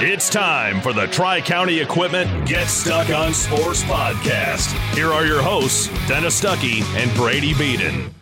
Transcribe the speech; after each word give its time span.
It's 0.00 0.30
time 0.30 0.80
for 0.80 0.92
the 0.92 1.08
Tri 1.08 1.40
County 1.40 1.80
Equipment 1.80 2.46
Get 2.46 2.68
Stuck 2.68 3.10
on 3.10 3.34
Sports 3.34 3.82
podcast. 3.82 4.68
Here 4.94 5.12
are 5.12 5.26
your 5.26 5.42
hosts, 5.42 5.88
Dennis 6.06 6.40
Stuckey 6.40 6.84
and 6.94 7.12
Brady 7.16 7.52
Beaton. 7.54 8.14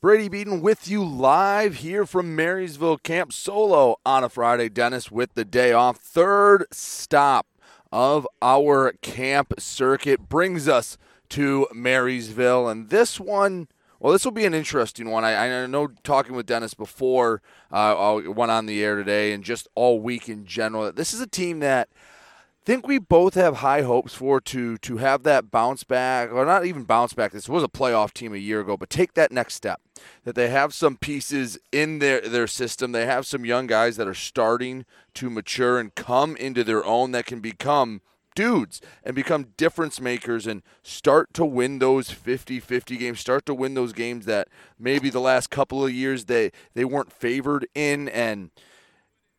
Brady 0.00 0.28
Beaton 0.28 0.60
with 0.60 0.86
you 0.86 1.04
live 1.04 1.74
here 1.74 2.06
from 2.06 2.36
Marysville 2.36 2.98
Camp 2.98 3.32
Solo 3.32 3.96
on 4.06 4.22
a 4.22 4.28
Friday. 4.28 4.68
Dennis 4.68 5.10
with 5.10 5.34
the 5.34 5.44
day 5.44 5.72
off. 5.72 5.96
Third 5.96 6.66
stop 6.70 7.48
of 7.90 8.24
our 8.40 8.92
camp 9.02 9.54
circuit 9.58 10.28
brings 10.28 10.68
us 10.68 10.96
to 11.30 11.66
Marysville, 11.74 12.68
and 12.68 12.90
this 12.90 13.18
one 13.18 13.66
well, 14.00 14.12
this 14.12 14.24
will 14.24 14.32
be 14.32 14.44
an 14.44 14.54
interesting 14.54 15.10
one. 15.10 15.24
I, 15.24 15.62
I 15.62 15.66
know 15.66 15.88
talking 16.04 16.36
with 16.36 16.46
Dennis 16.46 16.74
before 16.74 17.42
uh, 17.72 18.16
I 18.16 18.28
went 18.28 18.50
on 18.50 18.66
the 18.66 18.82
air 18.82 18.96
today 18.96 19.32
and 19.32 19.42
just 19.42 19.66
all 19.74 20.00
week 20.00 20.28
in 20.28 20.44
general, 20.44 20.92
this 20.92 21.12
is 21.12 21.20
a 21.20 21.26
team 21.26 21.60
that 21.60 21.88
I 21.92 22.64
think 22.64 22.86
we 22.86 22.98
both 22.98 23.34
have 23.34 23.56
high 23.56 23.82
hopes 23.82 24.12
for 24.12 24.40
to 24.42 24.76
to 24.78 24.98
have 24.98 25.22
that 25.22 25.50
bounce 25.50 25.84
back, 25.84 26.30
or 26.30 26.44
not 26.44 26.66
even 26.66 26.84
bounce 26.84 27.14
back. 27.14 27.32
This 27.32 27.48
was 27.48 27.64
a 27.64 27.68
playoff 27.68 28.12
team 28.12 28.34
a 28.34 28.38
year 28.38 28.60
ago, 28.60 28.76
but 28.76 28.90
take 28.90 29.14
that 29.14 29.32
next 29.32 29.54
step. 29.54 29.80
That 30.24 30.34
they 30.34 30.48
have 30.48 30.74
some 30.74 30.98
pieces 30.98 31.58
in 31.72 31.98
their 31.98 32.20
their 32.20 32.46
system. 32.46 32.92
They 32.92 33.06
have 33.06 33.26
some 33.26 33.46
young 33.46 33.66
guys 33.66 33.96
that 33.96 34.06
are 34.06 34.12
starting 34.12 34.84
to 35.14 35.30
mature 35.30 35.78
and 35.78 35.94
come 35.94 36.36
into 36.36 36.62
their 36.62 36.84
own 36.84 37.12
that 37.12 37.24
can 37.24 37.40
become 37.40 38.02
dudes 38.38 38.80
and 39.02 39.16
become 39.16 39.48
difference 39.56 40.00
makers 40.00 40.46
and 40.46 40.62
start 40.84 41.34
to 41.34 41.44
win 41.44 41.80
those 41.80 42.08
50-50 42.08 42.96
games 42.96 43.18
start 43.18 43.44
to 43.44 43.52
win 43.52 43.74
those 43.74 43.92
games 43.92 44.26
that 44.26 44.46
maybe 44.78 45.10
the 45.10 45.18
last 45.18 45.50
couple 45.50 45.84
of 45.84 45.90
years 45.90 46.26
they 46.26 46.52
they 46.74 46.84
weren't 46.84 47.12
favored 47.12 47.66
in 47.74 48.08
and 48.10 48.52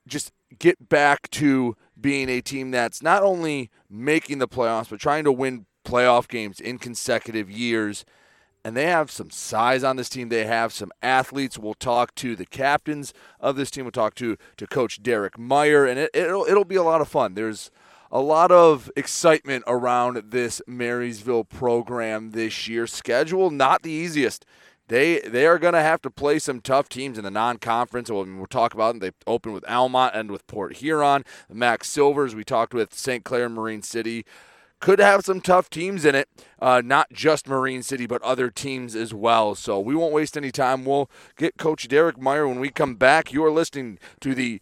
just 0.05 0.33
get 0.57 0.89
back 0.89 1.29
to 1.29 1.77
being 1.99 2.27
a 2.27 2.41
team 2.41 2.71
that's 2.71 3.01
not 3.01 3.23
only 3.23 3.69
making 3.89 4.39
the 4.39 4.49
playoffs 4.49 4.89
but 4.89 4.99
trying 4.99 5.23
to 5.23 5.31
win 5.31 5.65
playoff 5.85 6.27
games 6.27 6.59
in 6.59 6.77
consecutive 6.77 7.49
years 7.49 8.03
and 8.65 8.75
they 8.75 8.87
have 8.87 9.09
some 9.09 9.29
size 9.29 9.85
on 9.85 9.95
this 9.95 10.09
team. 10.09 10.27
They 10.27 10.45
have 10.45 10.73
some 10.73 10.91
athletes. 11.01 11.57
We'll 11.57 11.75
talk 11.75 12.13
to 12.15 12.35
the 12.35 12.45
captains 12.45 13.13
of 13.39 13.55
this 13.55 13.71
team. 13.71 13.85
We'll 13.85 13.93
talk 13.93 14.15
to 14.15 14.35
to 14.57 14.67
Coach 14.67 15.01
Derek 15.01 15.39
Meier, 15.39 15.85
and 15.85 15.97
it, 15.97 16.09
it'll 16.13 16.43
it'll 16.43 16.65
be 16.65 16.75
a 16.75 16.83
lot 16.83 16.99
of 16.99 17.07
fun. 17.07 17.35
There's 17.35 17.71
a 18.11 18.21
lot 18.21 18.51
of 18.51 18.91
excitement 18.95 19.63
around 19.67 20.31
this 20.31 20.61
Marysville 20.67 21.43
program 21.43 22.31
this 22.31 22.67
year. 22.67 22.87
Schedule 22.87 23.51
not 23.51 23.83
the 23.83 23.91
easiest. 23.91 24.45
They 24.87 25.19
they 25.19 25.45
are 25.45 25.59
going 25.59 25.75
to 25.75 25.81
have 25.81 26.01
to 26.01 26.09
play 26.09 26.39
some 26.39 26.61
tough 26.61 26.89
teams 26.89 27.17
in 27.17 27.23
the 27.23 27.31
non-conference. 27.31 28.09
We'll, 28.09 28.25
we'll 28.25 28.47
talk 28.47 28.73
about 28.73 28.93
them. 28.93 28.99
They 28.99 29.11
open 29.27 29.53
with 29.53 29.67
Almont 29.69 30.15
and 30.15 30.31
with 30.31 30.47
Port 30.47 30.77
Huron. 30.77 31.23
Max 31.51 31.87
Silvers. 31.87 32.33
We 32.33 32.43
talked 32.43 32.73
with 32.73 32.93
St. 32.93 33.23
Clair 33.23 33.49
Marine 33.49 33.83
City. 33.83 34.25
Could 34.79 34.99
have 34.99 35.25
some 35.25 35.41
tough 35.41 35.69
teams 35.69 36.05
in 36.05 36.15
it, 36.15 36.29
uh, 36.61 36.81
not 36.83 37.11
just 37.11 37.49
Marine 37.49 37.83
City, 37.83 38.07
but 38.07 38.21
other 38.21 38.49
teams 38.49 38.95
as 38.95 39.13
well. 39.13 39.53
So 39.53 39.77
we 39.77 39.93
won't 39.93 40.13
waste 40.13 40.37
any 40.37 40.51
time. 40.51 40.85
We'll 40.85 41.11
get 41.35 41.57
Coach 41.57 41.89
Derek 41.89 42.17
Meier 42.17 42.47
when 42.47 42.61
we 42.61 42.69
come 42.69 42.95
back. 42.95 43.33
You 43.33 43.43
are 43.43 43.51
listening 43.51 43.99
to 44.21 44.33
the 44.33 44.61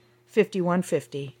5150. 0.31 1.40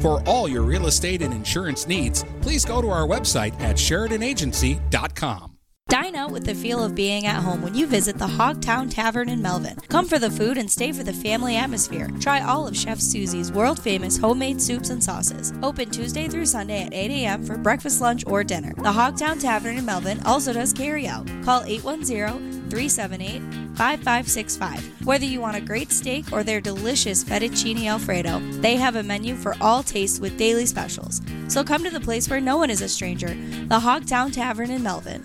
For 0.00 0.22
all 0.26 0.48
your 0.48 0.62
real 0.62 0.86
estate 0.86 1.22
and 1.22 1.34
insurance 1.34 1.86
needs, 1.86 2.24
please 2.40 2.64
go 2.64 2.80
to 2.80 2.88
our 2.88 3.06
website 3.06 3.58
at 3.60 3.76
SheridanAgency.com. 3.76 5.58
Dine 5.88 6.16
out 6.16 6.32
with 6.32 6.44
the 6.44 6.54
feel 6.54 6.84
of 6.84 6.94
being 6.94 7.24
at 7.24 7.42
home 7.42 7.62
when 7.62 7.74
you 7.74 7.86
visit 7.86 8.18
the 8.18 8.26
Hogtown 8.26 8.90
Tavern 8.90 9.30
in 9.30 9.40
Melvin. 9.40 9.74
Come 9.88 10.06
for 10.06 10.18
the 10.18 10.30
food 10.30 10.58
and 10.58 10.70
stay 10.70 10.92
for 10.92 11.02
the 11.02 11.14
family 11.14 11.56
atmosphere. 11.56 12.10
Try 12.20 12.42
all 12.42 12.68
of 12.68 12.76
Chef 12.76 13.00
Susie's 13.00 13.50
world 13.50 13.82
famous 13.82 14.18
homemade 14.18 14.60
soups 14.60 14.90
and 14.90 15.02
sauces. 15.02 15.54
Open 15.62 15.88
Tuesday 15.88 16.28
through 16.28 16.44
Sunday 16.44 16.82
at 16.82 16.92
8 16.92 17.10
a.m. 17.10 17.42
for 17.42 17.56
breakfast, 17.56 18.02
lunch, 18.02 18.22
or 18.26 18.44
dinner. 18.44 18.74
The 18.76 18.92
Hogtown 18.92 19.40
Tavern 19.40 19.78
in 19.78 19.86
Melvin 19.86 20.20
also 20.26 20.52
does 20.52 20.74
carry 20.74 21.08
out. 21.08 21.26
Call 21.42 21.64
810 21.64 22.57
378 22.70 23.40
5565. 23.76 25.06
Whether 25.06 25.24
you 25.24 25.40
want 25.40 25.56
a 25.56 25.60
great 25.60 25.92
steak 25.92 26.32
or 26.32 26.42
their 26.42 26.60
delicious 26.60 27.24
fettuccine 27.24 27.86
alfredo, 27.86 28.40
they 28.60 28.76
have 28.76 28.96
a 28.96 29.02
menu 29.02 29.34
for 29.34 29.56
all 29.60 29.82
tastes 29.82 30.20
with 30.20 30.38
daily 30.38 30.66
specials. 30.66 31.20
So 31.48 31.64
come 31.64 31.84
to 31.84 31.90
the 31.90 32.00
place 32.00 32.28
where 32.28 32.40
no 32.40 32.56
one 32.56 32.70
is 32.70 32.82
a 32.82 32.88
stranger, 32.88 33.28
the 33.28 33.80
Hogtown 33.80 34.32
Tavern 34.32 34.70
in 34.70 34.82
Melvin. 34.82 35.24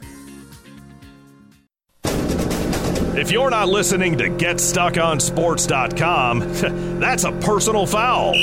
If 3.15 3.31
you're 3.31 3.51
not 3.51 3.69
listening 3.69 4.17
to 4.17 4.27
GetStuckOnSports.com, 4.27 6.39
that's 6.99 7.25
a 7.25 7.31
personal 7.31 7.85
foul. 7.85 8.33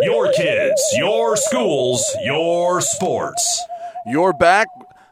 Your 0.00 0.32
kids, 0.32 0.82
your 0.96 1.36
schools, 1.36 2.02
your 2.24 2.80
sports. 2.80 3.62
You're 4.06 4.32
back 4.32 4.68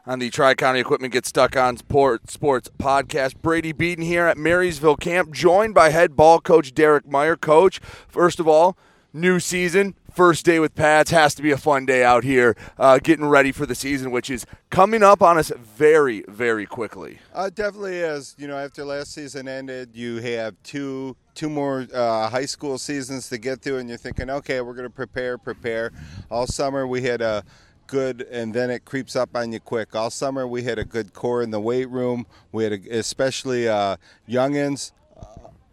on 0.09 0.17
the 0.17 0.31
Tri 0.31 0.55
County 0.55 0.79
Equipment 0.79 1.13
Get 1.13 1.27
Stuck 1.27 1.55
on 1.55 1.77
Sport, 1.77 2.31
Sports 2.31 2.67
podcast. 2.79 3.35
Brady 3.43 3.71
Beaton 3.71 4.03
here 4.03 4.25
at 4.25 4.39
Marysville 4.39 4.95
Camp, 4.95 5.31
joined 5.31 5.75
by 5.75 5.91
head 5.91 6.15
ball 6.15 6.41
coach 6.41 6.73
Derek 6.73 7.07
Meier. 7.07 7.35
Coach, 7.35 7.79
first 8.07 8.39
of 8.39 8.47
all, 8.47 8.75
new 9.13 9.39
season, 9.39 9.93
first 10.11 10.45
day 10.45 10.59
with 10.59 10.73
pads 10.73 11.11
has 11.11 11.35
to 11.35 11.43
be 11.43 11.51
a 11.51 11.57
fun 11.57 11.85
day 11.85 12.03
out 12.03 12.23
here 12.23 12.57
uh, 12.79 12.97
getting 12.97 13.27
ready 13.27 13.51
for 13.51 13.65
the 13.65 13.75
season 13.75 14.11
which 14.11 14.29
is 14.29 14.45
coming 14.69 15.03
up 15.03 15.21
on 15.21 15.37
us 15.37 15.51
very 15.57 16.25
very 16.27 16.65
quickly 16.65 17.19
uh, 17.33 17.49
definitely 17.49 17.97
is 17.97 18.35
you 18.37 18.47
know 18.47 18.57
after 18.57 18.83
last 18.83 19.13
season 19.13 19.47
ended 19.47 19.89
you 19.93 20.17
have 20.17 20.55
two 20.63 21.15
two 21.35 21.49
more 21.49 21.87
uh, 21.93 22.27
high 22.29 22.45
school 22.45 22.77
seasons 22.77 23.29
to 23.29 23.37
get 23.37 23.61
through 23.61 23.77
and 23.77 23.87
you're 23.87 23.97
thinking 23.97 24.29
okay 24.29 24.59
we're 24.59 24.73
going 24.73 24.83
to 24.83 24.93
prepare 24.93 25.37
prepare 25.37 25.91
all 26.29 26.47
summer 26.47 26.85
we 26.85 27.01
had 27.01 27.21
a 27.21 27.43
good 27.89 28.21
and 28.31 28.53
then 28.53 28.69
it 28.69 28.85
creeps 28.85 29.15
up 29.15 29.35
on 29.35 29.51
you 29.51 29.59
quick 29.59 29.95
all 29.95 30.11
summer 30.11 30.47
we 30.47 30.63
had 30.63 30.77
a 30.77 30.85
good 30.85 31.11
core 31.13 31.41
in 31.41 31.49
the 31.49 31.59
weight 31.59 31.89
room 31.89 32.25
we 32.51 32.63
had 32.63 32.73
a, 32.73 32.97
especially 32.97 33.67
uh, 33.67 33.95
youngins 34.27 34.91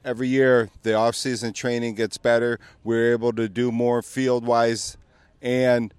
every 0.06 0.28
year 0.28 0.70
the 0.84 0.94
off-season 0.94 1.52
training 1.52 1.96
gets 1.96 2.16
better. 2.16 2.60
We're 2.84 3.12
able 3.12 3.32
to 3.32 3.48
do 3.48 3.72
more 3.72 4.00
field-wise 4.00 4.96
and 5.42 5.92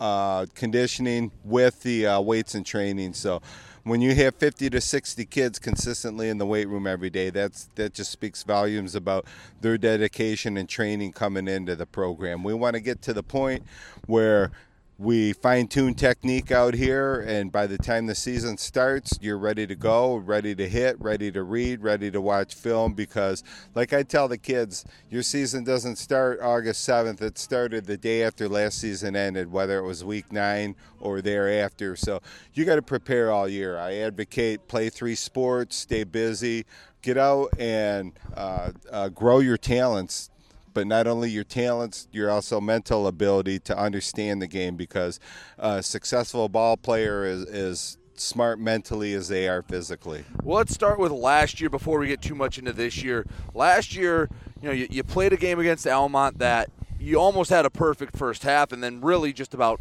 uh, 0.00 0.46
conditioning 0.54 1.30
with 1.44 1.82
the 1.82 2.06
uh, 2.06 2.20
weights 2.20 2.54
and 2.54 2.66
training. 2.66 3.14
So 3.14 3.40
when 3.84 4.00
you 4.00 4.14
have 4.16 4.34
50 4.34 4.70
to 4.70 4.80
60 4.80 5.24
kids 5.26 5.58
consistently 5.58 6.28
in 6.28 6.38
the 6.38 6.46
weight 6.46 6.68
room 6.68 6.86
every 6.86 7.10
day, 7.10 7.30
that's 7.30 7.70
that 7.76 7.94
just 7.94 8.10
speaks 8.10 8.42
volumes 8.42 8.94
about 8.94 9.24
their 9.60 9.78
dedication 9.78 10.56
and 10.56 10.68
training 10.68 11.12
coming 11.12 11.48
into 11.48 11.76
the 11.76 11.86
program. 11.86 12.42
We 12.42 12.54
want 12.54 12.74
to 12.74 12.80
get 12.80 13.00
to 13.02 13.14
the 13.14 13.22
point 13.22 13.62
where 14.06 14.50
we 15.00 15.32
fine 15.32 15.68
tune 15.68 15.94
technique 15.94 16.50
out 16.50 16.74
here, 16.74 17.20
and 17.20 17.52
by 17.52 17.68
the 17.68 17.78
time 17.78 18.06
the 18.06 18.16
season 18.16 18.58
starts, 18.58 19.16
you're 19.20 19.38
ready 19.38 19.64
to 19.64 19.76
go, 19.76 20.16
ready 20.16 20.56
to 20.56 20.68
hit, 20.68 21.00
ready 21.00 21.30
to 21.30 21.44
read, 21.44 21.84
ready 21.84 22.10
to 22.10 22.20
watch 22.20 22.52
film. 22.52 22.94
Because, 22.94 23.44
like 23.76 23.92
I 23.92 24.02
tell 24.02 24.26
the 24.26 24.38
kids, 24.38 24.84
your 25.08 25.22
season 25.22 25.62
doesn't 25.62 25.96
start 25.96 26.40
August 26.42 26.86
7th, 26.86 27.22
it 27.22 27.38
started 27.38 27.86
the 27.86 27.96
day 27.96 28.24
after 28.24 28.48
last 28.48 28.78
season 28.78 29.14
ended, 29.14 29.52
whether 29.52 29.78
it 29.78 29.86
was 29.86 30.04
week 30.04 30.32
nine 30.32 30.74
or 30.98 31.20
thereafter. 31.20 31.94
So, 31.94 32.20
you 32.52 32.64
got 32.64 32.76
to 32.76 32.82
prepare 32.82 33.30
all 33.30 33.48
year. 33.48 33.78
I 33.78 33.94
advocate 33.98 34.66
play 34.66 34.90
three 34.90 35.14
sports, 35.14 35.76
stay 35.76 36.02
busy, 36.02 36.66
get 37.02 37.16
out 37.16 37.50
and 37.56 38.14
uh, 38.36 38.72
uh, 38.90 39.10
grow 39.10 39.38
your 39.38 39.58
talents 39.58 40.30
but 40.78 40.86
not 40.86 41.08
only 41.08 41.28
your 41.28 41.42
talents, 41.42 42.06
your 42.12 42.30
also 42.30 42.60
mental 42.60 43.08
ability 43.08 43.58
to 43.58 43.76
understand 43.76 44.40
the 44.40 44.46
game 44.46 44.76
because 44.76 45.18
a 45.58 45.82
successful 45.82 46.48
ball 46.48 46.76
player 46.76 47.24
is, 47.24 47.42
is 47.46 47.98
smart 48.14 48.60
mentally 48.60 49.12
as 49.12 49.26
they 49.26 49.48
are 49.48 49.60
physically. 49.62 50.24
Well, 50.44 50.58
let's 50.58 50.72
start 50.72 51.00
with 51.00 51.10
last 51.10 51.60
year 51.60 51.68
before 51.68 51.98
we 51.98 52.06
get 52.06 52.22
too 52.22 52.36
much 52.36 52.58
into 52.58 52.72
this 52.72 53.02
year. 53.02 53.26
Last 53.54 53.96
year, 53.96 54.28
you 54.62 54.68
know, 54.68 54.72
you, 54.72 54.86
you 54.88 55.02
played 55.02 55.32
a 55.32 55.36
game 55.36 55.58
against 55.58 55.84
Almont 55.84 56.38
that 56.38 56.70
you 57.00 57.18
almost 57.18 57.50
had 57.50 57.66
a 57.66 57.70
perfect 57.70 58.16
first 58.16 58.44
half, 58.44 58.70
and 58.70 58.80
then 58.80 59.00
really 59.00 59.32
just 59.32 59.54
about 59.54 59.80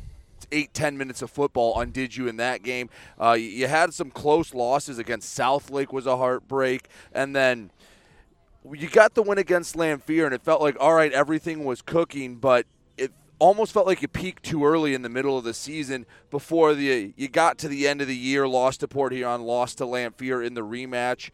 eight 0.51 0.73
ten 0.73 0.97
minutes 0.97 1.21
of 1.21 1.29
football 1.29 1.79
undid 1.79 2.15
you 2.15 2.27
in 2.27 2.37
that 2.37 2.63
game. 2.63 2.89
Uh, 3.21 3.33
you 3.33 3.67
had 3.67 3.93
some 3.93 4.09
close 4.09 4.51
losses 4.55 4.97
against 4.97 5.31
South 5.31 5.69
Lake 5.69 5.93
was 5.93 6.07
a 6.07 6.17
heartbreak, 6.17 6.87
and 7.13 7.35
then 7.35 7.69
you 8.73 8.89
got 8.89 9.13
the 9.13 9.21
win 9.21 9.37
against 9.37 9.75
Lamphere, 9.75 10.25
and 10.25 10.33
it 10.33 10.41
felt 10.41 10.61
like 10.61 10.77
all 10.79 10.93
right, 10.93 11.11
everything 11.11 11.63
was 11.63 11.81
cooking, 11.81 12.35
but 12.35 12.65
it 12.97 13.11
almost 13.39 13.73
felt 13.73 13.87
like 13.87 14.01
you 14.01 14.07
peaked 14.07 14.43
too 14.43 14.65
early 14.65 14.93
in 14.93 15.01
the 15.01 15.09
middle 15.09 15.37
of 15.37 15.43
the 15.43 15.53
season 15.53 16.05
before 16.29 16.73
the 16.73 17.13
you 17.15 17.27
got 17.27 17.57
to 17.59 17.67
the 17.67 17.87
end 17.87 18.01
of 18.01 18.07
the 18.07 18.15
year, 18.15 18.47
lost 18.47 18.81
to 18.81 18.87
Port 18.87 19.13
Huron, 19.13 19.43
lost 19.43 19.77
to 19.79 19.85
Lamphere 19.85 20.45
in 20.45 20.53
the 20.53 20.61
rematch 20.61 21.29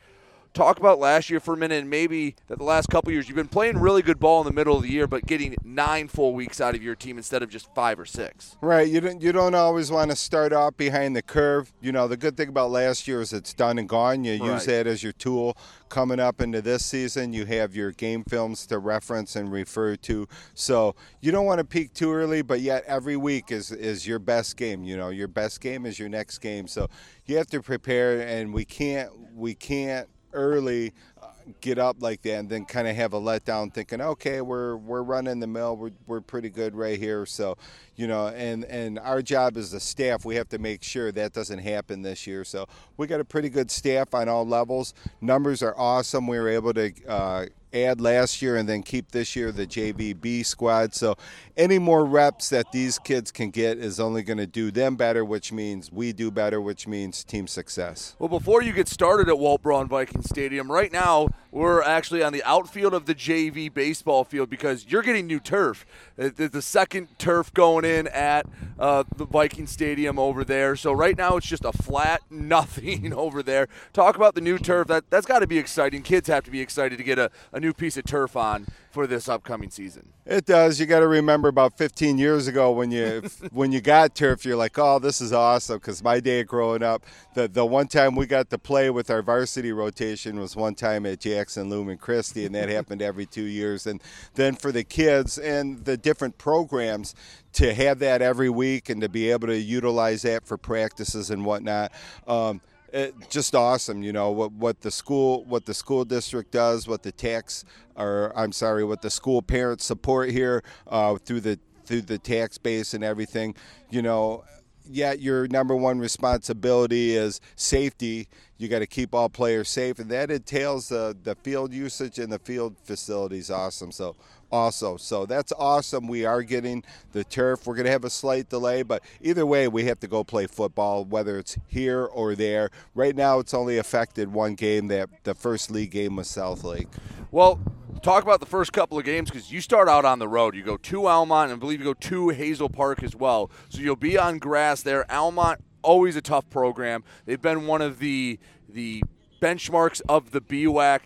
talk 0.54 0.78
about 0.78 1.00
last 1.00 1.30
year 1.30 1.40
for 1.40 1.56
a 1.56 1.58
minute 1.58 1.80
and 1.80 1.90
maybe 1.90 2.36
that 2.48 2.60
the 2.60 2.64
last 2.64 2.88
couple 2.90 3.12
years 3.12 3.28
you've 3.28 3.36
been 3.36 3.48
playing 3.48 3.80
really 3.80 4.02
good 4.02 4.20
ball 4.20 4.42
in 4.42 4.46
the 4.46 4.54
middle 4.54 4.78
of 4.78 4.84
the 4.84 4.90
year 4.90 5.08
but 5.08 5.26
getting 5.26 5.56
nine 5.64 6.08
full 6.08 6.34
weeks 6.34 6.62
out 6.62 6.76
of 6.76 6.84
your 6.84 6.96
team 6.96 7.18
instead 7.18 7.42
of 7.42 7.50
just 7.50 7.74
five 7.74 8.00
or 8.00 8.06
six. 8.06 8.56
Right. 8.62 8.88
You 8.88 9.02
don't 9.02 9.22
you 9.22 9.32
don't 9.32 9.56
always 9.56 9.92
want 9.92 10.12
to 10.12 10.16
start 10.16 10.54
off 10.54 10.78
behind 10.78 11.16
the 11.16 11.22
curve. 11.22 11.74
You 11.82 11.92
know 11.92 12.08
the 12.08 12.18
good 12.18 12.38
thing 12.38 12.50
about 12.50 12.70
last 12.70 13.08
year 13.08 13.22
is 13.22 13.34
it's 13.34 13.54
done 13.54 13.80
and 13.80 13.90
gone. 13.90 14.24
You 14.24 14.34
right. 14.34 14.54
use 14.54 14.66
that 14.66 14.86
as 14.86 15.02
your 15.02 15.14
tool 15.14 15.58
coming 15.90 16.20
up 16.20 16.40
into 16.40 16.62
this 16.62 16.86
season. 16.86 17.34
You 17.34 17.46
have 17.46 17.76
your 17.76 17.92
game 17.92 18.24
films 18.24 18.68
to 18.68 18.78
reference 18.78 19.36
and 19.36 19.52
refer 19.52 19.96
to. 19.96 20.28
So 20.54 20.96
you 21.20 21.32
don't 21.32 21.46
want 21.46 21.60
to 21.60 21.66
peak 21.66 21.94
too 21.94 22.12
early 22.12 22.42
but 22.44 22.62
yet 22.62 22.84
every 22.86 23.18
week 23.18 23.52
is 23.52 23.72
is 23.72 24.08
your 24.08 24.20
best 24.20 24.56
game. 24.56 24.84
You 24.84 24.98
know 24.98 25.10
your 25.10 25.28
best 25.28 25.62
game 25.62 25.86
is 25.88 25.98
your 25.98 26.10
next 26.10 26.38
game. 26.40 26.68
So 26.68 26.90
you 27.26 27.38
have 27.38 27.48
to 27.48 27.62
prepare 27.62 28.22
and 28.22 28.54
we 28.54 28.66
can't 28.66 29.10
we 29.36 29.56
can't 29.56 30.08
early 30.34 30.94
uh, 31.22 31.28
get 31.62 31.78
up 31.78 31.98
like 32.00 32.22
that 32.22 32.36
and 32.40 32.50
then 32.50 32.66
kind 32.66 32.88
of 32.88 32.96
have 32.96 33.14
a 33.14 33.20
letdown 33.20 33.74
thinking 33.74 34.02
okay 34.02 34.42
we're 34.42 34.76
we're 34.78 35.04
running 35.04 35.40
the 35.40 35.48
mill. 35.48 35.76
We're, 35.76 35.92
we're 36.08 36.22
pretty 36.22 36.50
good 36.50 36.76
right 36.76 37.00
here. 37.00 37.26
So 37.26 37.58
you 37.96 38.08
know 38.08 38.28
and 38.28 38.66
and 38.66 39.00
our 39.00 39.22
job 39.22 39.58
as 39.58 39.74
a 39.74 39.80
staff 39.80 40.26
we 40.26 40.36
have 40.36 40.50
to 40.50 40.58
make 40.58 40.84
sure 40.84 41.12
that 41.12 41.34
doesn't 41.34 41.60
happen 41.60 42.02
this 42.02 42.28
year. 42.28 42.44
So 42.44 42.68
we 42.98 43.08
got 43.08 43.20
a 43.20 43.26
pretty 43.26 43.50
good 43.50 43.72
staff 43.72 44.14
on 44.14 44.30
all 44.30 44.46
levels. 44.46 44.94
Numbers 45.22 45.64
are 45.64 45.78
awesome. 45.78 46.28
We 46.28 46.40
were 46.40 46.50
able 46.50 46.74
to 46.74 46.92
uh, 47.08 47.46
add 47.74 48.00
last 48.00 48.42
year 48.42 48.56
and 48.56 48.68
then 48.68 48.84
keep 48.84 49.12
this 49.12 49.36
year 49.36 49.52
the 49.52 49.66
JVB 49.66 50.46
squad. 50.46 50.94
So 50.94 51.16
any 51.58 51.80
more 51.80 52.06
reps 52.06 52.50
that 52.50 52.72
these 52.72 53.00
kids 53.00 53.32
can 53.32 53.50
get 53.50 53.78
is 53.78 54.00
only 54.00 54.24
going 54.24 54.38
to 54.38 54.48
do 54.48 54.72
them 54.72 54.96
better, 54.96 55.24
which 55.26 55.52
means 55.52 55.92
we 55.92 56.14
do 56.14 56.32
better, 56.32 56.62
which 56.62 56.88
means 56.88 57.24
team 57.24 57.48
success. 57.48 58.16
Well, 58.20 58.30
before 58.30 58.62
you 58.62 58.74
get 58.74 58.88
started 58.88 59.30
at 59.30 59.38
Walt 59.38 59.62
Braun 59.62 59.88
Viking 59.88 60.22
Stadium, 60.22 60.72
right 60.72 60.92
now 60.92 61.28
we're 61.52 61.84
actually 61.84 62.24
on 62.24 62.34
the 62.34 62.44
outfield 62.44 62.94
of 62.94 63.06
the 63.06 63.14
JV 63.14 63.72
baseball 63.72 64.24
field 64.24 64.50
because 64.50 64.88
you're 64.88 65.04
getting 65.04 65.28
new 65.28 65.40
turf. 65.40 65.86
The 66.16 66.62
second 66.62 67.20
turf 67.20 67.54
going 67.54 67.86
in 67.86 68.08
at 68.08 68.48
uh, 68.80 69.04
the 69.16 69.26
Viking 69.26 69.68
Stadium 69.68 70.18
over 70.18 70.44
there. 70.44 70.76
So 70.76 70.92
right 70.92 71.18
now 71.18 71.38
it's 71.38 71.48
just 71.48 71.66
a 71.66 71.72
flat 71.72 72.22
nothing 72.30 73.14
over 73.14 73.44
there. 73.44 73.68
Talk 73.94 74.16
about 74.16 74.36
the 74.36 74.42
new 74.42 74.58
turf. 74.58 74.88
That 74.88 75.10
that's 75.10 75.26
got 75.26 75.40
to 75.40 75.48
be 75.48 75.58
exciting. 75.58 76.02
Kids 76.02 76.28
have 76.28 76.44
to 76.46 76.52
be 76.52 76.62
excited 76.62 76.98
to 76.98 77.04
get 77.04 77.20
a, 77.20 77.30
a 77.52 77.60
new 77.64 77.74
piece 77.74 77.98
of 77.98 78.04
turf 78.04 78.36
on 78.36 78.68
for 78.92 79.08
this 79.08 79.28
upcoming 79.28 79.72
season. 79.72 80.10
It 80.26 80.46
does. 80.46 80.80
You 80.80 80.86
got 80.86 81.00
to 81.00 81.08
remember 81.08 81.48
about 81.48 81.78
15 81.78 82.18
years 82.18 82.48
ago 82.48 82.72
when 82.72 82.92
you 82.92 83.24
when 83.52 83.72
you 83.72 83.82
got 83.82 84.14
turf, 84.14 84.46
you're 84.46 84.56
like, 84.56 84.78
"Oh, 84.78 85.00
this 85.00 85.20
is 85.20 85.34
awesome." 85.34 85.78
Because 85.78 86.04
my 86.04 86.20
day 86.20 86.44
growing 86.44 86.84
up, 86.84 87.06
the 87.34 87.48
the 87.48 87.66
one 87.66 87.88
time 87.88 88.16
we 88.16 88.28
got 88.28 88.50
to 88.52 88.58
play 88.58 88.90
with 88.90 89.10
our 89.10 89.24
varsity 89.24 89.72
rotation 89.72 90.40
was 90.40 90.56
one 90.56 90.76
time 90.76 91.06
at 91.06 91.22
Jackson 91.22 91.70
Lumen 91.70 91.98
Christi, 91.98 92.46
and 92.46 92.54
that 92.54 92.70
happened 92.78 93.02
every 93.02 93.26
two 93.26 93.46
years. 93.46 93.88
And 93.88 94.02
then 94.36 94.56
for 94.56 94.72
the 94.72 94.84
kids 94.84 95.38
and 95.38 95.84
the 95.86 95.98
different 95.98 96.38
programs 96.38 97.16
to 97.54 97.74
have 97.74 98.00
that 98.00 98.22
every 98.22 98.50
week 98.50 98.90
and 98.90 99.02
to 99.02 99.10
be 99.10 99.30
able 99.32 99.48
to 99.48 99.58
utilize 99.58 100.24
that 100.24 100.46
for 100.46 100.58
practices 100.58 101.30
and 101.30 101.46
whatnot. 101.46 101.92
Um, 102.28 102.62
it, 102.94 103.16
just 103.30 103.56
awesome. 103.56 104.04
You 104.04 104.14
know 104.14 104.32
what 104.32 104.52
what 104.54 104.82
the 104.82 104.92
school 104.92 105.44
what 105.46 105.66
the 105.66 105.74
school 105.74 106.06
district 106.06 106.52
does, 106.52 106.88
what 106.88 107.04
the 107.04 107.12
tax 107.12 107.66
or 107.96 108.32
I'm 108.36 108.52
sorry, 108.52 108.84
what 108.84 109.02
the 109.02 109.10
school 109.10 109.42
parents 109.42 109.84
support 109.84 110.30
here 110.30 110.64
uh, 110.88 111.16
through 111.16 111.42
the 111.42 111.60
through 111.86 112.04
the 112.04 112.20
tax 112.20 112.58
base 112.58 112.94
and 112.94 113.04
everything. 113.04 113.56
You 113.90 114.04
know, 114.04 114.44
yet 114.86 115.20
your 115.20 115.48
number 115.48 115.76
one 115.76 116.00
responsibility 116.00 117.16
is 117.16 117.42
safety. 117.56 118.28
You 118.58 118.68
got 118.68 118.80
to 118.80 118.88
keep 118.88 119.16
all 119.16 119.28
players 119.28 119.70
safe, 119.70 119.98
and 119.98 120.10
that 120.12 120.30
entails 120.30 120.92
uh, 120.92 121.14
the 121.24 121.36
field 121.36 121.74
usage 121.74 122.20
and 122.20 122.32
the 122.32 122.40
field 122.40 122.76
facilities. 122.84 123.50
Awesome. 123.50 123.92
So 123.92 124.16
also. 124.54 124.96
So 124.98 125.26
that's 125.26 125.52
awesome. 125.58 126.08
We 126.08 126.26
are 126.26 126.44
getting 126.44 126.84
the 127.12 127.24
turf. 127.24 127.66
We're 127.66 127.74
going 127.74 127.86
to 127.86 127.92
have 127.92 128.06
a 128.06 128.10
slight 128.10 128.50
delay, 128.50 128.84
but 128.84 129.04
either 129.20 129.46
way, 129.46 129.68
we 129.68 129.86
have 129.86 130.00
to 130.02 130.08
go 130.08 130.24
play 130.24 130.46
football, 130.46 131.04
whether 131.04 131.40
it's 131.40 131.58
here 131.68 132.06
or 132.06 132.36
there. 132.36 132.70
Right 132.94 133.16
now, 133.16 133.40
it's 133.40 133.54
only 133.54 133.80
affected 133.80 134.32
one 134.32 134.54
game. 134.54 134.88
That 134.88 135.10
the 135.24 135.34
first 135.34 135.72
league 135.72 135.92
game 135.92 136.16
was 136.16 136.28
South 136.28 136.64
Lake. 136.64 136.88
Well, 137.32 137.60
talk 138.04 138.22
about 138.22 138.40
the 138.40 138.46
first 138.46 138.72
couple 138.72 138.98
of 139.00 139.06
games 139.06 139.32
because 139.32 139.52
you 139.52 139.60
start 139.60 139.90
out 139.90 140.06
on 140.06 140.20
the 140.20 140.28
road. 140.28 140.56
You 140.56 140.62
go 140.62 140.78
to 140.78 141.08
Almont, 141.08 141.52
and 141.52 141.58
I 141.58 141.60
believe 141.60 141.80
you 141.80 141.86
go 141.86 141.94
to 141.94 142.30
Hazel 142.30 142.70
Park 142.70 143.02
as 143.02 143.16
well. 143.16 143.50
So 143.70 143.82
you'll 143.82 143.96
be 143.96 144.18
on 144.18 144.38
grass 144.38 144.84
there. 144.84 145.12
Almont 145.12 145.64
always 145.82 146.16
a 146.16 146.22
tough 146.22 146.48
program. 146.52 147.04
They've 147.26 147.42
been 147.42 147.66
one 147.66 147.82
of 147.82 147.98
the 148.00 148.40
the 148.70 149.04
benchmarks 149.42 150.02
of 150.08 150.32
the 150.32 150.42
BWAC 150.42 151.02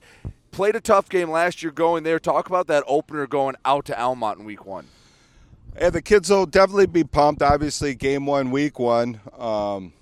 played 0.57 0.75
a 0.75 0.81
tough 0.81 1.07
game 1.07 1.29
last 1.29 1.61
year 1.61 1.71
going 1.71 2.03
there. 2.03 2.17
Talk 2.17 2.47
about 2.47 2.65
that 2.65 2.83
opener 2.87 3.27
going 3.27 3.55
out 3.63 3.85
to 3.85 4.01
Almont 4.01 4.39
in 4.39 4.45
week 4.45 4.65
one. 4.65 4.87
Yeah, 5.79 5.91
the 5.91 6.01
kids 6.01 6.31
will 6.31 6.47
definitely 6.47 6.87
be 6.87 7.03
pumped. 7.03 7.43
Obviously, 7.43 7.93
game 7.93 8.25
one, 8.25 8.49
week 8.49 8.79
one. 8.79 9.19
Um, 9.37 9.93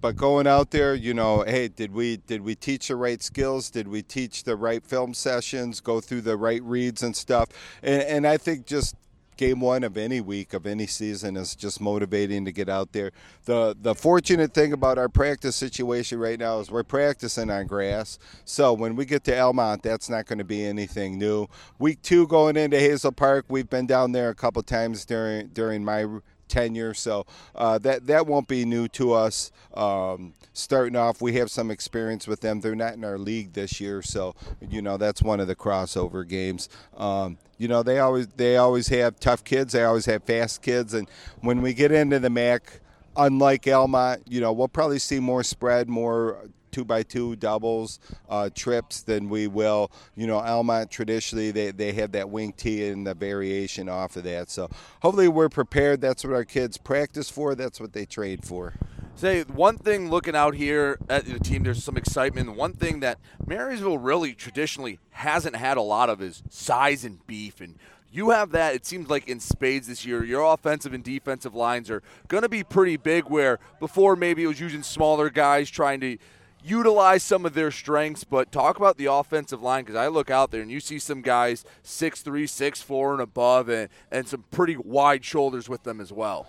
but 0.00 0.16
going 0.16 0.48
out 0.48 0.72
there, 0.72 0.96
you 0.96 1.14
know, 1.14 1.44
hey, 1.44 1.68
did 1.68 1.92
we 1.92 2.16
did 2.16 2.42
we 2.42 2.56
teach 2.56 2.88
the 2.88 2.96
right 2.96 3.22
skills? 3.22 3.70
Did 3.70 3.86
we 3.86 4.02
teach 4.02 4.42
the 4.42 4.56
right 4.56 4.84
film 4.84 5.14
sessions? 5.14 5.78
Go 5.78 6.00
through 6.00 6.22
the 6.22 6.36
right 6.36 6.64
reads 6.64 7.04
and 7.04 7.14
stuff? 7.14 7.50
And, 7.80 8.02
and 8.02 8.26
I 8.26 8.38
think 8.38 8.66
just 8.66 8.96
game 9.42 9.58
one 9.58 9.82
of 9.82 9.96
any 9.96 10.20
week 10.20 10.54
of 10.54 10.66
any 10.66 10.86
season 10.86 11.36
is 11.36 11.56
just 11.56 11.80
motivating 11.80 12.44
to 12.44 12.52
get 12.52 12.68
out 12.68 12.92
there. 12.92 13.10
The 13.44 13.76
the 13.80 13.92
fortunate 13.92 14.54
thing 14.54 14.72
about 14.72 14.98
our 14.98 15.08
practice 15.08 15.56
situation 15.56 16.20
right 16.20 16.38
now 16.38 16.60
is 16.60 16.70
we're 16.70 16.84
practicing 16.84 17.50
on 17.50 17.66
grass. 17.66 18.20
So 18.44 18.72
when 18.72 18.94
we 18.94 19.04
get 19.04 19.24
to 19.24 19.36
Almont, 19.36 19.82
that's 19.82 20.08
not 20.08 20.26
going 20.26 20.38
to 20.38 20.44
be 20.44 20.64
anything 20.64 21.18
new. 21.18 21.48
Week 21.80 22.00
two 22.02 22.28
going 22.28 22.56
into 22.56 22.78
Hazel 22.78 23.10
Park, 23.10 23.46
we've 23.48 23.68
been 23.68 23.86
down 23.86 24.12
there 24.12 24.28
a 24.28 24.34
couple 24.34 24.62
times 24.62 25.04
during 25.04 25.48
during 25.48 25.84
my 25.84 26.06
tenure, 26.52 26.92
so 26.92 27.24
uh, 27.54 27.78
that 27.78 28.06
that 28.06 28.26
won't 28.26 28.46
be 28.46 28.64
new 28.64 28.86
to 28.88 29.12
us. 29.12 29.50
Um, 29.72 30.34
starting 30.52 30.96
off, 30.96 31.22
we 31.22 31.32
have 31.34 31.50
some 31.50 31.70
experience 31.70 32.28
with 32.28 32.42
them. 32.42 32.60
They're 32.60 32.74
not 32.76 32.92
in 32.92 33.04
our 33.04 33.18
league 33.18 33.54
this 33.54 33.80
year, 33.80 34.02
so 34.02 34.34
you 34.60 34.82
know 34.82 34.98
that's 34.98 35.22
one 35.22 35.40
of 35.40 35.48
the 35.48 35.56
crossover 35.56 36.28
games. 36.28 36.68
Um, 36.96 37.38
you 37.56 37.68
know 37.68 37.82
they 37.82 37.98
always 37.98 38.26
they 38.28 38.58
always 38.58 38.88
have 38.88 39.18
tough 39.18 39.42
kids. 39.44 39.72
They 39.72 39.82
always 39.82 40.04
have 40.06 40.24
fast 40.24 40.60
kids, 40.60 40.92
and 40.92 41.08
when 41.40 41.62
we 41.62 41.72
get 41.72 41.90
into 41.90 42.18
the 42.18 42.30
MAC, 42.30 42.80
unlike 43.16 43.66
Almont, 43.66 44.22
you 44.28 44.40
know 44.40 44.52
we'll 44.52 44.68
probably 44.68 44.98
see 44.98 45.20
more 45.20 45.42
spread, 45.42 45.88
more 45.88 46.48
two 46.72 46.84
by 46.84 47.02
two 47.02 47.36
doubles, 47.36 48.00
uh, 48.28 48.50
trips 48.54 49.02
than 49.02 49.28
we 49.28 49.46
will. 49.46 49.92
You 50.16 50.26
know, 50.26 50.38
Almont 50.38 50.90
traditionally 50.90 51.52
they, 51.52 51.70
they 51.70 51.92
have 51.92 52.12
that 52.12 52.30
wing 52.30 52.52
tee 52.52 52.88
and 52.88 53.06
the 53.06 53.14
variation 53.14 53.88
off 53.88 54.16
of 54.16 54.24
that. 54.24 54.50
So 54.50 54.68
hopefully 55.02 55.28
we're 55.28 55.48
prepared. 55.48 56.00
That's 56.00 56.24
what 56.24 56.32
our 56.32 56.44
kids 56.44 56.78
practice 56.78 57.30
for. 57.30 57.54
That's 57.54 57.78
what 57.78 57.92
they 57.92 58.06
train 58.06 58.38
for. 58.38 58.74
Say 59.14 59.42
one 59.42 59.76
thing 59.76 60.10
looking 60.10 60.34
out 60.34 60.54
here 60.54 60.98
at 61.08 61.26
the 61.26 61.38
team, 61.38 61.62
there's 61.62 61.84
some 61.84 61.98
excitement. 61.98 62.56
One 62.56 62.72
thing 62.72 63.00
that 63.00 63.18
Marysville 63.46 63.98
really 63.98 64.32
traditionally 64.32 64.98
hasn't 65.10 65.54
had 65.54 65.76
a 65.76 65.82
lot 65.82 66.08
of 66.08 66.22
is 66.22 66.42
size 66.48 67.04
and 67.04 67.24
beef. 67.26 67.60
And 67.60 67.76
you 68.10 68.30
have 68.30 68.52
that, 68.52 68.74
it 68.74 68.86
seems 68.86 69.10
like 69.10 69.28
in 69.28 69.38
spades 69.38 69.86
this 69.86 70.04
year. 70.06 70.24
Your 70.24 70.52
offensive 70.52 70.94
and 70.94 71.04
defensive 71.04 71.54
lines 71.54 71.90
are 71.90 72.02
going 72.28 72.42
to 72.42 72.48
be 72.48 72.64
pretty 72.64 72.96
big, 72.96 73.24
where 73.24 73.58
before 73.80 74.16
maybe 74.16 74.44
it 74.44 74.46
was 74.46 74.60
using 74.60 74.82
smaller 74.82 75.30
guys 75.30 75.70
trying 75.70 76.00
to 76.00 76.18
utilize 76.64 77.22
some 77.22 77.44
of 77.44 77.54
their 77.54 77.70
strengths, 77.70 78.24
but 78.24 78.52
talk 78.52 78.76
about 78.76 78.96
the 78.96 79.06
offensive 79.06 79.62
line 79.62 79.84
because 79.84 79.96
I 79.96 80.08
look 80.08 80.30
out 80.30 80.50
there 80.50 80.62
and 80.62 80.70
you 80.70 80.80
see 80.80 80.98
some 80.98 81.22
guys 81.22 81.64
six 81.82 82.22
three, 82.22 82.46
six 82.46 82.80
four, 82.80 83.12
and 83.12 83.20
above, 83.20 83.68
and, 83.68 83.88
and 84.10 84.26
some 84.26 84.44
pretty 84.50 84.76
wide 84.76 85.24
shoulders 85.24 85.68
with 85.68 85.82
them 85.82 86.00
as 86.00 86.12
well. 86.12 86.46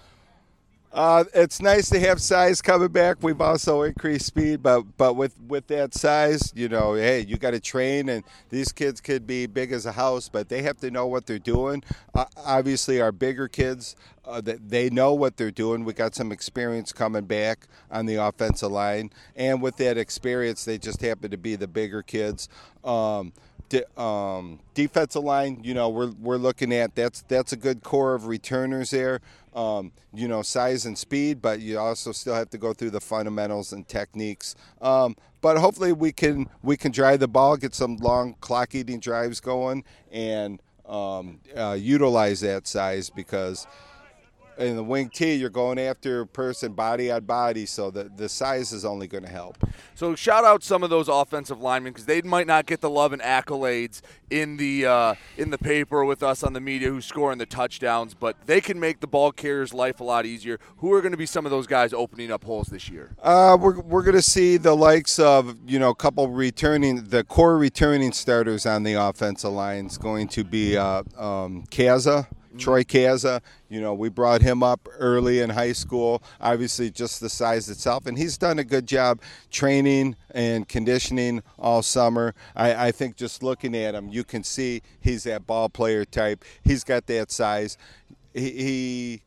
Uh, 0.94 1.24
it's 1.34 1.60
nice 1.60 1.90
to 1.90 2.00
have 2.00 2.22
size 2.22 2.62
coming 2.62 2.90
back. 2.90 3.18
We've 3.22 3.42
also 3.42 3.82
increased 3.82 4.28
speed, 4.28 4.62
but 4.62 4.84
but 4.96 5.16
with 5.16 5.36
with 5.48 5.66
that 5.68 5.96
size, 5.96 6.54
you 6.56 6.70
know, 6.70 6.94
hey, 6.94 7.22
you 7.22 7.38
got 7.38 7.52
to 7.52 7.60
train, 7.60 8.10
and 8.10 8.24
these 8.52 8.72
kids 8.72 9.02
could 9.02 9.26
be 9.26 9.48
big 9.48 9.72
as 9.72 9.88
a 9.88 9.94
house, 9.94 10.30
but 10.30 10.50
they 10.50 10.62
have 10.62 10.78
to 10.82 10.92
know 10.92 11.08
what 11.08 11.26
they're 11.26 11.40
doing. 11.40 11.82
Uh, 12.14 12.26
obviously, 12.38 13.02
our 13.02 13.12
bigger 13.12 13.48
kids, 13.48 13.96
uh, 14.24 14.40
they 14.46 14.92
know 14.92 15.16
what 15.16 15.36
they're 15.36 15.50
doing. 15.50 15.84
We 15.84 15.94
got 15.94 16.14
some 16.14 16.32
experience 16.32 16.92
coming 16.92 17.26
back 17.26 17.68
on 17.90 18.06
the 18.06 18.16
offensive 18.16 18.72
line, 18.72 19.10
and 19.36 19.64
with 19.64 19.78
that 19.78 19.98
experience, 19.98 20.64
they 20.64 20.78
just 20.78 21.02
happen 21.02 21.32
to 21.32 21.38
be 21.38 21.56
the 21.56 21.68
bigger 21.68 22.04
kids. 22.04 22.50
Um, 22.84 23.34
um, 23.98 24.60
defensive 24.76 25.24
line, 25.24 25.62
you 25.64 25.74
know, 25.74 25.90
we're, 25.90 26.12
we're 26.22 26.38
looking 26.38 26.72
at 26.72 26.94
that's 26.94 27.24
that's 27.24 27.54
a 27.54 27.56
good 27.56 27.82
core 27.82 28.14
of 28.14 28.28
returners 28.28 28.92
there 28.92 29.20
um, 29.56 29.92
you 30.14 30.28
know, 30.28 30.42
size 30.42 30.86
and 30.86 30.98
speed, 30.98 31.42
but 31.42 31.60
you 31.60 31.80
also 31.80 32.12
still 32.12 32.36
have 32.36 32.50
to 32.52 32.58
go 32.58 32.74
through 32.74 32.92
the 32.92 33.02
fundamentals 33.02 33.74
and 33.74 33.88
techniques. 33.88 34.56
Um, 34.82 35.16
but 35.42 35.58
hopefully 35.58 35.94
we 35.94 36.12
can 36.12 36.50
we 36.62 36.78
can 36.78 36.92
drive 36.92 37.20
the 37.20 37.28
ball, 37.28 37.58
get 37.58 37.76
some 37.76 37.98
long 37.98 38.36
clock 38.40 38.76
eating 38.76 39.00
drives 39.00 39.40
going, 39.40 39.84
and 40.12 40.62
um, 40.86 41.40
uh, 41.56 41.78
utilize 41.80 42.42
that 42.42 42.68
size 42.68 43.10
because 43.10 43.68
in 44.58 44.76
the 44.76 44.84
wing 44.84 45.10
T, 45.10 45.34
you're 45.36 45.50
going 45.50 45.80
after 45.80 46.22
a 46.22 46.28
person 46.28 46.74
body 46.74 47.12
on 47.12 47.24
body, 47.26 47.66
so 47.66 47.92
the, 47.92 48.12
the 48.16 48.30
size 48.30 48.72
is 48.72 48.86
only 48.86 49.08
going 49.08 49.24
to 49.24 49.30
help. 49.30 49.58
So 49.96 50.16
shout 50.16 50.44
out 50.44 50.64
some 50.64 50.84
of 50.84 50.90
those 50.90 51.08
offensive 51.08 51.62
linemen 51.62 51.94
because 51.94 52.06
they 52.06 52.22
might 52.22 52.48
not 52.48 52.66
get 52.66 52.82
the 52.82 52.90
love 52.90 53.14
and 53.14 53.22
accolades 53.22 54.02
in 54.30 54.58
the 54.58 54.86
uh, 54.86 55.16
in 55.38 55.50
the 55.50 55.58
paper 55.58 56.04
with 56.04 56.24
us 56.24 56.44
on 56.44 56.54
the 56.54 56.60
media 56.60 56.90
who 56.90 57.02
scoring 57.02 57.38
the 57.38 57.46
touchdowns, 57.46 58.14
but 58.14 58.36
they 58.46 58.62
can 58.62 58.80
make 58.80 59.00
the 59.00 59.08
ball 59.08 59.32
carrier's 59.32 59.74
life 59.74 60.00
a 60.00 60.04
lot 60.04 60.26
easier. 60.26 60.60
Who 60.78 60.92
are 60.94 61.02
going 61.02 61.12
to 61.12 61.18
be 61.18 61.26
some 61.26 61.46
of 61.46 61.52
those 61.52 61.68
guys 61.68 61.94
opening 61.94 62.32
up 62.32 62.44
holes 62.44 62.68
this 62.68 62.90
year? 62.90 63.16
Uh, 63.22 63.58
we're 63.60 63.80
we're 63.82 64.04
going 64.04 64.16
to 64.16 64.22
see 64.22 64.58
the 64.58 64.76
likes 64.76 65.20
of 65.20 65.58
you 65.68 65.80
know 65.80 65.90
a 65.90 65.96
couple 65.96 66.28
returning 66.30 67.04
the 67.06 67.24
core 67.24 67.58
returning 67.58 68.12
starters 68.12 68.66
on 68.66 68.84
the 68.84 68.94
offensive 68.94 69.52
line 69.52 69.86
is 69.86 69.98
going 69.98 70.28
to 70.30 70.44
be 70.44 70.78
uh, 70.78 71.04
um, 71.18 71.64
Kaza. 71.70 72.28
Troy 72.58 72.84
Kaza, 72.84 73.42
you 73.70 73.82
know, 73.82 73.94
we 73.94 74.10
brought 74.10 74.42
him 74.42 74.64
up 74.64 74.88
early 74.98 75.40
in 75.40 75.50
high 75.50 75.72
school, 75.74 76.24
obviously 76.40 76.90
just 76.90 77.20
the 77.20 77.30
size 77.30 77.70
itself, 77.70 78.06
and 78.06 78.18
he's 78.18 78.38
done 78.38 78.60
a 78.60 78.64
good 78.64 78.88
job 78.88 79.22
training 79.52 80.16
and 80.32 80.68
conditioning 80.68 81.42
all 81.58 81.82
summer. 81.82 82.34
I, 82.56 82.88
I 82.88 82.92
think 82.92 83.16
just 83.16 83.44
looking 83.44 83.76
at 83.76 83.96
him, 83.96 84.10
you 84.10 84.24
can 84.24 84.44
see 84.44 84.82
he's 85.00 85.24
that 85.24 85.48
ball 85.48 85.70
player 85.70 86.06
type. 86.06 86.44
He's 86.64 86.84
got 86.84 87.08
that 87.08 87.32
size. 87.32 87.78
he, 88.34 88.52
he 88.52 89.22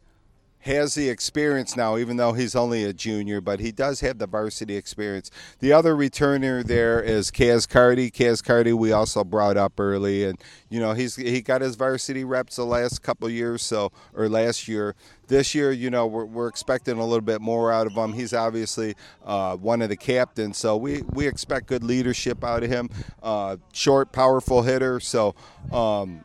has 0.66 0.94
the 0.94 1.08
experience 1.08 1.76
now, 1.76 1.96
even 1.96 2.16
though 2.16 2.32
he's 2.32 2.56
only 2.56 2.84
a 2.84 2.92
junior, 2.92 3.40
but 3.40 3.60
he 3.60 3.70
does 3.70 4.00
have 4.00 4.18
the 4.18 4.26
varsity 4.26 4.76
experience. 4.76 5.30
The 5.60 5.72
other 5.72 5.94
returner 5.94 6.64
there 6.64 7.00
is 7.00 7.30
Cas 7.30 7.66
Carty. 7.66 8.10
Cas 8.10 8.42
Carty, 8.42 8.72
we 8.72 8.92
also 8.92 9.24
brought 9.24 9.56
up 9.56 9.78
early, 9.78 10.24
and 10.24 10.42
you 10.68 10.80
know 10.80 10.92
he's 10.92 11.16
he 11.16 11.40
got 11.40 11.60
his 11.60 11.76
varsity 11.76 12.24
reps 12.24 12.56
the 12.56 12.64
last 12.64 13.02
couple 13.02 13.28
years, 13.30 13.62
so 13.62 13.92
or 14.14 14.28
last 14.28 14.68
year. 14.68 14.94
This 15.28 15.56
year, 15.56 15.72
you 15.72 15.90
know, 15.90 16.06
we're, 16.06 16.24
we're 16.24 16.46
expecting 16.46 16.98
a 16.98 17.04
little 17.04 17.20
bit 17.20 17.40
more 17.40 17.72
out 17.72 17.88
of 17.88 17.94
him. 17.94 18.12
He's 18.12 18.32
obviously 18.32 18.94
uh, 19.24 19.56
one 19.56 19.82
of 19.82 19.88
the 19.88 19.96
captains, 19.96 20.56
so 20.56 20.76
we, 20.76 21.02
we 21.02 21.26
expect 21.26 21.66
good 21.66 21.82
leadership 21.82 22.44
out 22.44 22.62
of 22.62 22.70
him. 22.70 22.90
Uh, 23.20 23.56
short, 23.72 24.12
powerful 24.12 24.62
hitter. 24.62 25.00
So, 25.00 25.34
um, 25.72 26.24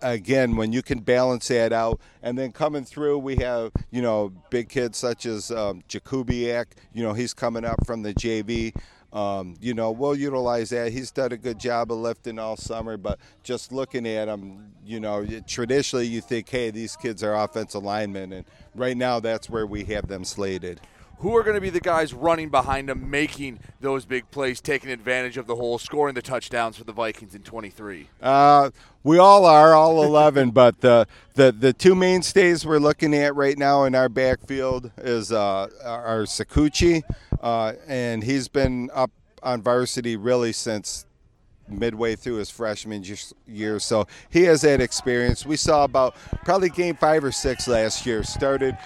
again, 0.00 0.56
when 0.56 0.72
you 0.72 0.82
can 0.82 1.00
balance 1.00 1.48
that 1.48 1.72
out, 1.72 2.00
and 2.22 2.38
then 2.38 2.52
coming 2.52 2.84
through, 2.84 3.18
we 3.18 3.36
have, 3.36 3.72
you 3.90 4.00
know, 4.00 4.32
big 4.48 4.70
kids 4.70 4.96
such 4.96 5.26
as 5.26 5.50
um, 5.50 5.82
Jakubiak. 5.88 6.66
You 6.94 7.02
know, 7.02 7.12
he's 7.12 7.34
coming 7.34 7.66
up 7.66 7.84
from 7.84 8.02
the 8.02 8.14
JV. 8.14 8.74
Um, 9.12 9.56
you 9.60 9.74
know, 9.74 9.90
we'll 9.90 10.14
utilize 10.14 10.70
that. 10.70 10.92
He's 10.92 11.10
done 11.10 11.32
a 11.32 11.36
good 11.36 11.58
job 11.58 11.90
of 11.90 11.98
lifting 11.98 12.38
all 12.38 12.56
summer, 12.56 12.96
but 12.96 13.18
just 13.42 13.72
looking 13.72 14.06
at 14.06 14.28
him, 14.28 14.72
you 14.84 15.00
know, 15.00 15.26
traditionally 15.46 16.06
you 16.06 16.20
think, 16.20 16.48
hey, 16.48 16.70
these 16.70 16.96
kids 16.96 17.22
are 17.22 17.34
offensive 17.34 17.82
linemen, 17.82 18.32
and 18.32 18.44
right 18.74 18.96
now 18.96 19.18
that's 19.20 19.50
where 19.50 19.66
we 19.66 19.84
have 19.84 20.06
them 20.06 20.24
slated. 20.24 20.80
Who 21.18 21.36
are 21.36 21.42
going 21.42 21.56
to 21.56 21.60
be 21.60 21.68
the 21.68 21.80
guys 21.80 22.14
running 22.14 22.48
behind 22.48 22.88
them, 22.88 23.10
making 23.10 23.58
those 23.82 24.06
big 24.06 24.30
plays, 24.30 24.58
taking 24.58 24.90
advantage 24.90 25.36
of 25.36 25.46
the 25.46 25.54
hole, 25.54 25.78
scoring 25.78 26.14
the 26.14 26.22
touchdowns 26.22 26.78
for 26.78 26.84
the 26.84 26.94
Vikings 26.94 27.34
in 27.34 27.42
23? 27.42 28.08
Uh, 28.22 28.70
we 29.02 29.18
all 29.18 29.44
are, 29.44 29.74
all 29.74 30.02
11, 30.04 30.50
but 30.52 30.80
the, 30.80 31.06
the, 31.34 31.52
the 31.52 31.74
two 31.74 31.94
mainstays 31.94 32.64
we're 32.64 32.78
looking 32.78 33.14
at 33.14 33.34
right 33.34 33.58
now 33.58 33.84
in 33.84 33.94
our 33.94 34.08
backfield 34.08 34.90
is 34.96 35.30
uh, 35.30 35.68
our 35.84 36.22
Sakuchi 36.22 37.02
uh, 37.40 37.72
and 37.86 38.22
he's 38.22 38.48
been 38.48 38.90
up 38.92 39.10
on 39.42 39.62
varsity 39.62 40.16
really 40.16 40.52
since 40.52 41.06
midway 41.68 42.16
through 42.16 42.36
his 42.36 42.50
freshman 42.50 43.04
year. 43.46 43.78
So 43.78 44.06
he 44.30 44.42
has 44.44 44.62
that 44.62 44.80
experience. 44.80 45.46
We 45.46 45.56
saw 45.56 45.84
about 45.84 46.16
probably 46.44 46.68
game 46.68 46.96
five 46.96 47.24
or 47.24 47.32
six 47.32 47.68
last 47.68 48.04
year. 48.04 48.22
Started 48.22 48.76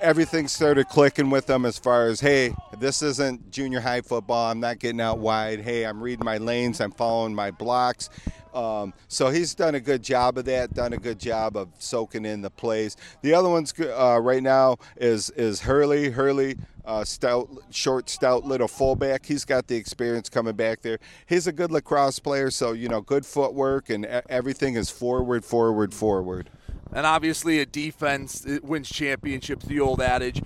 everything 0.00 0.46
started 0.46 0.86
clicking 0.88 1.30
with 1.30 1.48
him 1.48 1.64
as 1.64 1.78
far 1.78 2.06
as 2.06 2.20
hey, 2.20 2.54
this 2.78 3.02
isn't 3.02 3.50
junior 3.50 3.80
high 3.80 4.02
football. 4.02 4.50
I'm 4.50 4.60
not 4.60 4.78
getting 4.78 5.00
out 5.00 5.18
wide. 5.18 5.60
Hey, 5.60 5.84
I'm 5.84 6.02
reading 6.02 6.24
my 6.24 6.38
lanes. 6.38 6.80
I'm 6.80 6.92
following 6.92 7.34
my 7.34 7.50
blocks. 7.50 8.10
Um, 8.54 8.94
so 9.08 9.30
he's 9.30 9.54
done 9.54 9.74
a 9.74 9.80
good 9.80 10.02
job 10.02 10.38
of 10.38 10.44
that. 10.44 10.72
Done 10.74 10.92
a 10.92 10.96
good 10.96 11.18
job 11.18 11.56
of 11.56 11.68
soaking 11.78 12.24
in 12.24 12.40
the 12.40 12.50
plays. 12.50 12.96
The 13.22 13.34
other 13.34 13.48
one's 13.48 13.74
uh, 13.78 14.20
right 14.22 14.42
now 14.42 14.76
is 14.96 15.30
is 15.30 15.60
Hurley. 15.60 16.10
Hurley, 16.10 16.56
uh, 16.84 17.04
stout, 17.04 17.48
short, 17.70 18.08
stout 18.08 18.44
little 18.44 18.68
fullback. 18.68 19.26
He's 19.26 19.44
got 19.44 19.66
the 19.66 19.76
experience 19.76 20.28
coming 20.28 20.54
back 20.54 20.82
there. 20.82 20.98
He's 21.26 21.46
a 21.46 21.52
good 21.52 21.70
lacrosse 21.70 22.18
player, 22.18 22.50
so 22.50 22.72
you 22.72 22.88
know, 22.88 23.00
good 23.00 23.26
footwork 23.26 23.90
and 23.90 24.06
everything 24.06 24.74
is 24.74 24.90
forward, 24.90 25.44
forward, 25.44 25.92
forward. 25.92 26.50
And 26.92 27.06
obviously, 27.06 27.58
a 27.58 27.66
defense 27.66 28.46
wins 28.62 28.88
championships. 28.88 29.64
The 29.64 29.80
old 29.80 30.00
adage 30.00 30.42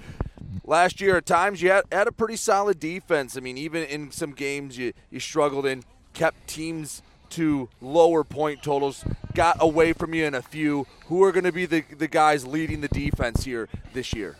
last 0.64 1.00
year 1.00 1.16
at 1.16 1.26
times 1.26 1.60
you 1.60 1.70
had, 1.70 1.84
had, 1.90 2.06
a 2.06 2.12
pretty 2.12 2.36
solid 2.36 2.78
defense. 2.78 3.36
I 3.36 3.40
mean, 3.40 3.58
even 3.58 3.84
in 3.84 4.10
some 4.10 4.32
games 4.32 4.78
you, 4.78 4.92
you 5.10 5.20
struggled 5.20 5.66
and 5.66 5.84
kept 6.14 6.46
teams 6.46 7.02
to 7.30 7.68
lower 7.80 8.24
point 8.24 8.62
totals, 8.62 9.04
got 9.34 9.56
away 9.60 9.92
from 9.92 10.14
you 10.14 10.24
in 10.24 10.34
a 10.34 10.42
few. 10.42 10.86
Who 11.06 11.22
are 11.22 11.32
going 11.32 11.44
to 11.44 11.52
be 11.52 11.66
the, 11.66 11.82
the 11.96 12.08
guys 12.08 12.46
leading 12.46 12.80
the 12.80 12.88
defense 12.88 13.44
here 13.44 13.68
this 13.92 14.12
year? 14.12 14.36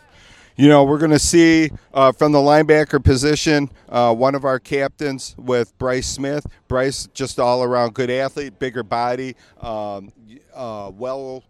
you 0.59 0.68
know, 0.68 0.83
we're 0.83 0.99
going 0.99 1.12
to 1.12 1.21
see 1.21 1.71
uh, 1.95 2.11
from 2.11 2.33
the 2.33 2.38
linebacker 2.38 3.02
position 3.02 3.71
uh, 3.88 4.12
one 4.12 4.35
of 4.35 4.45
our 4.45 4.59
captains 4.59 5.37
with 5.38 5.76
Bryce 5.78 6.09
Smith. 6.09 6.45
Bryce, 6.66 7.07
just 7.14 7.38
all 7.38 7.62
around 7.62 7.95
good 7.95 8.11
athlete, 8.11 8.59
bigger 8.59 8.83
body, 8.83 9.37
um, 9.61 10.12
uh, 10.52 10.90
well 10.92 11.45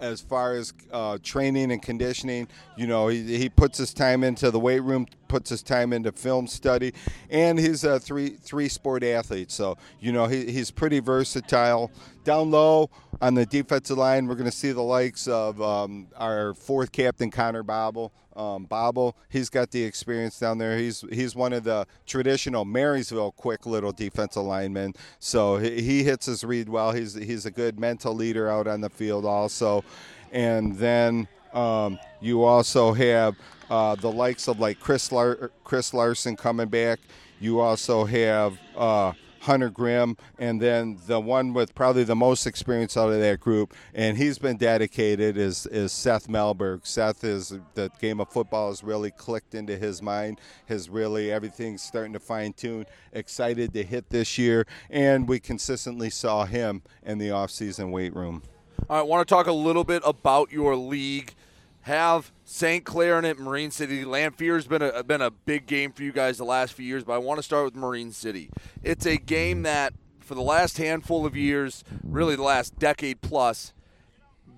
as 0.00 0.20
far 0.20 0.54
as 0.54 0.72
uh, 0.92 1.18
training 1.22 1.70
and 1.70 1.80
conditioning. 1.82 2.48
You 2.76 2.86
know, 2.86 3.08
he, 3.08 3.36
he 3.36 3.48
puts 3.48 3.78
his 3.78 3.94
time 3.94 4.24
into 4.24 4.50
the 4.50 4.58
weight 4.58 4.82
room, 4.82 5.06
puts 5.28 5.50
his 5.50 5.62
time 5.62 5.92
into 5.92 6.12
film 6.12 6.46
study, 6.46 6.94
and 7.28 7.58
he's 7.58 7.84
a 7.84 8.00
three 8.00 8.30
three 8.30 8.68
sport 8.68 9.04
athlete. 9.04 9.50
So 9.50 9.76
you 10.00 10.12
know, 10.12 10.26
he, 10.26 10.50
he's 10.50 10.70
pretty 10.70 11.00
versatile. 11.00 11.90
Down 12.24 12.50
low 12.50 12.90
on 13.20 13.34
the 13.34 13.46
defensive 13.46 13.96
line, 13.96 14.26
we're 14.26 14.34
going 14.34 14.50
to 14.50 14.56
see 14.56 14.72
the 14.72 14.82
likes 14.82 15.26
of 15.26 15.60
um, 15.62 16.08
our 16.16 16.54
fourth 16.54 16.92
captain 16.92 17.30
Conner 17.30 17.62
Babel. 17.62 18.12
Um, 18.40 18.64
Babel, 18.64 19.14
he's 19.28 19.50
got 19.50 19.70
the 19.70 19.82
experience 19.82 20.38
down 20.38 20.56
there. 20.56 20.78
He's 20.78 21.04
he's 21.12 21.36
one 21.36 21.52
of 21.52 21.62
the 21.64 21.86
traditional 22.06 22.64
Marysville 22.64 23.32
quick 23.32 23.66
little 23.66 23.92
defensive 23.92 24.44
linemen. 24.44 24.94
So 25.18 25.58
he, 25.58 25.82
he 25.82 26.02
hits 26.04 26.24
his 26.24 26.42
read 26.42 26.70
well. 26.70 26.92
He's 26.92 27.12
he's 27.12 27.44
a 27.44 27.50
good 27.50 27.78
mental 27.78 28.14
leader 28.14 28.48
out 28.48 28.66
on 28.66 28.80
the 28.80 28.88
field 28.88 29.26
also. 29.26 29.84
And 30.32 30.74
then 30.76 31.28
um, 31.52 31.98
you 32.22 32.42
also 32.44 32.94
have 32.94 33.36
uh, 33.68 33.96
the 33.96 34.10
likes 34.10 34.48
of 34.48 34.58
like 34.58 34.80
Chris 34.80 35.12
Lar- 35.12 35.50
Chris 35.62 35.92
Larson 35.92 36.34
coming 36.34 36.68
back. 36.68 36.98
You 37.40 37.60
also 37.60 38.06
have 38.06 38.58
uh, 38.74 39.12
Hunter 39.40 39.70
Grimm, 39.70 40.16
and 40.38 40.60
then 40.60 40.98
the 41.06 41.18
one 41.18 41.54
with 41.54 41.74
probably 41.74 42.04
the 42.04 42.14
most 42.14 42.46
experience 42.46 42.96
out 42.96 43.10
of 43.10 43.20
that 43.20 43.40
group, 43.40 43.74
and 43.94 44.18
he's 44.18 44.38
been 44.38 44.56
dedicated 44.56 45.36
is 45.36 45.66
is 45.66 45.92
Seth 45.92 46.28
Melberg. 46.28 46.86
Seth 46.86 47.24
is 47.24 47.54
the 47.74 47.90
game 48.00 48.20
of 48.20 48.28
football 48.28 48.68
has 48.68 48.84
really 48.84 49.10
clicked 49.10 49.54
into 49.54 49.76
his 49.76 50.02
mind. 50.02 50.40
Has 50.66 50.90
really 50.90 51.32
everything's 51.32 51.82
starting 51.82 52.12
to 52.12 52.20
fine 52.20 52.52
tune. 52.52 52.86
Excited 53.12 53.72
to 53.72 53.82
hit 53.82 54.10
this 54.10 54.36
year, 54.36 54.66
and 54.90 55.26
we 55.28 55.40
consistently 55.40 56.10
saw 56.10 56.44
him 56.44 56.82
in 57.02 57.18
the 57.18 57.28
offseason 57.28 57.90
weight 57.90 58.14
room. 58.14 58.42
I 58.88 59.02
want 59.02 59.26
to 59.26 59.34
talk 59.34 59.46
a 59.46 59.52
little 59.52 59.84
bit 59.84 60.02
about 60.04 60.50
your 60.50 60.74
league 60.74 61.34
have 61.82 62.32
St. 62.44 62.84
Clair 62.84 63.18
in 63.18 63.24
it, 63.24 63.38
Marine 63.38 63.70
City. 63.70 64.04
Lamphere's 64.04 64.66
been 64.66 64.82
a 64.82 65.02
been 65.02 65.22
a 65.22 65.30
big 65.30 65.66
game 65.66 65.92
for 65.92 66.02
you 66.02 66.12
guys 66.12 66.38
the 66.38 66.44
last 66.44 66.74
few 66.74 66.84
years, 66.84 67.04
but 67.04 67.14
I 67.14 67.18
want 67.18 67.38
to 67.38 67.42
start 67.42 67.64
with 67.64 67.74
Marine 67.74 68.12
City. 68.12 68.50
It's 68.82 69.06
a 69.06 69.16
game 69.16 69.62
that 69.62 69.94
for 70.20 70.34
the 70.34 70.42
last 70.42 70.78
handful 70.78 71.26
of 71.26 71.36
years, 71.36 71.82
really 72.04 72.36
the 72.36 72.42
last 72.42 72.78
decade 72.78 73.20
plus, 73.20 73.72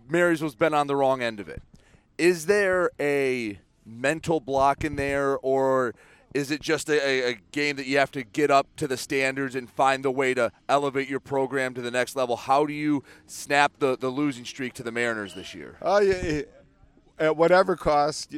Marysville's 0.08 0.54
been 0.54 0.74
on 0.74 0.86
the 0.86 0.96
wrong 0.96 1.22
end 1.22 1.40
of 1.40 1.48
it. 1.48 1.62
Is 2.18 2.46
there 2.46 2.90
a 3.00 3.58
mental 3.84 4.40
block 4.40 4.84
in 4.84 4.96
there, 4.96 5.38
or 5.38 5.94
is 6.34 6.50
it 6.50 6.60
just 6.60 6.90
a, 6.90 7.30
a, 7.30 7.38
game 7.52 7.76
that 7.76 7.86
you 7.86 7.98
have 7.98 8.10
to 8.12 8.22
get 8.22 8.50
up 8.50 8.66
to 8.76 8.86
the 8.86 8.96
standards 8.96 9.54
and 9.54 9.68
find 9.68 10.04
the 10.04 10.10
way 10.10 10.34
to 10.34 10.52
elevate 10.68 11.08
your 11.08 11.20
program 11.20 11.74
to 11.74 11.80
the 11.80 11.90
next 11.90 12.16
level? 12.16 12.36
How 12.36 12.66
do 12.66 12.72
you 12.72 13.02
snap 13.26 13.72
the, 13.78 13.96
the 13.96 14.08
losing 14.08 14.44
streak 14.44 14.74
to 14.74 14.82
the 14.82 14.92
Mariners 14.92 15.34
this 15.34 15.54
year? 15.54 15.78
Oh, 15.80 16.00
yeah 16.00 16.42
at 17.22 17.36
whatever 17.36 17.76
cost, 17.76 18.34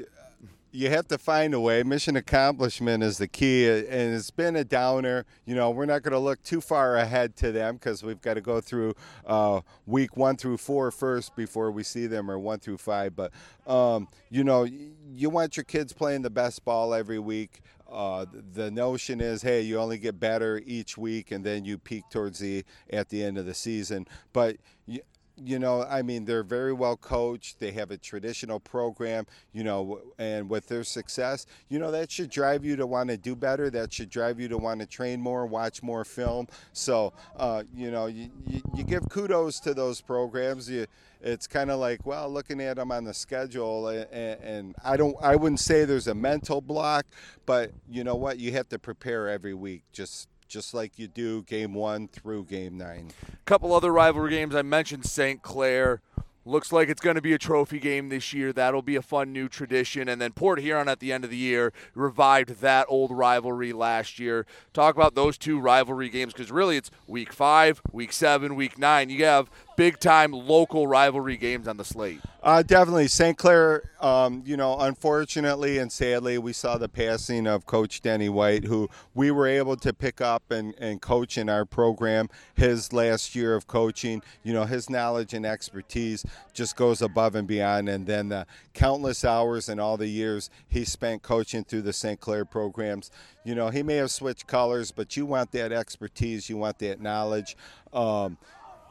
you 0.71 0.91
have 0.91 1.07
to 1.09 1.17
find 1.17 1.55
a 1.55 1.61
way. 1.61 1.83
Mission 1.85 2.17
accomplishment 2.17 3.03
is 3.03 3.19
the 3.19 3.29
key, 3.29 3.69
and 3.69 4.15
it's 4.15 4.31
been 4.31 4.57
a 4.57 4.65
downer. 4.65 5.25
You 5.47 5.55
know, 5.55 5.71
we're 5.71 5.87
not 5.87 6.03
going 6.03 6.13
to 6.13 6.19
look 6.19 6.43
too 6.43 6.61
far 6.61 6.97
ahead 6.97 7.37
to 7.37 7.53
them 7.53 7.77
because 7.77 8.03
we've 8.03 8.21
got 8.21 8.35
to 8.35 8.41
go 8.41 8.61
through 8.61 8.95
uh, 9.25 9.61
week 9.87 10.17
one 10.17 10.37
through 10.37 10.59
four 10.59 10.91
first 10.91 11.35
before 11.37 11.71
we 11.71 11.83
see 11.83 12.07
them, 12.07 12.31
or 12.31 12.39
one 12.39 12.59
through 12.59 12.79
five. 12.79 13.15
But 13.17 13.33
um, 13.67 14.09
you 14.31 14.45
know, 14.45 14.65
you 14.65 15.31
want 15.31 15.57
your 15.57 15.65
kids 15.65 15.93
playing 15.93 16.23
the 16.23 16.31
best 16.31 16.65
ball 16.65 16.93
every 16.93 17.21
week. 17.21 17.63
Uh, 17.91 18.27
the 18.53 18.71
notion 18.71 19.21
is, 19.21 19.43
hey, 19.43 19.61
you 19.61 19.79
only 19.79 19.99
get 19.99 20.19
better 20.19 20.61
each 20.67 20.99
week, 20.99 21.31
and 21.31 21.45
then 21.45 21.65
you 21.65 21.79
peak 21.79 22.03
towards 22.11 22.41
the 22.41 22.65
at 22.91 23.09
the 23.09 23.23
end 23.23 23.39
of 23.39 23.47
the 23.47 23.55
season. 23.55 24.09
But 24.33 24.57
you, 24.87 25.01
you 25.37 25.59
know, 25.59 25.83
I 25.83 26.03
mean, 26.03 26.25
they're 26.25 26.45
very 26.45 26.73
well 26.73 26.97
coached. 26.97 27.59
They 27.59 27.73
have 27.73 27.91
a 27.91 27.97
traditional 27.97 28.61
program, 28.61 29.27
you 29.53 29.65
know, 29.65 30.01
and 30.19 30.49
with 30.49 30.69
their 30.69 30.85
success, 30.85 31.47
you 31.69 31.79
know, 31.79 31.91
that 31.91 32.11
should 32.11 32.31
drive 32.31 32.65
you 32.65 32.77
to 32.77 32.87
want 32.87 33.11
to 33.11 33.17
do 33.17 33.35
better. 33.35 33.71
That 33.71 33.93
should 33.93 34.11
drive 34.11 34.39
you 34.39 34.49
to 34.49 34.59
want 34.59 34.81
to 34.81 34.87
train 34.87 35.21
more, 35.21 35.47
watch 35.47 35.83
more 35.83 36.05
film. 36.05 36.47
So, 36.73 37.13
uh, 37.37 37.65
you 37.75 37.91
know, 37.91 38.07
you, 38.07 38.31
you, 38.47 38.63
you, 38.75 38.85
give 38.85 39.09
kudos 39.09 39.59
to 39.61 39.75
those 39.75 40.01
programs. 40.01 40.71
You, 40.71 40.87
it's 41.21 41.47
kind 41.47 41.71
of 41.71 41.81
like, 41.81 42.07
well, 42.07 42.31
looking 42.31 42.61
at 42.61 42.77
them 42.77 42.93
on 42.93 43.05
the 43.05 43.15
schedule, 43.15 43.89
and, 43.89 44.07
and 44.13 44.75
I 44.85 44.97
don't, 44.97 45.17
I 45.23 45.37
wouldn't 45.37 45.61
say 45.61 45.85
there's 45.85 46.07
a 46.07 46.15
mental 46.15 46.61
block, 46.61 47.07
but 47.47 47.73
you 47.89 48.05
know 48.05 48.15
what? 48.15 48.39
You 48.39 48.53
have 48.53 48.69
to 48.69 48.79
prepare 48.79 49.29
every 49.29 49.55
week. 49.55 49.83
Just 49.93 50.29
just 50.49 50.75
like 50.75 50.99
you 50.99 51.09
do 51.09 51.43
game 51.43 51.75
one 51.75 52.09
through 52.09 52.45
game 52.45 52.77
nine. 52.77 53.11
A 53.33 53.37
couple 53.45 53.73
other 53.73 53.93
rivalry 53.93 54.31
games. 54.31 54.55
I 54.55 54.63
mentioned 54.63 55.07
St. 55.07 55.43
Clair. 55.43 56.01
Looks 56.47 56.73
like 56.73 56.91
it's 56.91 57.01
going 57.01 57.17
to 57.17 57.23
be 57.23 57.33
a 57.33 57.39
trophy 57.39 57.79
game 57.79 58.11
this 58.11 58.35
year. 58.35 58.53
That'll 58.53 58.83
be 58.83 58.97
a 58.97 59.03
fun 59.03 59.33
new 59.33 59.49
tradition. 59.49 60.11
And 60.11 60.21
then 60.21 60.33
Port 60.33 60.61
Huron 60.61 60.91
at 60.91 61.01
the 61.01 61.11
end 61.11 61.25
of 61.25 61.31
the 61.31 61.39
year 61.39 61.73
revived 61.95 62.61
that 62.61 62.85
old 62.91 63.11
rivalry 63.11 63.73
last 63.73 64.19
year. 64.19 64.45
Talk 64.75 64.95
about 64.95 65.15
those 65.15 65.39
two 65.39 65.59
rivalry 65.59 66.11
games 66.11 66.35
because 66.35 66.53
really 66.53 66.77
it's 66.77 66.91
week 67.07 67.33
five, 67.33 67.81
week 67.93 68.13
seven, 68.13 68.57
week 68.57 68.79
nine. 68.79 69.09
You 69.09 69.25
have 69.25 69.51
big 69.77 69.99
time 69.99 70.33
local 70.33 70.87
rivalry 70.87 71.37
games 71.37 71.69
on 71.69 71.77
the 71.77 71.85
slate. 71.85 72.21
Uh, 72.43 72.63
definitely. 72.63 73.09
St. 73.09 73.39
Clair, 73.39 73.91
um, 74.01 74.43
you 74.45 74.57
know, 74.57 74.79
unfortunately 74.79 75.79
and 75.79 75.91
sadly, 75.91 76.37
we 76.37 76.53
saw 76.53 76.77
the 76.77 76.91
passing 76.91 77.47
of 77.47 77.65
Coach 77.65 78.03
Denny 78.03 78.29
White, 78.29 78.65
who 78.65 78.91
we 79.15 79.31
were 79.31 79.47
able 79.47 79.77
to 79.77 79.95
pick 79.95 80.21
up 80.21 80.51
and, 80.51 80.75
and 80.79 81.01
coach 81.01 81.39
in 81.39 81.49
our 81.49 81.65
program. 81.65 82.29
His 82.55 82.93
last 82.93 83.35
year 83.35 83.55
of 83.55 83.67
coaching, 83.67 84.23
you 84.43 84.53
know, 84.53 84.65
his 84.65 84.91
knowledge 84.91 85.33
and 85.33 85.47
expertise 85.47 86.25
just 86.53 86.77
goes 86.77 87.01
above 87.01 87.35
and 87.35 87.49
beyond. 87.49 87.89
And 87.89 88.07
then 88.07 88.29
the 88.29 88.47
countless 88.75 89.25
hours 89.25 89.71
and 89.71 89.81
all 89.81 89.97
the 89.97 90.09
years 90.09 90.51
he 90.69 90.85
spent 90.85 91.23
coaching 91.23 91.65
through 91.65 91.83
the 91.83 91.95
St. 91.95 92.21
Clair 92.21 92.45
programs. 92.45 93.11
You 93.43 93.55
know, 93.55 93.71
he 93.71 93.83
may 93.83 93.97
have 93.97 94.11
switched 94.11 94.47
colors, 94.47 94.93
but 94.93 95.17
you 95.17 95.25
want 95.25 95.51
that 95.53 95.73
expertise, 95.73 96.51
you 96.51 96.59
want 96.59 96.79
that 96.81 97.01
knowledge. 97.01 97.57
Um, 97.93 98.37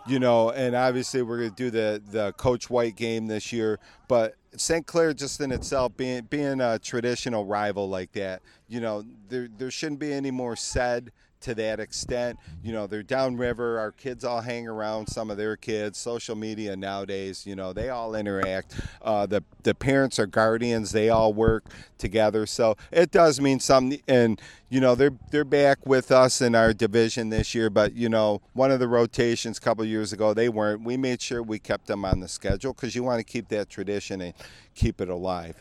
you 0.08 0.20
know, 0.20 0.52
and 0.52 0.76
obviously 0.76 1.22
we're 1.22 1.40
going 1.40 1.50
to 1.52 1.56
do 1.56 1.70
the 1.70 2.02
the 2.12 2.34
Coach 2.34 2.70
White 2.70 2.96
game 2.96 3.28
this 3.28 3.52
year. 3.54 3.80
But 4.08 4.36
St. 4.56 4.86
Clair, 4.86 5.14
just 5.14 5.40
in 5.42 5.52
itself, 5.52 5.96
being 5.98 6.24
being 6.24 6.62
a 6.62 6.80
traditional 6.80 7.46
rival 7.46 7.90
like 7.90 8.12
that, 8.14 8.42
you 8.68 8.82
know, 8.82 9.04
there 9.30 9.48
there 9.58 9.72
shouldn't 9.72 10.00
be 10.00 10.14
any 10.14 10.32
more 10.32 10.56
said 10.56 11.12
to 11.44 11.56
that 11.56 11.80
extent. 11.80 12.40
You 12.64 12.74
know, 12.74 12.88
they're 12.88 13.04
downriver. 13.04 13.80
Our 13.80 13.92
kids 13.92 14.24
all 14.24 14.42
hang 14.42 14.68
around 14.68 15.08
some 15.08 15.30
of 15.30 15.38
their 15.38 15.56
kids. 15.56 15.98
Social 15.98 16.36
media 16.36 16.76
nowadays, 16.76 17.46
you 17.46 17.56
know, 17.56 17.74
they 17.74 17.90
all 17.90 18.16
interact. 18.16 18.80
Uh, 19.02 19.26
the 19.26 19.44
the 19.64 19.74
parents 19.76 20.20
are 20.20 20.26
guardians. 20.26 20.92
They 20.92 21.10
all 21.10 21.34
work 21.34 21.66
together. 21.98 22.46
So 22.46 22.76
it 22.92 23.12
does 23.12 23.40
mean 23.40 23.60
something. 23.60 24.02
And 24.08 24.42
you 24.70 24.80
know, 24.80 24.96
they're 24.96 25.14
they're 25.32 25.44
back 25.44 25.86
with 25.86 26.12
us 26.12 26.42
in 26.42 26.56
our 26.56 26.74
division 26.74 27.30
this 27.30 27.54
year. 27.54 27.70
But 27.70 27.94
you 27.94 28.10
know, 28.10 28.42
one 28.54 28.72
of 28.72 28.80
the 28.80 28.88
rotations 28.88 29.58
a 29.58 29.62
couple 29.62 29.86
years 29.86 30.14
ago, 30.14 30.34
they 30.34 30.50
weren't. 30.50 30.84
We 30.84 30.98
made 30.98 31.22
sure 31.22 31.44
we 31.44 31.60
kept 31.60 31.88
them 31.88 32.06
on 32.06 32.20
the 32.20 32.28
schedule 32.28 32.74
because 32.74 32.96
you 32.96 33.04
want 33.04 33.20
to 33.20 33.24
keep 33.24 33.50
that 33.50 33.70
tradition 33.70 34.22
and 34.22 34.34
keep 34.76 35.02
it 35.02 35.10
alive. 35.10 35.56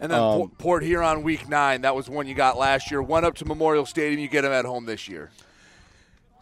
And 0.00 0.10
then 0.10 0.18
um, 0.18 0.50
Port 0.58 0.82
Huron 0.82 1.22
week 1.22 1.48
nine, 1.48 1.82
that 1.82 1.94
was 1.94 2.08
one 2.08 2.26
you 2.26 2.34
got 2.34 2.58
last 2.58 2.90
year. 2.90 3.02
Went 3.02 3.26
up 3.26 3.34
to 3.36 3.44
Memorial 3.44 3.84
Stadium. 3.84 4.18
You 4.18 4.28
get 4.28 4.42
them 4.42 4.52
at 4.52 4.64
home 4.64 4.86
this 4.86 5.08
year. 5.08 5.30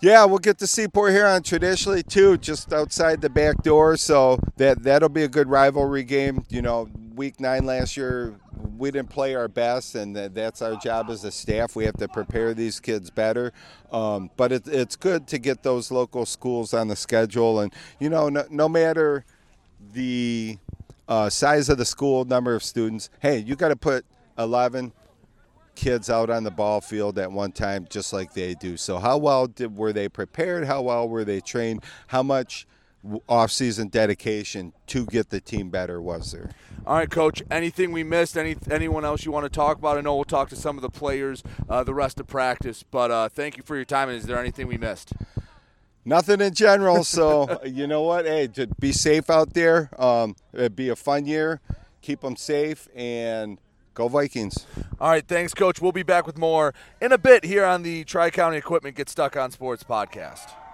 Yeah, 0.00 0.24
we'll 0.26 0.38
get 0.38 0.58
to 0.58 0.66
see 0.68 0.86
Port 0.86 1.10
Huron 1.10 1.42
traditionally 1.42 2.04
too, 2.04 2.38
just 2.38 2.72
outside 2.72 3.20
the 3.20 3.28
back 3.28 3.64
door. 3.64 3.96
So 3.96 4.38
that 4.56 4.84
that'll 4.84 5.08
be 5.08 5.24
a 5.24 5.28
good 5.28 5.48
rivalry 5.48 6.04
game. 6.04 6.44
You 6.48 6.62
know, 6.62 6.88
week 7.16 7.40
nine 7.40 7.66
last 7.66 7.96
year 7.96 8.36
we 8.78 8.92
didn't 8.92 9.10
play 9.10 9.34
our 9.34 9.48
best, 9.48 9.96
and 9.96 10.14
that's 10.14 10.62
our 10.62 10.76
job 10.76 11.10
as 11.10 11.24
a 11.24 11.32
staff. 11.32 11.74
We 11.74 11.84
have 11.84 11.96
to 11.96 12.08
prepare 12.08 12.54
these 12.54 12.78
kids 12.78 13.10
better. 13.10 13.52
Um, 13.90 14.30
but 14.36 14.52
it, 14.52 14.68
it's 14.68 14.94
good 14.96 15.26
to 15.28 15.38
get 15.38 15.64
those 15.64 15.90
local 15.90 16.24
schools 16.26 16.72
on 16.72 16.88
the 16.88 16.96
schedule, 16.96 17.60
and 17.60 17.72
you 17.98 18.08
know, 18.08 18.28
no, 18.28 18.44
no 18.50 18.68
matter 18.68 19.24
the 19.92 20.58
uh, 21.08 21.30
size 21.30 21.68
of 21.68 21.78
the 21.78 21.84
school, 21.84 22.24
number 22.24 22.54
of 22.54 22.62
students. 22.62 23.10
Hey, 23.20 23.38
you 23.38 23.56
got 23.56 23.68
to 23.68 23.76
put 23.76 24.04
11 24.38 24.92
kids 25.74 26.10
out 26.10 26.28
on 26.28 26.44
the 26.44 26.50
ball 26.50 26.80
field 26.80 27.18
at 27.18 27.30
one 27.32 27.52
time, 27.52 27.86
just 27.88 28.12
like 28.12 28.34
they 28.34 28.54
do. 28.54 28.76
So, 28.76 28.98
how 28.98 29.16
well 29.16 29.46
did, 29.46 29.76
were 29.76 29.92
they 29.92 30.08
prepared? 30.08 30.66
How 30.66 30.82
well 30.82 31.08
were 31.08 31.24
they 31.24 31.40
trained? 31.40 31.84
How 32.08 32.22
much 32.22 32.66
off-season 33.28 33.88
dedication 33.88 34.72
to 34.88 35.06
get 35.06 35.30
the 35.30 35.40
team 35.40 35.70
better 35.70 36.02
was 36.02 36.32
there? 36.32 36.50
All 36.84 36.96
right, 36.96 37.10
coach. 37.10 37.42
Anything 37.50 37.92
we 37.92 38.02
missed? 38.02 38.36
Any 38.36 38.56
anyone 38.70 39.04
else 39.04 39.24
you 39.24 39.32
want 39.32 39.44
to 39.44 39.50
talk 39.50 39.78
about? 39.78 39.98
I 39.98 40.00
know 40.00 40.16
we'll 40.16 40.24
talk 40.24 40.48
to 40.50 40.56
some 40.56 40.76
of 40.76 40.82
the 40.82 40.90
players 40.90 41.42
uh, 41.68 41.84
the 41.84 41.94
rest 41.94 42.18
of 42.18 42.26
practice, 42.26 42.82
but 42.82 43.10
uh, 43.10 43.28
thank 43.28 43.56
you 43.56 43.62
for 43.62 43.76
your 43.76 43.84
time. 43.84 44.08
And 44.08 44.18
is 44.18 44.24
there 44.24 44.38
anything 44.38 44.66
we 44.66 44.78
missed? 44.78 45.12
Nothing 46.08 46.40
in 46.40 46.54
general. 46.54 47.04
So 47.04 47.60
you 47.64 47.86
know 47.86 48.02
what? 48.02 48.24
Hey, 48.24 48.48
to 48.48 48.66
be 48.80 48.92
safe 48.92 49.30
out 49.30 49.54
there. 49.54 49.90
Um, 50.00 50.34
it'd 50.52 50.76
be 50.76 50.88
a 50.88 50.96
fun 50.96 51.26
year. 51.26 51.60
keep 52.00 52.20
them 52.20 52.36
safe, 52.36 52.88
and 52.94 53.58
go 53.94 54.08
Vikings. 54.08 54.66
All 55.00 55.10
right, 55.10 55.26
thanks, 55.26 55.52
Coach. 55.54 55.80
We'll 55.80 55.92
be 55.92 56.02
back 56.02 56.26
with 56.26 56.38
more 56.38 56.74
in 57.00 57.12
a 57.12 57.18
bit 57.18 57.44
here 57.44 57.64
on 57.64 57.82
the 57.82 58.04
Tri 58.04 58.30
County 58.30 58.56
Equipment 58.56 58.96
Get 58.96 59.08
Stuck 59.08 59.36
on 59.36 59.50
Sports 59.50 59.84
podcast. 59.84 60.50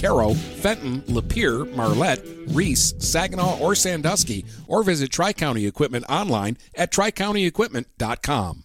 Caro, 0.00 0.34
Fenton, 0.34 1.00
Lapeer, 1.02 1.74
Marlette, 1.74 2.24
Reese, 2.48 2.94
Saginaw, 2.98 3.58
or 3.58 3.74
Sandusky, 3.74 4.44
or 4.66 4.82
visit 4.82 5.10
Tri 5.10 5.32
County 5.32 5.66
Equipment 5.66 6.04
online 6.08 6.56
at 6.74 6.92
tricountyequipment.com. 6.92 8.64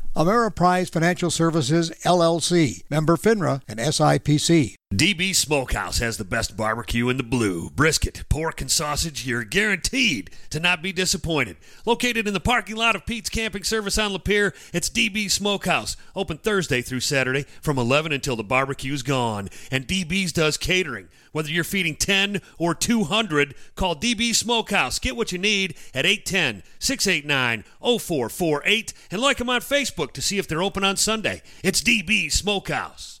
Ameriprise 0.15 0.91
Financial 0.91 1.31
Services, 1.31 1.89
LLC, 2.03 2.83
member 2.89 3.15
FINRA 3.15 3.61
and 3.65 3.79
SIPC. 3.79 4.75
DB 4.93 5.33
Smokehouse 5.33 5.99
has 5.99 6.17
the 6.17 6.25
best 6.25 6.57
barbecue 6.57 7.07
in 7.07 7.15
the 7.15 7.23
blue. 7.23 7.69
Brisket, 7.69 8.23
pork, 8.27 8.59
and 8.59 8.69
sausage, 8.69 9.25
you're 9.25 9.45
guaranteed 9.45 10.29
to 10.49 10.59
not 10.59 10.81
be 10.81 10.91
disappointed. 10.91 11.55
Located 11.85 12.27
in 12.27 12.33
the 12.33 12.41
parking 12.41 12.75
lot 12.75 12.97
of 12.97 13.05
Pete's 13.05 13.29
Camping 13.29 13.63
Service 13.63 13.97
on 13.97 14.11
Lapeer, 14.11 14.53
it's 14.73 14.89
DB 14.89 15.31
Smokehouse. 15.31 15.95
Open 16.13 16.37
Thursday 16.37 16.81
through 16.81 16.99
Saturday 16.99 17.45
from 17.61 17.77
11 17.77 18.11
until 18.11 18.35
the 18.35 18.43
barbecue's 18.43 19.03
gone. 19.03 19.47
And 19.71 19.87
DB's 19.87 20.33
does 20.33 20.57
catering. 20.57 21.07
Whether 21.31 21.49
you're 21.49 21.63
feeding 21.63 21.95
10 21.95 22.41
or 22.57 22.75
200, 22.75 23.55
call 23.75 23.95
DB 23.95 24.35
Smokehouse. 24.35 24.99
Get 24.99 25.15
what 25.15 25.31
you 25.31 25.37
need 25.37 25.75
at 25.93 26.05
810 26.05 26.63
689 26.79 27.63
0448 27.79 28.93
and 29.11 29.21
like 29.21 29.37
them 29.37 29.49
on 29.49 29.61
Facebook 29.61 30.11
to 30.13 30.21
see 30.21 30.37
if 30.37 30.47
they're 30.47 30.63
open 30.63 30.83
on 30.83 30.97
Sunday. 30.97 31.41
It's 31.63 31.81
DB 31.81 32.31
Smokehouse. 32.31 33.20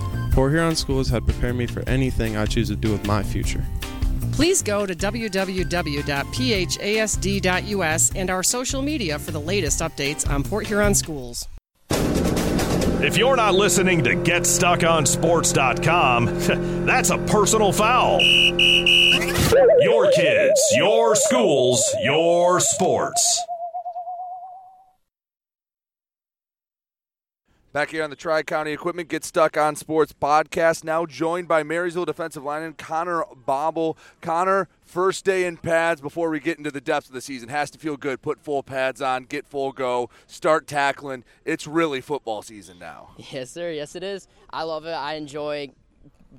Port 0.31 0.53
Huron 0.53 0.75
Schools 0.75 1.09
had 1.09 1.25
prepared 1.25 1.55
me 1.55 1.67
for 1.67 1.87
anything 1.87 2.37
I 2.37 2.45
choose 2.45 2.69
to 2.69 2.75
do 2.75 2.91
with 2.91 3.05
my 3.05 3.21
future. 3.21 3.63
Please 4.31 4.63
go 4.63 4.85
to 4.85 4.95
www.phasd.us 4.95 6.11
and 8.15 8.29
our 8.29 8.43
social 8.43 8.81
media 8.81 9.19
for 9.19 9.31
the 9.31 9.41
latest 9.41 9.81
updates 9.81 10.29
on 10.29 10.43
Port 10.43 10.67
Huron 10.67 10.95
schools. 10.95 11.47
If 13.03 13.17
you're 13.17 13.35
not 13.35 13.55
listening 13.55 14.03
to 14.03 14.15
GetStuckOnSports.com, 14.15 16.25
that's 16.85 17.09
a 17.09 17.17
personal 17.17 17.73
foul. 17.73 18.21
Your 19.81 20.11
kids, 20.11 20.61
your 20.75 21.15
schools, 21.15 21.83
your 22.03 22.59
sports. 22.59 23.41
Back 27.73 27.91
here 27.91 28.03
on 28.03 28.09
the 28.09 28.17
Tri 28.17 28.43
County 28.43 28.73
Equipment 28.73 29.07
Get 29.07 29.23
Stuck 29.23 29.55
on 29.55 29.77
Sports 29.77 30.11
podcast, 30.11 30.83
now 30.83 31.05
joined 31.05 31.47
by 31.47 31.63
Marysville 31.63 32.03
defensive 32.03 32.43
lineman 32.43 32.73
Conner 32.73 33.23
Babel. 33.45 33.97
Conner, 34.19 34.67
first 34.81 35.23
day 35.23 35.45
in 35.45 35.55
pads 35.55 36.01
before 36.01 36.29
we 36.29 36.41
get 36.41 36.57
into 36.57 36.69
the 36.69 36.81
depths 36.81 37.07
of 37.07 37.13
the 37.15 37.21
season. 37.21 37.47
Has 37.47 37.71
to 37.71 37.79
feel 37.79 37.95
good. 37.95 38.21
Put 38.21 38.41
full 38.41 38.61
pads 38.61 39.01
on, 39.01 39.23
get 39.23 39.47
full 39.47 39.71
go, 39.71 40.09
start 40.27 40.67
tackling. 40.67 41.23
It's 41.45 41.65
really 41.65 42.01
football 42.01 42.41
season 42.41 42.77
now. 42.77 43.11
Yes, 43.31 43.51
sir. 43.51 43.71
Yes, 43.71 43.95
it 43.95 44.03
is. 44.03 44.27
I 44.49 44.63
love 44.63 44.85
it. 44.85 44.91
I 44.91 45.13
enjoy 45.13 45.71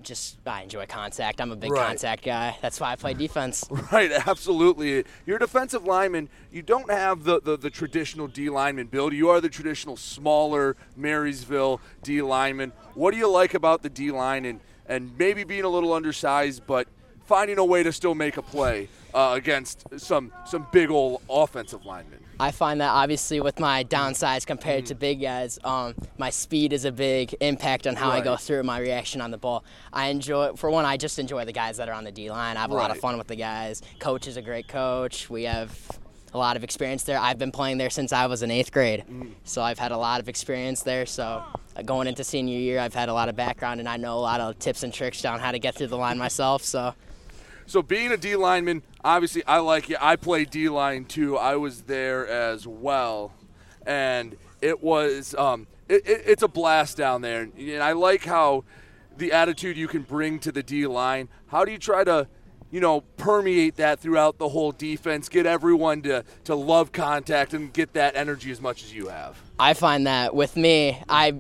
just 0.03 0.39
I 0.47 0.63
enjoy 0.63 0.87
contact. 0.87 1.41
I'm 1.41 1.53
a 1.53 1.57
big 1.57 1.71
Right. 1.71 1.87
contact 1.87 2.25
guy. 2.25 2.57
That's 2.63 2.81
why 2.81 2.93
I 2.93 2.97
play 2.97 3.15
defense. 3.15 3.65
Right, 3.93 4.11
absolutely. 4.11 5.05
You're 5.27 5.37
a 5.37 5.41
defensive 5.41 5.85
lineman. 5.85 6.29
You 6.51 6.63
don't 6.63 6.91
have 6.91 7.25
the, 7.25 7.41
the, 7.41 7.57
the 7.59 7.69
traditional 7.71 8.27
D 8.27 8.49
lineman 8.49 8.87
build. 8.87 9.13
You 9.13 9.29
are 9.29 9.41
the 9.41 9.51
traditional 9.51 9.97
smaller 9.97 10.77
Marysville 10.97 11.81
D 12.03 12.23
lineman. 12.23 12.73
What 12.95 13.11
do 13.13 13.19
you 13.19 13.29
like 13.31 13.53
about 13.55 13.83
the 13.83 13.91
D 13.91 14.11
line 14.11 14.45
and, 14.47 14.61
and 14.87 15.17
maybe 15.19 15.45
being 15.45 15.65
a 15.65 15.69
little 15.69 15.93
undersized, 15.93 16.67
but 16.67 16.89
finding 17.27 17.59
a 17.59 17.65
way 17.65 17.83
to 17.83 17.93
still 17.93 18.15
make 18.15 18.37
a 18.39 18.43
play 18.43 18.89
uh, 19.15 19.35
against 19.37 19.85
some 19.99 20.33
some 20.47 20.67
big 20.73 20.91
old 20.91 21.23
offensive 21.29 21.85
linemen? 21.85 22.19
I 22.43 22.51
find 22.51 22.81
that 22.81 22.89
obviously 22.91 23.41
with 23.41 23.61
my 23.61 23.85
downsize 23.85 24.45
compared 24.45 24.87
to 24.87 24.97
big 24.97 25.21
guys, 25.21 25.61
um, 25.63 25.95
my 26.19 26.31
speed 26.31 26.73
is 26.73 26.85
a 26.85 26.91
big 26.91 27.37
impact 27.41 27.87
on 27.87 27.95
how 27.95 28.11
I 28.11 28.21
go 28.21 28.35
through 28.35 28.65
my 28.65 28.81
reaction 28.81 29.21
on 29.21 29.31
the 29.31 29.39
ball. 29.39 29.63
I 29.93 30.09
enjoy, 30.09 30.55
for 30.55 30.69
one, 30.69 30.85
I 30.85 30.97
just 30.97 31.21
enjoy 31.21 31.45
the 31.45 31.53
guys 31.53 31.77
that 31.77 31.89
are 31.89 31.93
on 31.93 32.03
the 32.03 32.11
D 32.11 32.31
line. 32.31 32.57
I 32.57 32.63
have 32.63 32.73
a 32.73 32.75
lot 32.75 32.91
of 32.91 32.99
fun 32.99 33.17
with 33.17 33.29
the 33.29 33.37
guys. 33.37 33.81
Coach 34.01 34.27
is 34.27 34.37
a 34.37 34.43
great 34.43 34.67
coach. 34.67 35.31
We 35.31 35.45
have 35.45 35.71
a 36.35 36.39
lot 36.39 36.57
of 36.57 36.65
experience 36.65 37.05
there. 37.05 37.17
I've 37.17 37.39
been 37.39 37.53
playing 37.53 37.79
there 37.79 37.91
since 37.91 38.13
I 38.13 38.27
was 38.27 38.43
in 38.43 38.51
eighth 38.51 38.73
grade, 38.73 39.05
so 39.45 39.63
I've 39.63 39.79
had 39.79 39.93
a 39.93 39.97
lot 39.97 40.21
of 40.21 40.29
experience 40.29 40.83
there. 40.83 41.07
So 41.07 41.45
uh, 41.77 41.83
going 41.83 42.09
into 42.09 42.25
senior 42.25 42.59
year, 42.59 42.81
I've 42.81 42.95
had 42.95 43.09
a 43.09 43.15
lot 43.15 43.29
of 43.29 43.37
background 43.37 43.79
and 43.79 43.89
I 43.89 43.99
know 43.99 44.19
a 44.19 44.25
lot 44.33 44.41
of 44.41 44.59
tips 44.59 44.83
and 44.83 44.93
tricks 44.93 45.25
on 45.25 45.39
how 45.39 45.53
to 45.53 45.61
get 45.61 45.77
through 45.77 45.89
the 45.89 45.97
line 45.97 46.19
myself. 46.19 46.65
So. 46.65 46.93
So 47.67 47.83
being 47.83 48.13
a 48.13 48.17
D 48.17 48.37
lineman, 48.37 48.83
obviously 49.05 49.45
I 49.47 49.59
like 49.59 49.91
it. 49.91 49.99
I 50.01 50.17
play 50.17 50.45
D 50.45 50.69
line 50.69 51.05
too. 51.05 51.37
I 51.37 51.57
was 51.57 51.83
there 51.83 52.27
as 52.27 52.67
well, 52.67 53.33
and 53.87 54.37
it 54.61 54.83
was 54.83 55.35
um, 55.35 55.67
it, 55.89 56.07
it, 56.07 56.23
it's 56.27 56.43
a 56.43 56.49
blast 56.49 56.97
down 56.97 57.23
there. 57.23 57.49
And 57.57 57.83
I 57.83 57.93
like 57.93 58.25
how 58.25 58.65
the 59.17 59.33
attitude 59.33 59.77
you 59.77 59.89
can 59.89 60.03
bring 60.03 60.39
to 60.41 60.53
the 60.53 60.63
D 60.63 60.87
line. 60.87 61.29
How 61.49 61.65
do 61.65 61.73
you 61.73 61.79
try 61.79 62.05
to 62.05 62.29
you 62.73 62.81
know, 62.81 63.03
permeate 63.19 63.77
that 63.77 64.01
throughout 64.01 64.39
the 64.39 64.49
whole 64.49 64.73
defense, 64.73 65.29
get 65.29 65.45
everyone 65.45 66.01
to, 66.03 66.25
to 66.45 66.55
love 66.55 66.91
contact 66.91 67.53
and 67.53 67.71
get 67.73 67.93
that 67.93 68.17
energy 68.17 68.51
as 68.51 68.63
much 68.63 68.83
as 68.83 68.95
you 68.95 69.09
have. 69.09 69.39
I 69.59 69.75
find 69.75 70.07
that 70.07 70.35
with 70.35 70.57
me, 70.57 70.99
I 71.07 71.35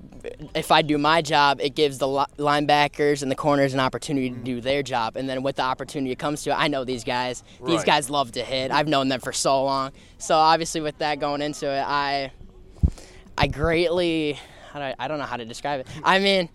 if 0.54 0.70
I 0.70 0.82
do 0.82 0.98
my 0.98 1.22
job, 1.22 1.58
it 1.60 1.74
gives 1.74 1.96
the 1.96 2.06
linebackers 2.06 3.22
and 3.22 3.30
the 3.30 3.34
corners 3.34 3.72
an 3.72 3.80
opportunity 3.80 4.28
to 4.28 4.36
mm. 4.36 4.44
do 4.44 4.60
their 4.60 4.82
job. 4.82 5.16
And 5.16 5.26
then 5.26 5.42
with 5.42 5.56
the 5.56 5.62
opportunity 5.62 6.12
it 6.12 6.18
comes 6.18 6.42
to 6.42 6.50
it, 6.50 6.54
I 6.54 6.68
know 6.68 6.84
these 6.84 7.02
guys. 7.02 7.42
These 7.64 7.78
Right. 7.78 7.86
guys 7.86 8.10
love 8.10 8.32
to 8.32 8.44
hit. 8.44 8.70
I've 8.70 8.86
known 8.86 9.08
them 9.08 9.20
for 9.20 9.32
so 9.32 9.64
long. 9.64 9.92
So 10.18 10.36
obviously 10.36 10.82
with 10.82 10.98
that 10.98 11.18
going 11.18 11.40
into 11.40 11.66
it, 11.66 11.82
I 11.84 12.30
I 13.38 13.46
greatly 13.46 14.38
how 14.70 14.80
do 14.80 14.84
I, 14.84 14.94
I 14.98 15.08
don't 15.08 15.18
know 15.18 15.24
how 15.24 15.38
to 15.38 15.46
describe 15.46 15.80
it. 15.80 15.86
I 16.04 16.18
mean, 16.18 16.50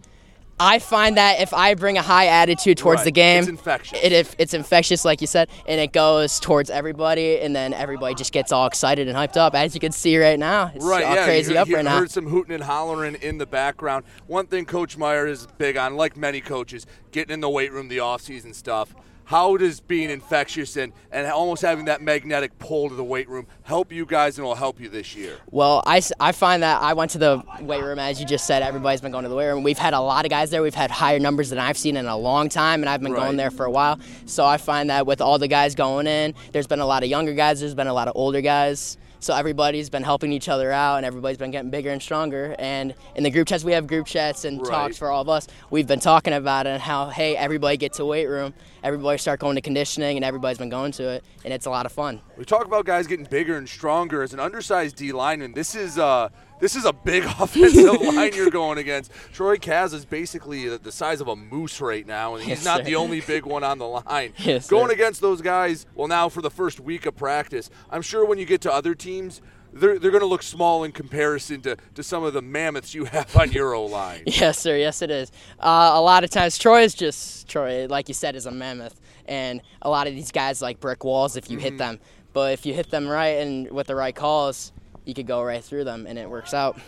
I 0.59 0.79
find 0.79 1.17
that 1.17 1.39
if 1.39 1.53
I 1.53 1.75
bring 1.75 1.97
a 1.97 2.01
high 2.01 2.27
attitude 2.27 2.77
towards 2.79 2.99
Right. 2.99 3.05
the 3.05 3.11
game, 3.11 3.39
It's 3.41 3.47
infectious. 3.47 3.99
It, 4.01 4.11
if 4.11 4.35
it's 4.39 4.53
infectious, 4.55 5.05
like 5.05 5.21
you 5.21 5.27
said, 5.27 5.49
and 5.67 5.79
it 5.79 5.93
goes 5.93 6.39
towards 6.39 6.71
everybody, 6.71 7.39
and 7.39 7.55
then 7.55 7.73
everybody 7.73 8.15
just 8.15 8.31
gets 8.33 8.51
all 8.51 8.65
excited 8.65 9.07
and 9.07 9.15
hyped 9.15 9.37
up, 9.37 9.53
as 9.53 9.75
you 9.75 9.79
can 9.79 9.91
see 9.91 10.17
right 10.17 10.39
now. 10.39 10.71
It's 10.73 10.83
right, 10.83 11.03
all 11.03 11.13
yeah, 11.15 11.25
crazy 11.25 11.53
you, 11.53 11.59
up 11.59 11.67
you 11.67 11.75
right 11.75 11.85
now. 11.85 11.99
heard 11.99 12.09
some 12.09 12.25
hooting 12.27 12.55
and 12.55 12.63
hollering 12.63 13.15
in 13.15 13.37
the 13.37 13.45
background. 13.45 14.05
One 14.25 14.47
thing 14.47 14.65
Coach 14.65 14.97
Meier 14.97 15.27
is 15.27 15.47
big 15.59 15.77
on, 15.77 15.95
like 15.95 16.17
many 16.17 16.41
coaches, 16.41 16.87
getting 17.11 17.35
in 17.35 17.41
the 17.41 17.49
weight 17.49 17.71
room, 17.71 17.87
the 17.87 17.99
off-season 17.99 18.53
stuff. 18.55 18.95
How 19.27 19.57
does 19.57 19.81
being 19.81 20.09
infectious 20.09 20.77
and, 20.77 20.93
and 21.11 21.27
almost 21.27 21.61
having 21.61 21.83
that 21.85 22.01
magnetic 22.01 22.57
pull 22.59 22.87
to 22.87 22.95
the 22.95 23.03
weight 23.03 23.27
room 23.27 23.45
help 23.63 23.91
you 23.91 24.05
guys 24.05 24.37
and 24.37 24.47
will 24.47 24.55
help 24.55 24.79
you 24.79 24.87
this 24.87 25.17
year? 25.17 25.35
Well, 25.51 25.83
I, 25.85 26.01
I 26.17 26.31
find 26.31 26.63
that 26.63 26.81
I 26.81 26.93
went 26.93 27.11
to 27.11 27.17
the 27.17 27.43
weight 27.59 27.83
room, 27.83 27.99
as 27.99 28.21
you 28.21 28.25
just 28.25 28.47
said. 28.47 28.63
Everybody's 28.63 29.01
been 29.01 29.11
going 29.11 29.23
to 29.23 29.29
the 29.29 29.35
weight 29.35 29.47
room. 29.49 29.63
We've 29.63 29.77
had 29.77 29.93
a 29.93 29.99
lot 29.99 30.23
of 30.23 30.29
guys 30.29 30.49
there. 30.49 30.63
We've 30.63 30.73
had 30.73 30.91
higher 30.91 31.19
numbers 31.19 31.49
than 31.49 31.59
I've 31.59 31.77
seen 31.77 31.97
in 31.97 32.05
a 32.05 32.15
long 32.15 32.47
time, 32.47 32.81
and 32.81 32.89
I've 32.89 33.01
been 33.01 33.11
Right. 33.11 33.25
going 33.25 33.35
there 33.35 33.51
for 33.51 33.65
a 33.65 33.71
while. 33.71 33.99
So 34.27 34.45
I 34.45 34.55
find 34.55 34.89
that 34.91 35.05
with 35.05 35.19
all 35.19 35.37
the 35.37 35.49
guys 35.49 35.75
going 35.75 36.07
in, 36.07 36.33
there's 36.53 36.67
been 36.67 36.79
a 36.79 36.85
lot 36.85 37.03
of 37.03 37.09
younger 37.09 37.33
guys, 37.33 37.59
there's 37.59 37.75
been 37.75 37.87
a 37.87 37.93
lot 37.93 38.07
of 38.07 38.13
older 38.15 38.39
guys. 38.39 38.97
So 39.19 39.35
everybody's 39.35 39.89
been 39.89 40.03
helping 40.03 40.31
each 40.31 40.47
other 40.47 40.71
out, 40.71 40.97
and 40.97 41.05
everybody's 41.05 41.37
been 41.37 41.51
getting 41.51 41.71
bigger 41.71 41.89
and 41.89 42.01
stronger. 42.01 42.55
And 42.59 42.93
in 43.15 43.23
the 43.23 43.31
group 43.31 43.47
chats, 43.47 43.63
we 43.63 43.71
have 43.71 43.87
group 43.87 44.05
chats 44.05 44.45
and 44.45 44.61
Right. 44.61 44.69
talks 44.69 44.97
for 44.97 45.09
all 45.09 45.21
of 45.21 45.29
us. 45.29 45.47
We've 45.71 45.87
been 45.87 45.99
talking 45.99 46.33
about 46.33 46.67
it 46.67 46.71
and 46.71 46.81
how, 46.81 47.09
hey, 47.09 47.35
everybody 47.35 47.77
get 47.77 47.93
to 47.93 48.05
weight 48.05 48.27
room, 48.27 48.53
everybody 48.83 49.17
start 49.17 49.39
going 49.39 49.55
to 49.55 49.61
conditioning, 49.61 50.17
and 50.17 50.23
everybody's 50.23 50.59
been 50.59 50.69
going 50.69 50.91
to 50.93 51.03
it, 51.09 51.23
and 51.43 51.53
it's 51.53 51.65
a 51.65 51.69
lot 51.69 51.85
of 51.87 51.91
fun. 51.91 52.21
We 52.37 52.45
talk 52.45 52.65
about 52.65 52.85
guys 52.85 53.07
getting 53.07 53.25
bigger 53.25 53.57
and 53.57 53.67
stronger 53.67 54.21
as 54.21 54.33
an 54.33 54.39
undersized 54.39 54.95
D 54.95 55.11
lineman. 55.11 55.53
This 55.53 55.73
is 55.73 55.97
uh, 55.97 56.29
this 56.59 56.75
is 56.75 56.85
a 56.85 56.93
big 56.93 57.23
offensive 57.39 58.01
line 58.01 58.33
you're 58.33 58.49
going 58.49 58.77
against. 58.77 59.11
Troy 59.33 59.57
Kaz 59.57 59.93
is 59.93 60.05
basically 60.05 60.67
the- 60.77 60.91
size 60.91 61.21
of 61.21 61.27
a 61.27 61.35
moose 61.35 61.79
right 61.81 62.05
now, 62.05 62.33
and 62.35 62.43
he's 62.43 62.57
Yes, 62.59 62.65
not 62.65 62.77
sir. 62.79 62.83
the 62.83 62.95
only 62.95 63.21
big 63.21 63.45
one 63.45 63.63
on 63.63 63.77
the 63.77 63.87
line. 63.87 64.33
Yes, 64.39 64.67
going 64.67 64.87
sir. 64.87 64.93
against 64.93 65.21
those 65.21 65.41
guys, 65.41 65.85
well, 65.95 66.07
now 66.07 66.29
for 66.29 66.41
the 66.41 66.49
first 66.51 66.79
week 66.79 67.05
of 67.05 67.15
practice, 67.15 67.69
I'm 67.89 68.01
sure 68.01 68.25
when 68.25 68.37
you 68.37 68.45
get 68.45 68.61
to 68.61 68.73
other 68.73 68.95
teams, 68.95 69.41
they're, 69.73 69.99
they're 69.99 70.11
going 70.11 70.21
to 70.21 70.27
look 70.27 70.41
small 70.43 70.83
in 70.85 70.91
comparison 70.93 71.61
to, 71.61 71.77
to 71.95 72.01
some 72.01 72.23
of 72.23 72.33
the 72.33 72.41
mammoths 72.41 72.95
you 72.95 73.05
have 73.05 73.35
on 73.35 73.51
your 73.51 73.73
O 73.75 73.85
line. 73.85 74.23
Yes, 74.25 74.57
sir. 74.59 74.75
Yes, 74.77 75.01
it 75.01 75.11
is. 75.11 75.31
Uh, 75.59 75.91
a 75.93 76.01
lot 76.01 76.23
of 76.23 76.29
times, 76.29 76.57
Troy 76.57 76.81
is 76.83 76.93
just 76.95 77.47
Troy, 77.47 77.85
like 77.87 78.07
you 78.07 78.13
said, 78.13 78.35
is 78.35 78.45
a 78.45 78.51
mammoth, 78.51 78.99
and 79.27 79.61
a 79.81 79.89
lot 79.89 80.07
of 80.07 80.15
these 80.15 80.31
guys 80.31 80.61
like 80.61 80.79
brick 80.79 81.03
walls 81.03 81.35
if 81.35 81.51
you 81.51 81.57
Mm-hmm. 81.57 81.63
hit 81.63 81.77
them. 81.77 81.99
But 82.33 82.53
if 82.53 82.65
you 82.65 82.73
hit 82.73 82.89
them 82.91 83.07
right 83.07 83.39
and 83.39 83.69
with 83.71 83.87
the 83.87 83.95
right 83.95 84.15
calls, 84.15 84.71
you 85.07 85.13
could 85.13 85.27
go 85.27 85.41
right 85.43 85.63
through 85.63 85.85
them, 85.85 86.05
and 86.05 86.19
it 86.19 86.29
works 86.29 86.53
out. 86.53 86.79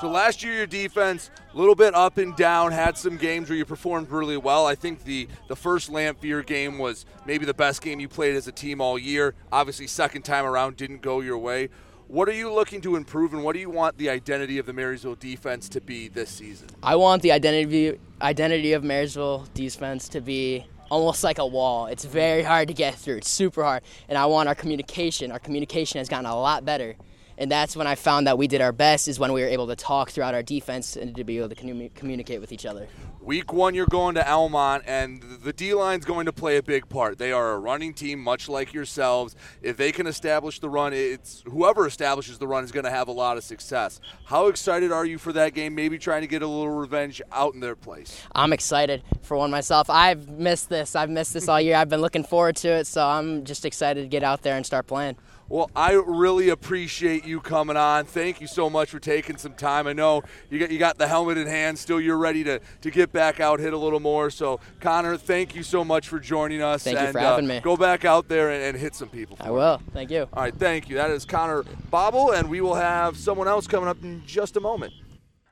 So 0.00 0.08
last 0.08 0.42
year, 0.42 0.54
your 0.54 0.66
defense 0.66 1.30
a 1.52 1.58
little 1.58 1.74
bit 1.74 1.94
up 1.94 2.16
and 2.16 2.34
down. 2.34 2.72
Had 2.72 2.96
some 2.96 3.18
games 3.18 3.50
where 3.50 3.58
you 3.58 3.66
performed 3.66 4.10
really 4.10 4.38
well. 4.38 4.66
I 4.66 4.74
think 4.74 5.04
the 5.04 5.28
the 5.48 5.56
first 5.56 5.90
Lamphere 5.90 6.44
game 6.44 6.78
was 6.78 7.04
maybe 7.26 7.44
the 7.44 7.54
best 7.54 7.82
game 7.82 8.00
you 8.00 8.08
played 8.08 8.34
as 8.34 8.48
a 8.48 8.52
team 8.52 8.80
all 8.80 8.98
year. 8.98 9.34
Obviously, 9.52 9.86
second 9.86 10.22
time 10.22 10.46
around 10.46 10.76
didn't 10.76 11.02
go 11.02 11.20
your 11.20 11.36
way. 11.36 11.68
What 12.08 12.28
are 12.28 12.32
you 12.32 12.52
looking 12.52 12.80
to 12.80 12.96
improve, 12.96 13.34
and 13.34 13.44
what 13.44 13.52
do 13.52 13.60
you 13.60 13.70
want 13.70 13.98
the 13.98 14.08
identity 14.10 14.58
of 14.58 14.66
the 14.66 14.72
Marysville 14.72 15.14
defense 15.14 15.68
to 15.68 15.80
be 15.80 16.08
this 16.08 16.30
season? 16.30 16.68
I 16.82 16.96
want 16.96 17.22
the 17.22 17.30
identity 17.30 17.98
identity 18.22 18.72
of 18.72 18.82
Marysville 18.82 19.46
defense 19.54 20.08
to 20.08 20.20
be 20.20 20.64
almost 20.90 21.22
like 21.22 21.38
a 21.38 21.46
wall. 21.46 21.86
It's 21.86 22.04
very 22.04 22.42
hard 22.42 22.68
to 22.68 22.74
get 22.74 22.94
through. 22.94 23.18
It's 23.18 23.28
super 23.28 23.62
hard, 23.62 23.82
and 24.08 24.18
I 24.18 24.26
want 24.26 24.48
our 24.48 24.54
communication. 24.54 25.30
Our 25.30 25.38
communication 25.38 25.98
has 25.98 26.08
gotten 26.08 26.26
a 26.26 26.34
lot 26.34 26.64
better, 26.64 26.96
and 27.40 27.50
that's 27.50 27.74
when 27.74 27.86
I 27.86 27.94
found 27.94 28.26
that 28.26 28.36
we 28.36 28.46
did 28.46 28.60
our 28.60 28.70
best 28.70 29.08
is 29.08 29.18
when 29.18 29.32
we 29.32 29.40
were 29.40 29.48
able 29.48 29.66
to 29.68 29.74
talk 29.74 30.10
throughout 30.10 30.34
our 30.34 30.42
defense 30.42 30.94
and 30.94 31.16
to 31.16 31.24
be 31.24 31.38
able 31.38 31.48
to 31.48 31.54
commu- 31.54 31.92
communicate 31.94 32.38
with 32.38 32.52
each 32.52 32.66
other. 32.66 32.86
Week 33.22 33.52
one, 33.52 33.74
you're 33.74 33.86
going 33.86 34.14
to 34.14 34.30
Almont, 34.30 34.84
and 34.86 35.22
the 35.42 35.52
D 35.52 35.72
line's 35.72 36.04
going 36.04 36.26
to 36.26 36.32
play 36.32 36.58
a 36.58 36.62
big 36.62 36.88
part. 36.88 37.18
They 37.18 37.32
are 37.32 37.52
a 37.52 37.58
running 37.58 37.94
team, 37.94 38.18
much 38.18 38.48
like 38.48 38.74
yourselves. 38.74 39.34
If 39.62 39.78
they 39.78 39.90
can 39.90 40.06
establish 40.06 40.58
the 40.58 40.68
run, 40.68 40.92
it's 40.92 41.42
whoever 41.46 41.86
establishes 41.86 42.38
the 42.38 42.46
run 42.46 42.62
is 42.62 42.72
going 42.72 42.84
to 42.84 42.90
have 42.90 43.08
a 43.08 43.12
lot 43.12 43.38
of 43.38 43.44
success. 43.44 44.00
How 44.24 44.48
excited 44.48 44.92
are 44.92 45.06
you 45.06 45.16
for 45.16 45.32
that 45.32 45.54
game? 45.54 45.74
Maybe 45.74 45.98
trying 45.98 46.22
to 46.22 46.28
get 46.28 46.42
a 46.42 46.46
little 46.46 46.70
revenge 46.70 47.22
out 47.32 47.54
in 47.54 47.60
their 47.60 47.76
place. 47.76 48.22
I'm 48.34 48.52
excited 48.52 49.02
for 49.22 49.36
one 49.36 49.50
myself. 49.50 49.88
I've 49.88 50.28
missed 50.28 50.68
this. 50.68 50.94
I've 50.94 51.10
missed 51.10 51.32
this 51.32 51.48
all 51.48 51.60
year. 51.60 51.76
I've 51.76 51.88
been 51.88 52.02
looking 52.02 52.24
forward 52.24 52.56
to 52.56 52.68
it, 52.68 52.86
so 52.86 53.06
I'm 53.06 53.44
just 53.44 53.64
excited 53.64 54.02
to 54.02 54.08
get 54.08 54.22
out 54.22 54.42
there 54.42 54.56
and 54.56 54.66
start 54.66 54.86
playing. 54.86 55.16
Well, 55.50 55.68
I 55.74 55.94
really 55.94 56.50
appreciate 56.50 57.24
you 57.24 57.40
coming 57.40 57.76
on. 57.76 58.04
Thank 58.04 58.40
you 58.40 58.46
so 58.46 58.70
much 58.70 58.88
for 58.88 59.00
taking 59.00 59.36
some 59.36 59.54
time. 59.54 59.88
I 59.88 59.92
know 59.92 60.22
you 60.48 60.60
got 60.60 60.70
you 60.70 60.78
got 60.78 60.96
the 60.96 61.08
helmet 61.08 61.38
in 61.38 61.48
hand. 61.48 61.76
Still, 61.76 62.00
you're 62.00 62.18
ready 62.18 62.44
to, 62.44 62.60
to 62.82 62.90
get 62.92 63.10
back 63.10 63.40
out, 63.40 63.58
hit 63.58 63.72
a 63.72 63.76
little 63.76 63.98
more. 63.98 64.30
So, 64.30 64.60
Conner, 64.78 65.16
thank 65.16 65.56
you 65.56 65.64
so 65.64 65.84
much 65.84 66.06
for 66.06 66.20
joining 66.20 66.62
us. 66.62 66.84
Thank 66.84 66.98
you 66.98 67.06
and, 67.06 67.12
for 67.12 67.18
uh, 67.18 67.22
having 67.22 67.48
me. 67.48 67.58
Go 67.58 67.76
back 67.76 68.04
out 68.04 68.28
there 68.28 68.50
and, 68.50 68.62
and 68.62 68.76
hit 68.76 68.94
some 68.94 69.08
people. 69.08 69.36
I 69.40 69.50
will. 69.50 69.78
me. 69.78 69.84
Thank 69.92 70.12
you. 70.12 70.28
All 70.32 70.44
right, 70.44 70.54
thank 70.54 70.88
you. 70.88 70.94
That 70.94 71.10
is 71.10 71.24
Conner 71.24 71.64
Babel, 71.90 72.30
and 72.30 72.48
we 72.48 72.60
will 72.60 72.76
have 72.76 73.16
someone 73.16 73.48
else 73.48 73.66
coming 73.66 73.88
up 73.88 74.00
in 74.04 74.22
just 74.24 74.56
a 74.56 74.60
moment. 74.60 74.92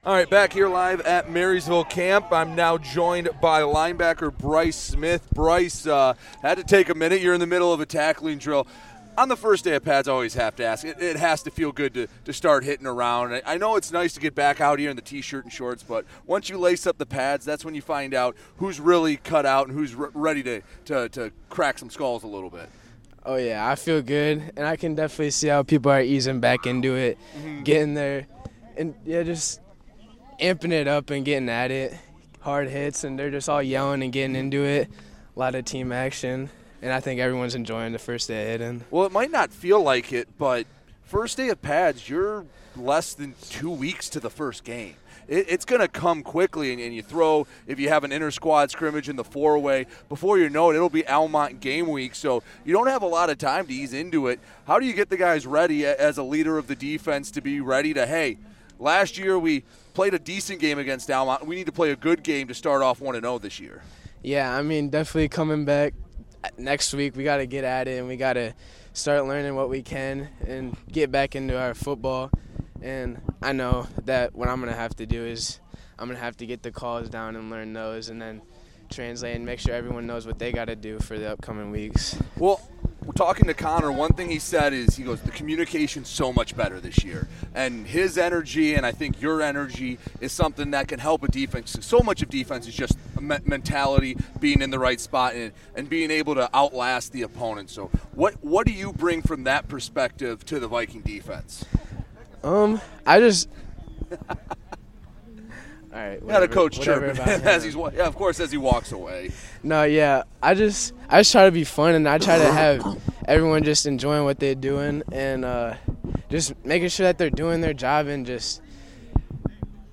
All 0.05 0.15
right, 0.15 0.31
back 0.31 0.53
here 0.53 0.69
live 0.69 1.01
at 1.01 1.29
Marysville 1.29 1.85
Camp. 1.85 2.33
I'm 2.33 2.55
now 2.55 2.79
joined 2.79 3.29
by 3.43 3.63
linebacker 3.63 4.35
Bryce 4.35 4.77
Smith. 4.77 5.29
Bryce 5.35 5.87
uh, 5.87 6.15
had 6.41 6.57
to 6.57 6.65
take 6.65 6.89
a 6.89 6.95
minute. 6.95 7.21
You're 7.21 7.35
in 7.35 7.41
the 7.41 7.49
middle 7.49 7.73
of 7.73 7.81
a 7.81 7.85
tackling 7.85 8.39
drill. 8.39 8.69
On 9.19 9.29
the 9.29 9.37
first 9.37 9.65
day 9.65 9.75
of 9.75 9.85
pads, 9.85 10.07
I 10.07 10.13
always 10.13 10.35
have 10.35 10.55
to 10.57 10.65
ask. 10.65 10.85
It, 10.85 11.03
it 11.03 11.17
has 11.17 11.43
to 11.43 11.51
feel 11.51 11.73
good 11.73 11.93
to, 11.95 12.07
to 12.25 12.33
start 12.33 12.63
hitting 12.63 12.87
around. 12.87 13.35
I, 13.35 13.43
I 13.45 13.59
know 13.59 13.75
it's 13.75 13.91
nice 13.91 14.13
to 14.13 14.21
get 14.21 14.37
back 14.37 14.61
out 14.61 14.79
here 14.79 14.91
in 14.91 14.95
the 14.97 15.03
t-shirt 15.03 15.43
and 15.43 15.53
shorts, 15.53 15.83
but 15.83 16.05
once 16.25 16.49
you 16.49 16.57
lace 16.57 16.87
up 16.87 16.99
the 16.99 17.05
pads, 17.07 17.45
that's 17.45 17.65
when 17.65 17.75
you 17.75 17.83
find 17.83 18.15
out 18.15 18.37
who's 18.59 18.79
really 18.79 19.17
cut 19.17 19.45
out 19.45 19.67
and 19.67 19.77
who's 19.77 19.93
re- 19.97 20.11
ready 20.15 20.45
to, 20.45 20.63
to, 20.85 21.09
to 21.09 21.33
crack 21.49 21.81
some 21.81 21.91
skulls 21.91 22.23
a 22.23 22.29
little 22.29 22.49
bit. 22.49 22.69
Oh 23.27 23.35
yeah, 23.35 23.69
I 23.69 23.75
feel 23.75 24.03
good, 24.03 24.53
and 24.57 24.65
I 24.65 24.77
can 24.77 24.95
definitely 24.95 25.31
see 25.33 25.49
how 25.49 25.65
people 25.65 25.91
are 25.91 26.01
easing 26.01 26.39
back 26.39 26.65
into 26.65 26.95
it, 26.95 27.19
Mm-hmm. 27.37 27.65
getting 27.65 27.95
there, 27.95 28.29
and 28.77 28.95
yeah, 29.05 29.25
just 29.25 29.61
amping 30.41 30.71
it 30.71 30.87
up 30.87 31.11
and 31.11 31.25
getting 31.25 31.49
at 31.49 31.73
it. 31.73 31.93
Hard 32.39 32.69
hits, 32.69 33.03
and 33.03 33.19
they're 33.19 33.33
just 33.33 33.49
all 33.49 33.65
yelling 33.65 34.05
and 34.05 34.13
getting 34.13 34.37
into 34.37 34.63
it. 34.63 34.89
A 35.35 35.39
lot 35.39 35.57
of 35.57 35.65
team 35.65 35.91
action, 35.91 36.51
and 36.83 36.93
I 36.93 37.01
think 37.01 37.21
everyone's 37.21 37.55
enjoying 37.55 37.93
the 37.93 37.99
first 37.99 38.29
day 38.29 38.43
of 38.43 38.61
hitting. 38.61 38.85
Well, 38.91 39.07
it 39.07 39.13
might 39.13 39.31
not 39.31 39.53
feel 39.53 39.83
like 39.83 40.13
it, 40.13 40.29
but 40.39 40.67
first 41.05 41.37
day 41.37 41.49
of 41.49 41.61
pads, 41.61 42.09
you're 42.09 42.45
less 42.77 43.15
than 43.15 43.35
two 43.51 43.71
weeks 43.71 44.09
to 44.11 44.21
the 44.21 44.31
first 44.31 44.65
game. 44.65 44.95
It, 45.27 45.47
it's 45.49 45.65
going 45.65 45.81
to 45.81 45.89
come 45.89 46.23
quickly, 46.23 46.73
and, 46.73 46.81
and 46.81 46.95
you 46.95 47.03
throw, 47.03 47.47
if 47.67 47.79
you 47.79 47.89
have 47.89 48.05
an 48.05 48.13
inter 48.13 48.31
squad 48.31 48.71
scrimmage 48.71 49.09
in 49.09 49.17
the 49.17 49.25
four 49.25 49.59
way, 49.59 49.87
before 50.09 50.39
you 50.39 50.49
know 50.49 50.71
it, 50.71 50.77
it'll 50.77 50.89
be 50.89 51.07
Almont 51.07 51.61
game 51.61 51.89
week. 51.89 52.15
So 52.15 52.43
you 52.65 52.73
don't 52.73 52.87
have 52.87 53.03
a 53.03 53.07
lot 53.07 53.29
of 53.29 53.39
time 53.39 53.67
to 53.67 53.73
ease 53.73 53.93
into 53.93 54.29
it. 54.29 54.41
How 54.67 54.79
do 54.79 54.87
you 54.87 54.93
get 54.93 55.11
the 55.11 55.17
guys 55.17 55.47
ready 55.47 55.85
as 55.85 56.19
a 56.19 56.23
leader 56.23 56.59
of 56.59 56.67
the 56.67 56.77
defense 56.77 57.31
to 57.33 57.41
be 57.41 57.61
ready 57.61 57.93
to, 57.95 58.07
hey, 58.07 58.39
last 58.79 59.19
year 59.19 59.39
we 59.39 59.65
played 59.95 60.15
a 60.15 60.19
decent 60.19 60.61
game 60.61 60.79
against 60.79 61.11
Almont. 61.11 61.47
We 61.47 61.57
need 61.57 61.67
to 61.67 61.73
play 61.73 61.91
a 61.91 61.97
good 61.97 62.23
game 62.23 62.49
to 62.49 62.55
start 62.55 62.83
off 62.83 63.01
1 63.01 63.21
0 63.21 63.39
this 63.39 63.61
year? 63.61 63.83
Yeah, 64.23 64.57
I 64.57 64.63
mean, 64.63 64.89
definitely 64.89 65.29
coming 65.29 65.65
back 65.65 65.95
next 66.57 66.95
week. 66.95 67.17
We 67.17 67.25
got 67.25 67.39
to 67.39 67.47
get 67.47 67.65
at 67.65 67.89
it, 67.89 67.99
and 67.99 68.09
we 68.09 68.17
got 68.17 68.35
to 68.35 68.55
start 68.93 69.27
learning 69.27 69.55
what 69.55 69.69
we 69.69 69.83
can 69.83 70.29
and 70.47 70.77
get 70.91 71.11
back 71.11 71.37
into 71.37 71.59
our 71.59 71.75
football. 71.75 72.31
And 72.83 73.21
I 73.43 73.53
know 73.53 73.87
that 74.05 74.35
what 74.35 74.49
I'm 74.49 74.61
going 74.61 74.73
to 74.73 74.79
have 74.79 74.95
to 74.97 75.07
do 75.07 75.25
is 75.25 75.61
I'm 75.99 76.07
going 76.07 76.17
to 76.17 76.25
have 76.25 76.37
to 76.39 76.47
get 76.47 76.63
the 76.63 76.71
calls 76.71 77.09
down 77.09 77.35
and 77.37 77.51
learn 77.51 77.73
those 77.73 78.09
and 78.09 78.23
then 78.23 78.43
translate 78.89 79.37
and 79.37 79.45
make 79.45 79.61
sure 79.61 79.75
everyone 79.75 80.07
knows 80.07 80.27
what 80.27 80.39
they 80.39 80.53
got 80.53 80.67
to 80.67 80.77
do 80.77 80.99
for 80.99 81.19
the 81.19 81.33
upcoming 81.33 81.71
weeks. 81.71 82.17
Well, 82.37 82.61
we're 83.05 83.13
talking 83.13 83.47
to 83.47 83.55
Conner. 83.55 83.91
One 83.91 84.13
thing 84.13 84.29
he 84.29 84.39
said 84.39 84.75
is 84.75 84.97
he 84.97 85.03
goes, 85.03 85.23
the 85.23 85.31
communication's 85.31 86.09
so 86.09 86.31
much 86.31 86.55
better 86.55 86.79
this 86.79 87.03
year, 87.03 87.27
and 87.55 87.87
his 87.87 88.19
energy 88.19 88.75
and 88.75 88.85
I 88.85 88.93
think 88.93 89.23
your 89.23 89.41
energy 89.41 89.99
is 90.21 90.31
something 90.31 90.73
that 90.73 90.89
can 90.89 90.99
help 90.99 91.23
a 91.23 91.29
defense. 91.29 91.77
So 91.81 92.01
much 92.01 92.23
of 92.23 92.29
defense 92.29 92.67
is 92.67 92.75
just 92.75 92.99
mentality, 93.19 94.17
being 94.41 94.61
in 94.61 94.71
the 94.71 94.79
right 94.79 95.01
spot, 95.01 95.35
and, 95.35 95.53
and 95.75 95.89
being 95.89 96.11
able 96.11 96.35
to 96.35 96.55
outlast 96.55 97.13
the 97.13 97.23
opponent. 97.23 97.71
So, 97.71 97.91
what 98.13 98.35
what 98.45 98.67
do 98.67 98.73
you 98.73 98.93
bring 98.93 99.23
from 99.23 99.45
that 99.45 99.69
perspective 99.69 100.45
to 100.45 100.61
the 100.61 100.69
Viking 100.69 101.01
defense? 101.01 101.65
Um, 102.45 102.81
I 103.07 103.21
just. 103.21 103.49
All 105.99 106.05
right. 106.05 106.23
Whatever, 106.23 106.41
Not 106.41 106.43
a 106.51 106.55
coach 106.55 106.81
chirping 106.81 107.19
as 107.45 107.65
he's 107.65 107.75
yeah, 107.75 108.07
of 108.07 108.15
course 108.15 108.39
as 108.39 108.53
he 108.53 108.57
walks 108.57 108.93
away. 108.93 109.33
No, 109.65 109.83
yeah, 109.83 110.23
I 110.41 110.55
just 110.55 110.93
I 111.09 111.21
just 111.21 111.33
try 111.33 111.47
to 111.47 111.51
be 111.51 111.65
fun 111.65 111.95
and 111.95 112.09
I 112.09 112.19
try 112.19 112.39
to 112.39 112.53
have 112.53 113.03
everyone 113.27 113.65
just 113.65 113.85
enjoying 113.85 114.25
what 114.25 114.39
they're 114.39 114.55
doing 114.55 115.03
and 115.11 115.45
uh, 115.45 115.75
just 116.31 116.55
making 116.65 116.91
sure 116.91 117.05
that 117.07 117.19
they're 117.19 117.31
doing 117.31 117.61
their 117.61 117.75
job 117.75 118.07
and 118.07 118.25
just. 118.25 118.63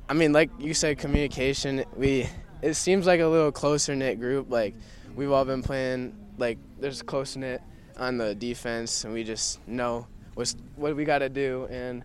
I 0.08 0.14
mean, 0.14 0.32
like 0.32 0.52
you 0.60 0.76
said, 0.76 1.00
communication. 1.00 1.84
We 1.96 2.30
it 2.62 2.76
seems 2.76 3.08
like 3.08 3.20
a 3.20 3.28
little 3.28 3.52
closer 3.52 3.96
knit 3.96 4.20
group. 4.20 4.52
Like 4.52 4.76
we've 5.16 5.32
all 5.32 5.46
been 5.46 5.64
playing 5.64 6.16
like 6.38 6.60
there's 6.80 7.02
close 7.02 7.36
knit 7.36 7.62
on 7.98 8.18
the 8.18 8.36
defense 8.36 9.06
and 9.06 9.14
we 9.14 9.24
just 9.24 9.66
know 9.68 10.06
what's 10.36 10.56
what 10.76 10.96
we 10.96 11.04
got 11.04 11.20
to 11.20 11.30
do 11.30 11.66
and 11.72 12.04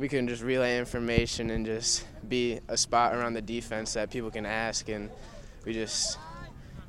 we 0.00 0.08
can 0.08 0.26
just 0.26 0.42
relay 0.42 0.78
information 0.78 1.50
and 1.50 1.66
just 1.66 2.06
be 2.26 2.58
a 2.68 2.76
spot 2.76 3.14
around 3.14 3.34
the 3.34 3.42
defense 3.42 3.92
that 3.92 4.10
people 4.10 4.30
can 4.30 4.46
ask, 4.46 4.88
and 4.88 5.10
we 5.66 5.74
just 5.74 6.18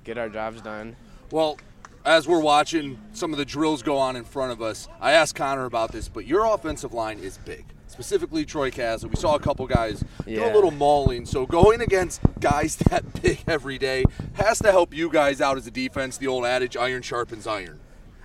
get 0.05 0.17
our 0.17 0.29
jobs 0.29 0.61
done. 0.61 0.95
Well, 1.29 1.57
as 2.05 2.25
we're 2.25 2.39
watching 2.39 2.97
some 3.11 3.33
of 3.33 3.37
the 3.37 3.43
drills 3.43 3.83
go 3.83 3.97
on 3.97 4.15
in 4.15 4.23
front 4.23 4.53
of 4.53 4.61
us, 4.61 4.87
I 5.01 5.11
asked 5.11 5.35
Conner 5.35 5.65
about 5.65 5.91
this, 5.91 6.07
but 6.07 6.25
your 6.25 6.45
offensive 6.45 6.93
line 6.93 7.19
is 7.19 7.37
big. 7.39 7.65
Specifically, 7.87 8.45
Troy 8.45 8.71
Castle. 8.71 9.09
We 9.09 9.17
saw 9.17 9.35
a 9.35 9.39
couple 9.39 9.67
guys 9.67 10.01
yeah. 10.25 10.37
do 10.37 10.45
a 10.45 10.53
little 10.55 10.71
mauling. 10.71 11.25
So 11.25 11.45
going 11.45 11.81
against 11.81 12.21
guys 12.39 12.75
that 12.89 13.21
big 13.21 13.43
every 13.45 13.77
day 13.77 14.05
has 14.35 14.59
to 14.59 14.71
help 14.71 14.93
you 14.93 15.09
guys 15.09 15.41
out 15.41 15.57
as 15.57 15.67
a 15.67 15.71
defense. 15.71 16.17
The 16.17 16.27
old 16.27 16.45
adage, 16.45 16.77
iron 16.77 17.01
sharpens 17.01 17.45
iron. 17.45 17.81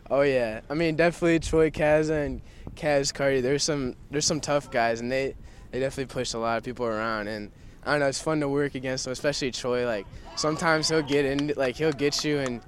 Oh 0.09 0.21
yeah, 0.21 0.61
I 0.71 0.75
mean 0.75 0.95
definitely 0.95 1.41
Troy 1.41 1.71
Kaza 1.71 2.25
and 2.25 2.41
Cas 2.77 3.13
Carty. 3.13 3.41
There's 3.41 3.65
some 3.65 3.97
there's 4.11 4.27
some 4.27 4.41
tough 4.41 4.71
guys, 4.71 5.01
and 5.01 5.11
they 5.11 5.35
they 5.71 5.81
definitely 5.81 6.13
push 6.13 6.35
a 6.35 6.39
lot 6.39 6.59
of 6.59 6.65
people 6.65 6.87
around. 6.87 7.29
And 7.29 7.51
I 7.85 7.93
don't 7.93 8.01
know, 8.01 8.07
it's 8.07 8.21
fun 8.21 8.41
to 8.41 8.49
work 8.49 8.75
against 8.75 9.05
them, 9.05 9.13
especially 9.13 9.51
Troy. 9.51 9.87
Like 9.87 10.07
sometimes 10.37 10.89
he'll 10.89 11.03
get 11.03 11.25
in, 11.25 11.53
like 11.57 11.77
he'll 11.77 11.93
get 11.93 12.25
you 12.25 12.39
and 12.39 12.61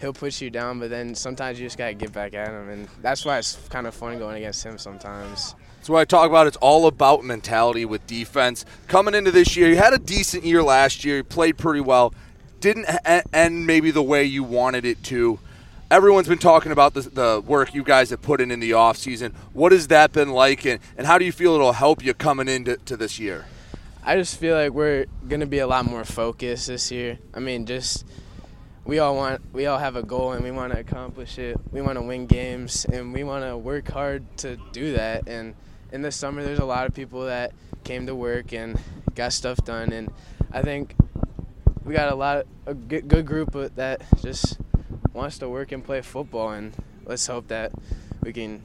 he'll 0.00 0.12
push 0.12 0.40
you 0.40 0.50
down, 0.50 0.78
but 0.78 0.90
then 0.90 1.14
sometimes 1.14 1.58
you 1.58 1.66
just 1.66 1.78
gotta 1.78 1.94
get 1.94 2.12
back 2.12 2.34
at 2.34 2.48
him, 2.48 2.68
and 2.68 2.88
that's 3.00 3.24
why 3.24 3.38
it's 3.38 3.56
kind 3.68 3.86
of 3.86 3.94
fun 3.94 4.18
going 4.18 4.36
against 4.36 4.64
him 4.64 4.78
sometimes. 4.78 5.54
That's 5.78 5.88
what 5.88 6.00
I 6.00 6.04
talk 6.04 6.28
about. 6.28 6.46
It's 6.46 6.56
all 6.58 6.86
about 6.86 7.24
mentality 7.24 7.84
with 7.84 8.06
defense. 8.06 8.64
Coming 8.88 9.14
into 9.14 9.30
this 9.30 9.56
year, 9.56 9.68
you 9.68 9.76
had 9.76 9.92
a 9.92 9.98
decent 9.98 10.44
year 10.44 10.62
last 10.62 11.04
year. 11.04 11.18
You 11.18 11.24
played 11.24 11.58
pretty 11.58 11.80
well. 11.80 12.14
Didn't 12.60 12.86
end 13.34 13.66
maybe 13.66 13.90
the 13.90 14.02
way 14.02 14.24
you 14.24 14.42
wanted 14.42 14.86
it 14.86 15.02
to 15.04 15.38
everyone's 15.90 16.28
been 16.28 16.38
talking 16.38 16.72
about 16.72 16.94
the, 16.94 17.02
the 17.02 17.42
work 17.46 17.74
you 17.74 17.82
guys 17.82 18.10
have 18.10 18.22
put 18.22 18.40
in 18.40 18.50
in 18.50 18.60
the 18.60 18.72
offseason. 18.72 19.32
What 19.52 19.72
has 19.72 19.88
that 19.88 20.12
been 20.12 20.30
like, 20.30 20.64
and, 20.64 20.80
and 20.96 21.06
how 21.06 21.18
do 21.18 21.24
you 21.24 21.32
feel 21.32 21.54
it'll 21.54 21.72
help 21.72 22.04
you 22.04 22.14
coming 22.14 22.48
into 22.48 22.76
to 22.78 22.96
this 22.96 23.18
year? 23.18 23.46
I 24.02 24.16
just 24.16 24.38
feel 24.38 24.54
like 24.54 24.72
we're 24.72 25.06
going 25.28 25.40
to 25.40 25.46
be 25.46 25.60
a 25.60 25.66
lot 25.66 25.86
more 25.86 26.04
focused 26.04 26.66
this 26.66 26.90
year. 26.90 27.18
I 27.32 27.40
mean, 27.40 27.64
just 27.64 28.04
we 28.84 28.98
all 28.98 29.16
want 29.16 29.40
we 29.54 29.64
all 29.64 29.78
have 29.78 29.96
a 29.96 30.02
goal 30.02 30.32
and 30.32 30.44
we 30.44 30.50
want 30.50 30.74
to 30.74 30.78
accomplish 30.78 31.38
it. 31.38 31.58
We 31.72 31.80
want 31.80 31.96
to 31.96 32.02
win 32.02 32.26
games 32.26 32.84
and 32.84 33.14
we 33.14 33.24
want 33.24 33.44
to 33.44 33.56
work 33.56 33.88
hard 33.88 34.24
to 34.38 34.58
do 34.72 34.92
that. 34.92 35.26
And 35.26 35.54
in 35.90 36.02
the 36.02 36.12
summer, 36.12 36.42
there's 36.44 36.58
a 36.58 36.66
lot 36.66 36.86
of 36.86 36.92
people 36.92 37.24
that 37.24 37.52
came 37.82 38.06
to 38.06 38.14
work 38.14 38.52
and 38.52 38.78
got 39.14 39.32
stuff 39.32 39.56
done. 39.64 39.92
And 39.92 40.12
I 40.52 40.60
think 40.60 40.94
we 41.82 41.94
got 41.94 42.12
a 42.12 42.14
lot 42.14 42.38
of, 42.38 42.46
a 42.66 42.74
good 42.74 43.24
group 43.24 43.52
that 43.76 44.02
just 44.20 44.58
wants 45.12 45.38
to 45.38 45.48
work 45.48 45.72
and 45.72 45.84
play 45.84 46.00
football, 46.02 46.50
and 46.50 46.72
let's 47.06 47.26
hope 47.26 47.48
that 47.48 47.72
we 48.22 48.32
can 48.32 48.62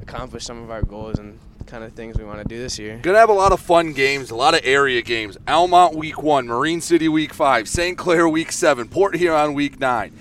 accomplish 0.00 0.44
some 0.44 0.62
of 0.62 0.70
our 0.70 0.82
goals 0.82 1.18
and 1.18 1.38
kind 1.66 1.84
of 1.84 1.92
things 1.92 2.18
we 2.18 2.24
want 2.24 2.38
to 2.38 2.44
do 2.48 2.58
this 2.58 2.78
year. 2.78 2.98
Gonna 3.00 3.18
have 3.18 3.28
a 3.28 3.34
lot 3.34 3.52
of 3.52 3.60
fun 3.60 3.92
games, 3.92 4.30
a 4.30 4.34
lot 4.34 4.54
of 4.54 4.60
area 4.64 5.02
games. 5.02 5.38
Almont 5.46 5.94
week 5.94 6.22
one, 6.22 6.46
Marine 6.46 6.80
City 6.80 7.08
week 7.08 7.32
five, 7.32 7.68
St. 7.68 7.96
Clair 7.96 8.28
week 8.28 8.50
seven, 8.50 8.88
Port 8.88 9.14
Huron 9.16 9.54
week 9.54 9.78
nine. 9.78 10.12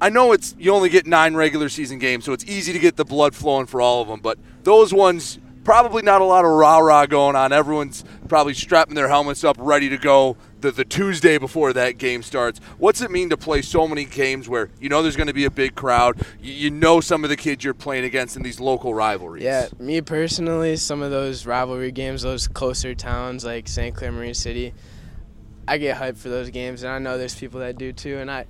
I 0.00 0.10
know 0.10 0.32
it's 0.32 0.54
you 0.58 0.72
only 0.72 0.88
get 0.88 1.06
nine 1.06 1.34
regular 1.34 1.68
season 1.68 1.98
games, 1.98 2.24
so 2.24 2.32
it's 2.32 2.44
easy 2.44 2.72
to 2.72 2.78
get 2.78 2.96
the 2.96 3.04
blood 3.04 3.34
flowing 3.34 3.66
for 3.66 3.80
all 3.80 4.02
of 4.02 4.08
them. 4.08 4.20
But 4.20 4.38
those 4.64 4.92
ones, 4.92 5.38
probably 5.64 6.02
not 6.02 6.20
a 6.20 6.24
lot 6.24 6.44
of 6.44 6.50
rah 6.50 6.78
rah 6.78 7.06
going 7.06 7.36
on. 7.36 7.52
Everyone's 7.52 8.04
probably 8.28 8.54
strapping 8.54 8.94
their 8.94 9.08
helmets 9.08 9.44
up, 9.44 9.56
ready 9.58 9.88
to 9.88 9.98
go 9.98 10.36
the, 10.60 10.70
the 10.70 10.84
Tuesday 10.84 11.38
before 11.38 11.72
that 11.72 11.98
game 11.98 12.22
starts. 12.22 12.60
What's 12.78 13.00
it 13.00 13.10
mean 13.10 13.30
to 13.30 13.36
play 13.36 13.62
so 13.62 13.86
many 13.86 14.04
games 14.04 14.48
where 14.48 14.70
you 14.80 14.88
know 14.88 15.02
there's 15.02 15.16
going 15.16 15.28
to 15.28 15.32
be 15.32 15.44
a 15.44 15.50
big 15.50 15.74
crowd? 15.74 16.20
You, 16.40 16.52
you, 16.52 16.70
know 16.70 17.00
some 17.00 17.24
of 17.24 17.30
the 17.30 17.36
kids 17.36 17.64
you're 17.64 17.74
playing 17.74 18.04
against 18.04 18.36
in 18.36 18.42
these 18.42 18.60
local 18.60 18.94
rivalries. 18.94 19.44
Yeah, 19.44 19.68
me 19.78 20.00
personally, 20.00 20.76
some 20.76 21.02
of 21.02 21.10
those 21.10 21.46
rivalry 21.46 21.92
games, 21.92 22.22
those 22.22 22.48
closer 22.48 22.94
towns 22.94 23.44
like 23.44 23.68
St. 23.68 23.94
Clair 23.94 24.12
Marine 24.12 24.34
City, 24.34 24.74
I 25.66 25.78
get 25.78 25.96
hyped 25.96 26.18
for 26.18 26.28
those 26.28 26.50
games, 26.50 26.82
and 26.82 26.92
I 26.92 26.98
know 26.98 27.18
there's 27.18 27.34
people 27.34 27.60
that 27.60 27.78
do 27.78 27.92
too. 27.92 28.18
And 28.18 28.30
I, 28.30 28.46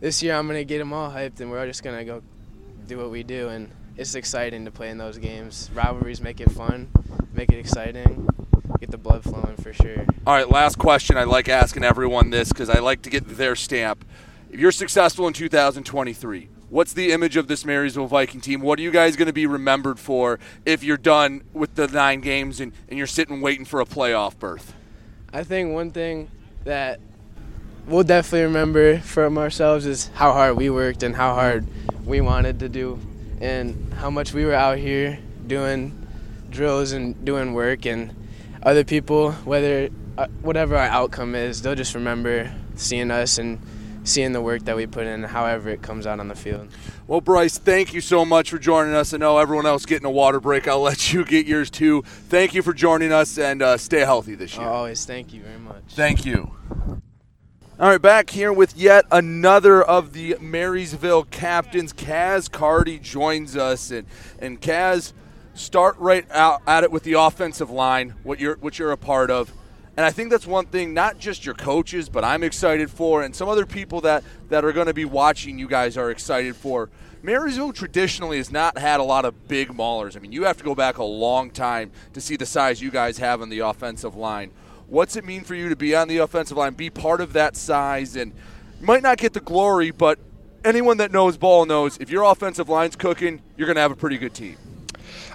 this 0.00 0.22
year, 0.22 0.34
I'm 0.34 0.46
gonna 0.46 0.64
get 0.64 0.78
them 0.78 0.92
all 0.92 1.10
hyped, 1.10 1.40
and 1.40 1.50
we're 1.50 1.60
all 1.60 1.66
just 1.66 1.82
gonna 1.82 2.04
go 2.04 2.22
do 2.86 2.98
what 2.98 3.10
we 3.10 3.22
do, 3.22 3.48
and 3.48 3.70
it's 3.96 4.14
exciting 4.14 4.64
to 4.64 4.70
play 4.70 4.90
in 4.90 4.98
those 4.98 5.18
games. 5.18 5.70
Rivalries 5.74 6.20
make 6.20 6.40
it 6.40 6.50
fun, 6.50 6.90
make 7.34 7.52
it 7.52 7.58
exciting 7.58 8.26
get 8.78 8.90
the 8.90 8.98
blood 8.98 9.22
flowing 9.22 9.56
for 9.56 9.72
sure. 9.72 10.06
All 10.26 10.34
right, 10.34 10.50
last 10.50 10.78
question. 10.78 11.16
I 11.16 11.24
like 11.24 11.48
asking 11.48 11.84
everyone 11.84 12.30
this 12.30 12.48
because 12.48 12.70
I 12.70 12.78
like 12.78 13.02
to 13.02 13.10
get 13.10 13.26
their 13.26 13.56
stamp. 13.56 14.04
If 14.50 14.60
you're 14.60 14.72
successful 14.72 15.26
in 15.26 15.32
2023, 15.32 16.48
what's 16.68 16.92
the 16.92 17.12
image 17.12 17.36
of 17.36 17.48
this 17.48 17.64
Marysville 17.64 18.06
Viking 18.06 18.40
team? 18.40 18.60
What 18.60 18.78
are 18.78 18.82
you 18.82 18.90
guys 18.90 19.16
going 19.16 19.26
to 19.26 19.32
be 19.32 19.46
remembered 19.46 19.98
for 19.98 20.38
if 20.66 20.82
you're 20.82 20.96
done 20.96 21.42
with 21.52 21.74
the 21.74 21.86
nine 21.88 22.20
games 22.20 22.60
and, 22.60 22.72
and 22.88 22.98
you're 22.98 23.06
sitting 23.06 23.40
waiting 23.40 23.64
for 23.64 23.80
a 23.80 23.84
playoff 23.84 24.38
berth? 24.38 24.74
I 25.32 25.44
think 25.44 25.72
one 25.72 25.90
thing 25.90 26.30
that 26.64 27.00
we'll 27.86 28.04
definitely 28.04 28.42
remember 28.42 28.98
from 28.98 29.38
ourselves 29.38 29.86
is 29.86 30.08
how 30.14 30.32
hard 30.32 30.56
we 30.56 30.70
worked 30.70 31.02
and 31.02 31.16
how 31.16 31.34
hard 31.34 31.66
we 32.04 32.20
wanted 32.20 32.60
to 32.60 32.68
do 32.68 32.98
and 33.40 33.92
how 33.94 34.10
much 34.10 34.32
we 34.32 34.44
were 34.44 34.54
out 34.54 34.78
here 34.78 35.18
doing 35.46 36.06
drills 36.50 36.92
and 36.92 37.24
doing 37.24 37.54
work 37.54 37.86
and 37.86 38.14
other 38.62 38.84
people, 38.84 39.32
whether 39.32 39.88
uh, 40.18 40.26
whatever 40.40 40.76
our 40.76 40.86
outcome 40.86 41.34
is, 41.34 41.62
they'll 41.62 41.74
just 41.74 41.94
remember 41.94 42.52
seeing 42.76 43.10
us 43.10 43.38
and 43.38 43.60
seeing 44.04 44.32
the 44.32 44.40
work 44.40 44.64
that 44.64 44.76
we 44.76 44.86
put 44.86 45.06
in, 45.06 45.22
however 45.22 45.70
it 45.70 45.82
comes 45.82 46.06
out 46.06 46.20
on 46.20 46.28
the 46.28 46.34
field. 46.34 46.68
Well, 47.06 47.20
Bryce, 47.20 47.58
thank 47.58 47.92
you 47.92 48.00
so 48.00 48.24
much 48.24 48.50
for 48.50 48.58
joining 48.58 48.94
us. 48.94 49.14
I 49.14 49.18
know 49.18 49.38
everyone 49.38 49.66
else 49.66 49.86
getting 49.86 50.06
a 50.06 50.10
water 50.10 50.40
break. 50.40 50.66
I'll 50.66 50.80
let 50.80 51.12
you 51.12 51.24
get 51.24 51.46
yours 51.46 51.70
too. 51.70 52.02
Thank 52.02 52.54
you 52.54 52.62
for 52.62 52.72
joining 52.72 53.12
us 53.12 53.38
and 53.38 53.62
uh, 53.62 53.76
stay 53.76 54.00
healthy 54.00 54.34
this 54.34 54.56
year. 54.56 54.66
always, 54.66 55.04
thank 55.04 55.32
you 55.32 55.42
very 55.42 55.58
much. 55.58 55.82
Thank 55.90 56.24
you. 56.24 56.54
All 57.80 57.88
right, 57.88 58.00
back 58.00 58.30
here 58.30 58.52
with 58.52 58.76
yet 58.76 59.06
another 59.10 59.82
of 59.82 60.12
the 60.12 60.36
Marysville 60.40 61.24
captains. 61.24 61.92
Cas 61.92 62.46
Carty 62.46 62.98
joins 62.98 63.56
us, 63.56 63.90
and 63.90 64.06
and 64.38 64.60
Cas, 64.60 65.12
start 65.54 65.96
right 65.98 66.30
out 66.30 66.62
at 66.66 66.84
it 66.84 66.90
with 66.90 67.02
the 67.02 67.14
offensive 67.14 67.70
line, 67.70 68.14
what 68.22 68.40
you're 68.40 68.56
what 68.56 68.78
you're 68.78 68.92
a 68.92 68.96
part 68.96 69.30
of. 69.30 69.52
And 69.96 70.06
I 70.06 70.10
think 70.10 70.30
that's 70.30 70.46
one 70.46 70.66
thing, 70.66 70.94
not 70.94 71.18
just 71.18 71.44
your 71.44 71.54
coaches, 71.54 72.08
but 72.08 72.24
I'm 72.24 72.42
excited 72.42 72.90
for, 72.90 73.22
and 73.22 73.36
some 73.36 73.48
other 73.48 73.66
people 73.66 74.00
that, 74.02 74.24
that 74.48 74.64
are 74.64 74.72
going 74.72 74.86
to 74.86 74.94
be 74.94 75.04
watching 75.04 75.58
you 75.58 75.68
guys 75.68 75.98
are 75.98 76.10
excited 76.10 76.56
for. 76.56 76.88
Marysville 77.22 77.74
traditionally 77.74 78.38
has 78.38 78.50
not 78.50 78.78
had 78.78 79.00
a 79.00 79.02
lot 79.02 79.26
of 79.26 79.48
big 79.48 79.68
maulers. 79.68 80.16
I 80.16 80.20
mean, 80.20 80.32
you 80.32 80.44
have 80.44 80.56
to 80.56 80.64
go 80.64 80.74
back 80.74 80.96
a 80.96 81.04
long 81.04 81.50
time 81.50 81.92
to 82.14 82.22
see 82.22 82.36
the 82.36 82.46
size 82.46 82.80
you 82.80 82.90
guys 82.90 83.18
have 83.18 83.42
on 83.42 83.50
the 83.50 83.58
offensive 83.58 84.16
line. 84.16 84.50
What's 84.88 85.14
it 85.14 85.24
mean 85.24 85.44
for 85.44 85.54
you 85.54 85.68
to 85.68 85.76
be 85.76 85.94
on 85.94 86.08
the 86.08 86.18
offensive 86.18 86.56
line, 86.56 86.72
be 86.72 86.88
part 86.88 87.20
of 87.20 87.34
that 87.34 87.54
size, 87.54 88.16
and 88.16 88.32
might 88.80 89.02
not 89.02 89.18
get 89.18 89.34
the 89.34 89.40
glory, 89.40 89.90
but 89.90 90.18
anyone 90.64 90.96
that 90.96 91.12
knows 91.12 91.36
ball 91.36 91.66
knows 91.66 91.98
if 91.98 92.10
your 92.10 92.24
offensive 92.24 92.68
line's 92.68 92.96
cooking, 92.96 93.42
you're 93.58 93.66
going 93.66 93.76
to 93.76 93.82
have 93.82 93.92
a 93.92 93.96
pretty 93.96 94.16
good 94.16 94.34
team. 94.34 94.56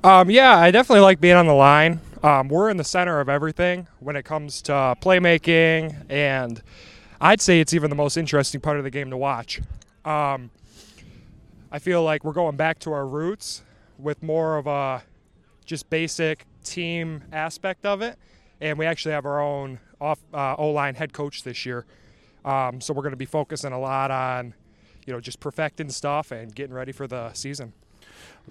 Um, 0.04 0.30
yeah, 0.30 0.58
I 0.58 0.72
definitely 0.72 1.02
like 1.02 1.20
being 1.20 1.36
on 1.36 1.48
the 1.48 1.54
line. 1.54 2.00
Um, 2.22 2.50
we're 2.50 2.70
in 2.70 2.78
the 2.78 2.84
center 2.84 3.20
of 3.20 3.30
everything 3.30 3.88
when 4.00 4.16
it 4.16 4.24
comes 4.24 4.62
to 4.64 4.72
playmaking, 5.02 6.06
and 6.10 6.62
I'd 7.20 7.42
say 7.42 7.60
it's 7.60 7.74
even 7.74 7.90
the 7.90 7.96
most 7.96 8.18
interesting 8.18 8.62
part 8.62 8.78
of 8.78 8.84
the 8.84 8.92
game 8.92 9.10
to 9.10 9.18
watch. 9.18 9.60
Um, 10.06 10.52
I 11.72 11.80
feel 11.80 12.04
like 12.04 12.24
we're 12.24 12.34
going 12.34 12.56
back 12.56 12.80
to 12.80 12.94
our 12.94 13.08
roots 13.08 13.64
with 13.98 14.22
more 14.22 14.58
of 14.58 14.68
a 14.68 15.04
just 15.66 15.90
basic 15.90 16.46
team 16.64 17.24
aspect 17.32 17.86
of 17.86 18.02
it. 18.02 18.18
And 18.62 18.78
we 18.78 18.86
actually 18.86 19.14
have 19.14 19.26
our 19.26 19.42
own 19.42 19.80
off 20.00 20.20
uh, 20.34 20.56
O 20.56 20.70
line 20.70 20.96
head 20.96 21.14
coach 21.14 21.44
this 21.44 21.66
year. 21.66 21.86
Um, 22.46 22.80
so 22.82 22.94
we're 22.94 23.02
going 23.04 23.12
to 23.12 23.18
be 23.18 23.26
focusing 23.26 23.74
a 23.74 23.80
lot 23.80 24.12
on, 24.12 24.54
you 25.06 25.14
know, 25.14 25.20
just 25.20 25.40
perfecting 25.40 25.90
stuff 25.90 26.32
and 26.32 26.54
getting 26.54 26.74
ready 26.74 26.92
for 26.92 27.08
the 27.08 27.34
season. 27.34 27.74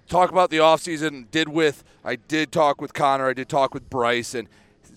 Talk 0.08 0.30
about 0.30 0.50
the 0.50 0.58
offseason. 0.58 1.30
Did 1.30 1.48
with 1.48 1.84
I 2.04 2.16
did 2.16 2.52
talk 2.52 2.80
with 2.80 2.92
Conner. 2.92 3.28
I 3.28 3.32
did 3.32 3.48
talk 3.48 3.74
with 3.74 3.90
Bryce, 3.90 4.34
and 4.34 4.48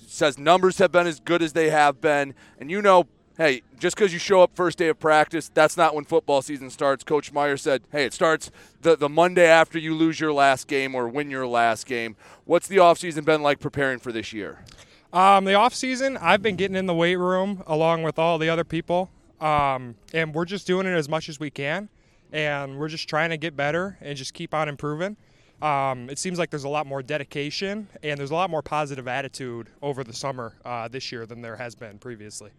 says 0.07 0.37
numbers 0.37 0.77
have 0.77 0.91
been 0.91 1.07
as 1.07 1.19
good 1.19 1.41
as 1.41 1.53
they 1.53 1.69
have 1.69 2.01
been. 2.01 2.33
And 2.59 2.69
you 2.69 2.81
know, 2.81 3.07
hey, 3.37 3.61
just 3.79 3.95
because 3.95 4.11
you 4.11 4.19
show 4.19 4.41
up 4.41 4.51
first 4.53 4.77
day 4.77 4.89
of 4.89 4.99
practice, 4.99 5.49
that's 5.53 5.77
not 5.77 5.95
when 5.95 6.03
football 6.03 6.41
season 6.41 6.69
starts. 6.69 7.03
Coach 7.03 7.31
Meier 7.31 7.57
said, 7.57 7.83
hey, 7.91 8.05
it 8.05 8.13
starts 8.13 8.51
the, 8.81 8.95
the 8.97 9.09
Monday 9.09 9.45
after 9.47 9.79
you 9.79 9.95
lose 9.95 10.19
your 10.19 10.33
last 10.33 10.67
game 10.67 10.93
or 10.93 11.07
win 11.07 11.31
your 11.31 11.47
last 11.47 11.85
game. 11.85 12.15
What's 12.45 12.67
the 12.67 12.77
offseason 12.77 13.23
been 13.23 13.41
like 13.41 13.59
preparing 13.59 13.99
for 13.99 14.11
this 14.11 14.33
year? 14.33 14.65
Um, 15.13 15.45
the 15.45 15.55
off 15.55 15.73
season, 15.73 16.17
I've 16.17 16.41
been 16.41 16.55
getting 16.55 16.75
in 16.75 16.85
the 16.85 16.93
weight 16.93 17.15
room 17.15 17.63
along 17.65 18.03
with 18.03 18.19
all 18.19 18.37
the 18.37 18.49
other 18.49 18.63
people, 18.63 19.09
um, 19.41 19.95
and 20.13 20.35
we're 20.35 20.45
just 20.45 20.67
doing 20.67 20.85
it 20.85 20.91
as 20.91 21.09
much 21.09 21.29
as 21.29 21.39
we 21.39 21.49
can, 21.49 21.89
and 22.31 22.77
we're 22.77 22.87
just 22.87 23.07
trying 23.09 23.29
to 23.29 23.37
get 23.37 23.55
better 23.55 23.97
and 24.01 24.17
just 24.17 24.33
keep 24.33 24.53
on 24.53 24.69
improving. 24.69 25.17
Um, 25.61 26.09
it 26.09 26.17
seems 26.17 26.39
like 26.39 26.49
there's 26.49 26.63
a 26.63 26.69
lot 26.69 26.87
more 26.87 27.03
dedication 27.03 27.87
and 28.01 28.17
there's 28.17 28.31
a 28.31 28.35
lot 28.35 28.49
more 28.49 28.61
positive 28.61 29.07
attitude 29.07 29.69
over 29.81 30.03
the 30.03 30.13
summer 30.13 30.53
uh, 30.63 30.87
this 30.87 31.11
year 31.11 31.25
than 31.25 31.41
there 31.41 31.57
has 31.57 31.75
been 31.75 31.97
previously. 31.97 32.51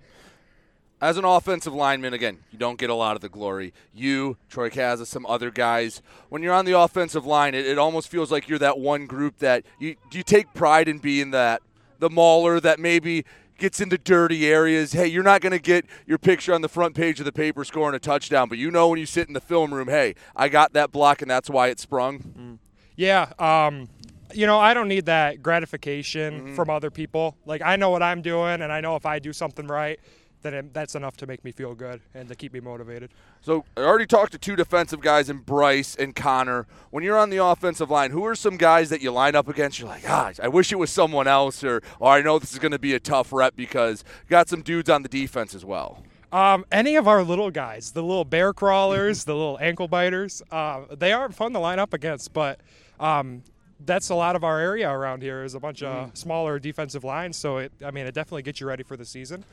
As 1.02 1.16
an 1.16 1.24
offensive 1.24 1.72
lineman, 1.72 2.12
again, 2.12 2.40
you 2.50 2.58
don't 2.58 2.78
get 2.78 2.90
a 2.90 2.94
lot 2.94 3.16
of 3.16 3.22
the 3.22 3.30
glory. 3.30 3.72
You, 3.94 4.36
Troy 4.50 4.68
Kaza, 4.68 5.06
some 5.06 5.24
other 5.24 5.50
guys. 5.50 6.02
When 6.28 6.42
you're 6.42 6.52
on 6.52 6.66
the 6.66 6.78
offensive 6.78 7.24
line, 7.24 7.54
it, 7.54 7.64
it 7.64 7.78
almost 7.78 8.08
feels 8.08 8.30
like 8.30 8.50
you're 8.50 8.58
that 8.58 8.78
one 8.78 9.06
group 9.06 9.38
that 9.38 9.64
you 9.78 9.96
you 10.12 10.22
take 10.22 10.52
pride 10.52 10.88
in 10.88 10.98
being 10.98 11.30
that 11.30 11.62
the 12.00 12.10
mauler 12.10 12.60
that 12.60 12.78
maybe 12.78 13.24
gets 13.61 13.80
into 13.80 13.96
dirty 13.96 14.46
areas. 14.48 14.92
Hey, 14.92 15.06
you're 15.06 15.22
not 15.22 15.40
going 15.40 15.52
to 15.52 15.61
get 15.61 15.86
your 16.06 16.18
picture 16.18 16.52
on 16.52 16.62
the 16.62 16.68
front 16.68 16.94
page 16.94 17.20
of 17.20 17.26
the 17.26 17.32
paper 17.32 17.64
scoring 17.64 17.94
a 17.94 18.00
touchdown, 18.00 18.48
but 18.48 18.58
you 18.58 18.70
know 18.70 18.88
when 18.88 18.98
you 18.98 19.06
sit 19.06 19.28
in 19.28 19.34
the 19.34 19.40
film 19.40 19.72
room, 19.72 19.88
hey, 19.88 20.14
I 20.34 20.48
got 20.48 20.72
that 20.72 20.90
block 20.90 21.22
and 21.22 21.30
that's 21.30 21.48
why 21.48 21.68
it 21.68 21.78
sprung. 21.78 22.18
Mm. 22.18 22.58
Yeah, 22.96 23.32
um, 23.38 23.88
you 24.34 24.46
know, 24.46 24.58
I 24.58 24.74
don't 24.74 24.88
need 24.88 25.06
that 25.06 25.42
gratification 25.42 26.34
mm-hmm. 26.34 26.54
from 26.54 26.70
other 26.70 26.90
people. 26.90 27.36
Like 27.46 27.62
I 27.62 27.76
know 27.76 27.90
what 27.90 28.02
I'm 28.02 28.22
doing, 28.22 28.62
and 28.62 28.72
I 28.72 28.80
know 28.80 28.96
if 28.96 29.06
I 29.06 29.18
do 29.18 29.32
something 29.32 29.66
right, 29.66 30.00
then 30.43 30.55
it, 30.55 30.74
that's 30.74 30.95
enough 30.95 31.16
to 31.18 31.26
make 31.26 31.45
me 31.45 31.53
feel 31.53 31.74
good 31.74 32.01
and 32.14 32.28
to 32.28 32.34
keep 32.34 32.53
me 32.53 32.61
motivated. 32.61 33.11
So 33.41 33.64
I 33.76 33.80
already 33.82 34.07
talked 34.07 34.32
to 34.32 34.38
two 34.38 34.57
defensive 34.57 35.01
guys 35.01 35.30
in 35.30 35.38
Bryce 35.38 35.95
and 35.95 36.14
Conner. 36.14 36.66
When 36.91 37.05
you're 37.05 37.18
on 37.18 37.30
the 37.30 37.38
offensive 37.38 37.91
line, 37.91 38.11
who 38.11 38.24
are 38.26 38.34
some 38.34 38.57
guys 38.57 38.91
that 38.91 39.01
you 39.01 39.12
line 39.12 39.34
up 39.34 39.49
against? 39.49 39.78
You're 39.78 39.88
like, 39.88 40.03
gosh, 40.03 40.41
I 40.41 40.49
wish 40.49 40.72
it 40.72 40.76
was 40.76 40.91
someone 40.91 41.26
else, 41.26 41.62
or, 41.64 41.82
or 41.99 42.12
I 42.12 42.22
know 42.22 42.38
this 42.38 42.53
is 42.53 42.59
going 42.59 42.72
to 42.72 42.78
be 42.78 42.95
a 42.95 43.01
tough 43.01 43.32
rep 43.32 43.57
because 43.57 44.05
got 44.28 44.49
some 44.49 44.62
dudes 44.62 44.91
on 44.91 45.03
the 45.03 45.09
defense 45.09 45.55
as 45.55 45.64
well. 45.64 46.03
Um, 46.32 46.64
any 46.70 46.95
of 46.95 47.09
our 47.09 47.24
little 47.24 47.51
guys, 47.51 47.91
the 47.91 48.03
little 48.03 48.24
bear 48.24 48.53
crawlers, 48.53 49.24
the 49.24 49.34
little 49.34 49.59
ankle 49.61 49.88
biters, 49.88 50.43
uh, 50.53 50.82
they 50.97 51.12
aren't 51.12 51.34
fun 51.34 51.53
to 51.55 51.59
line 51.59 51.80
up 51.80 51.93
against, 51.93 52.32
but 52.32 52.61
um, 53.01 53.43
that's 53.84 54.11
a 54.11 54.14
lot 54.14 54.36
of 54.36 54.45
our 54.45 54.61
area 54.61 54.88
around 54.88 55.22
here 55.22 55.43
is 55.43 55.55
a 55.55 55.61
bunch 55.61 55.82
of 55.82 56.07
mm-hmm. 56.07 56.14
smaller 56.14 56.59
defensive 56.59 57.03
lines. 57.03 57.36
So 57.36 57.59
it, 57.59 57.72
I 57.84 57.91
mean, 57.91 58.07
it 58.07 58.14
definitely 58.14 58.43
gets 58.43 58.61
you 58.61 58.66
ready 58.66 58.82
for 58.82 58.97
the 58.97 59.05
season. 59.05 59.45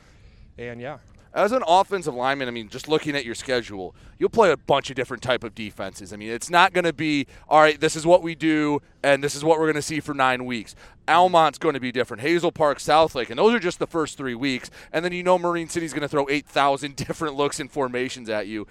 And 0.58 0.80
yeah. 0.80 0.98
As 1.34 1.52
an 1.52 1.62
offensive 1.68 2.14
lineman, 2.14 2.48
I 2.48 2.50
mean, 2.50 2.68
just 2.68 2.88
looking 2.88 3.14
at 3.14 3.24
your 3.24 3.34
schedule, 3.34 3.94
you'll 4.18 4.30
play 4.30 4.50
a 4.50 4.56
bunch 4.56 4.90
of 4.90 4.96
different 4.96 5.22
type 5.22 5.44
of 5.44 5.54
defenses. 5.54 6.12
I 6.12 6.16
mean, 6.16 6.30
it's 6.30 6.50
not 6.50 6.72
going 6.72 6.84
to 6.84 6.92
be 6.92 7.26
all 7.48 7.60
right. 7.60 7.78
This 7.78 7.94
is 7.94 8.06
what 8.06 8.22
we 8.22 8.34
do, 8.34 8.80
and 9.04 9.22
this 9.22 9.34
is 9.34 9.44
what 9.44 9.58
we're 9.58 9.66
going 9.66 9.76
to 9.76 9.82
see 9.82 10.00
for 10.00 10.14
nine 10.14 10.46
weeks. 10.46 10.74
Almont's 11.06 11.58
going 11.58 11.74
to 11.74 11.80
be 11.80 11.92
different. 11.92 12.22
Hazel 12.22 12.50
Park, 12.50 12.80
South 12.80 13.14
Lake, 13.14 13.30
and 13.30 13.38
those 13.38 13.54
are 13.54 13.60
just 13.60 13.78
the 13.78 13.86
first 13.86 14.16
three 14.16 14.34
weeks. 14.34 14.70
And 14.92 15.04
then 15.04 15.12
you 15.12 15.22
know 15.22 15.38
Marine 15.38 15.68
City's 15.68 15.92
going 15.92 16.02
to 16.02 16.08
throw 16.08 16.26
eight 16.30 16.46
thousand 16.46 16.96
different 17.06 17.36
looks 17.36 17.60
and 17.60 17.70
formations 17.70 18.28
at 18.28 18.46
you 18.46 18.66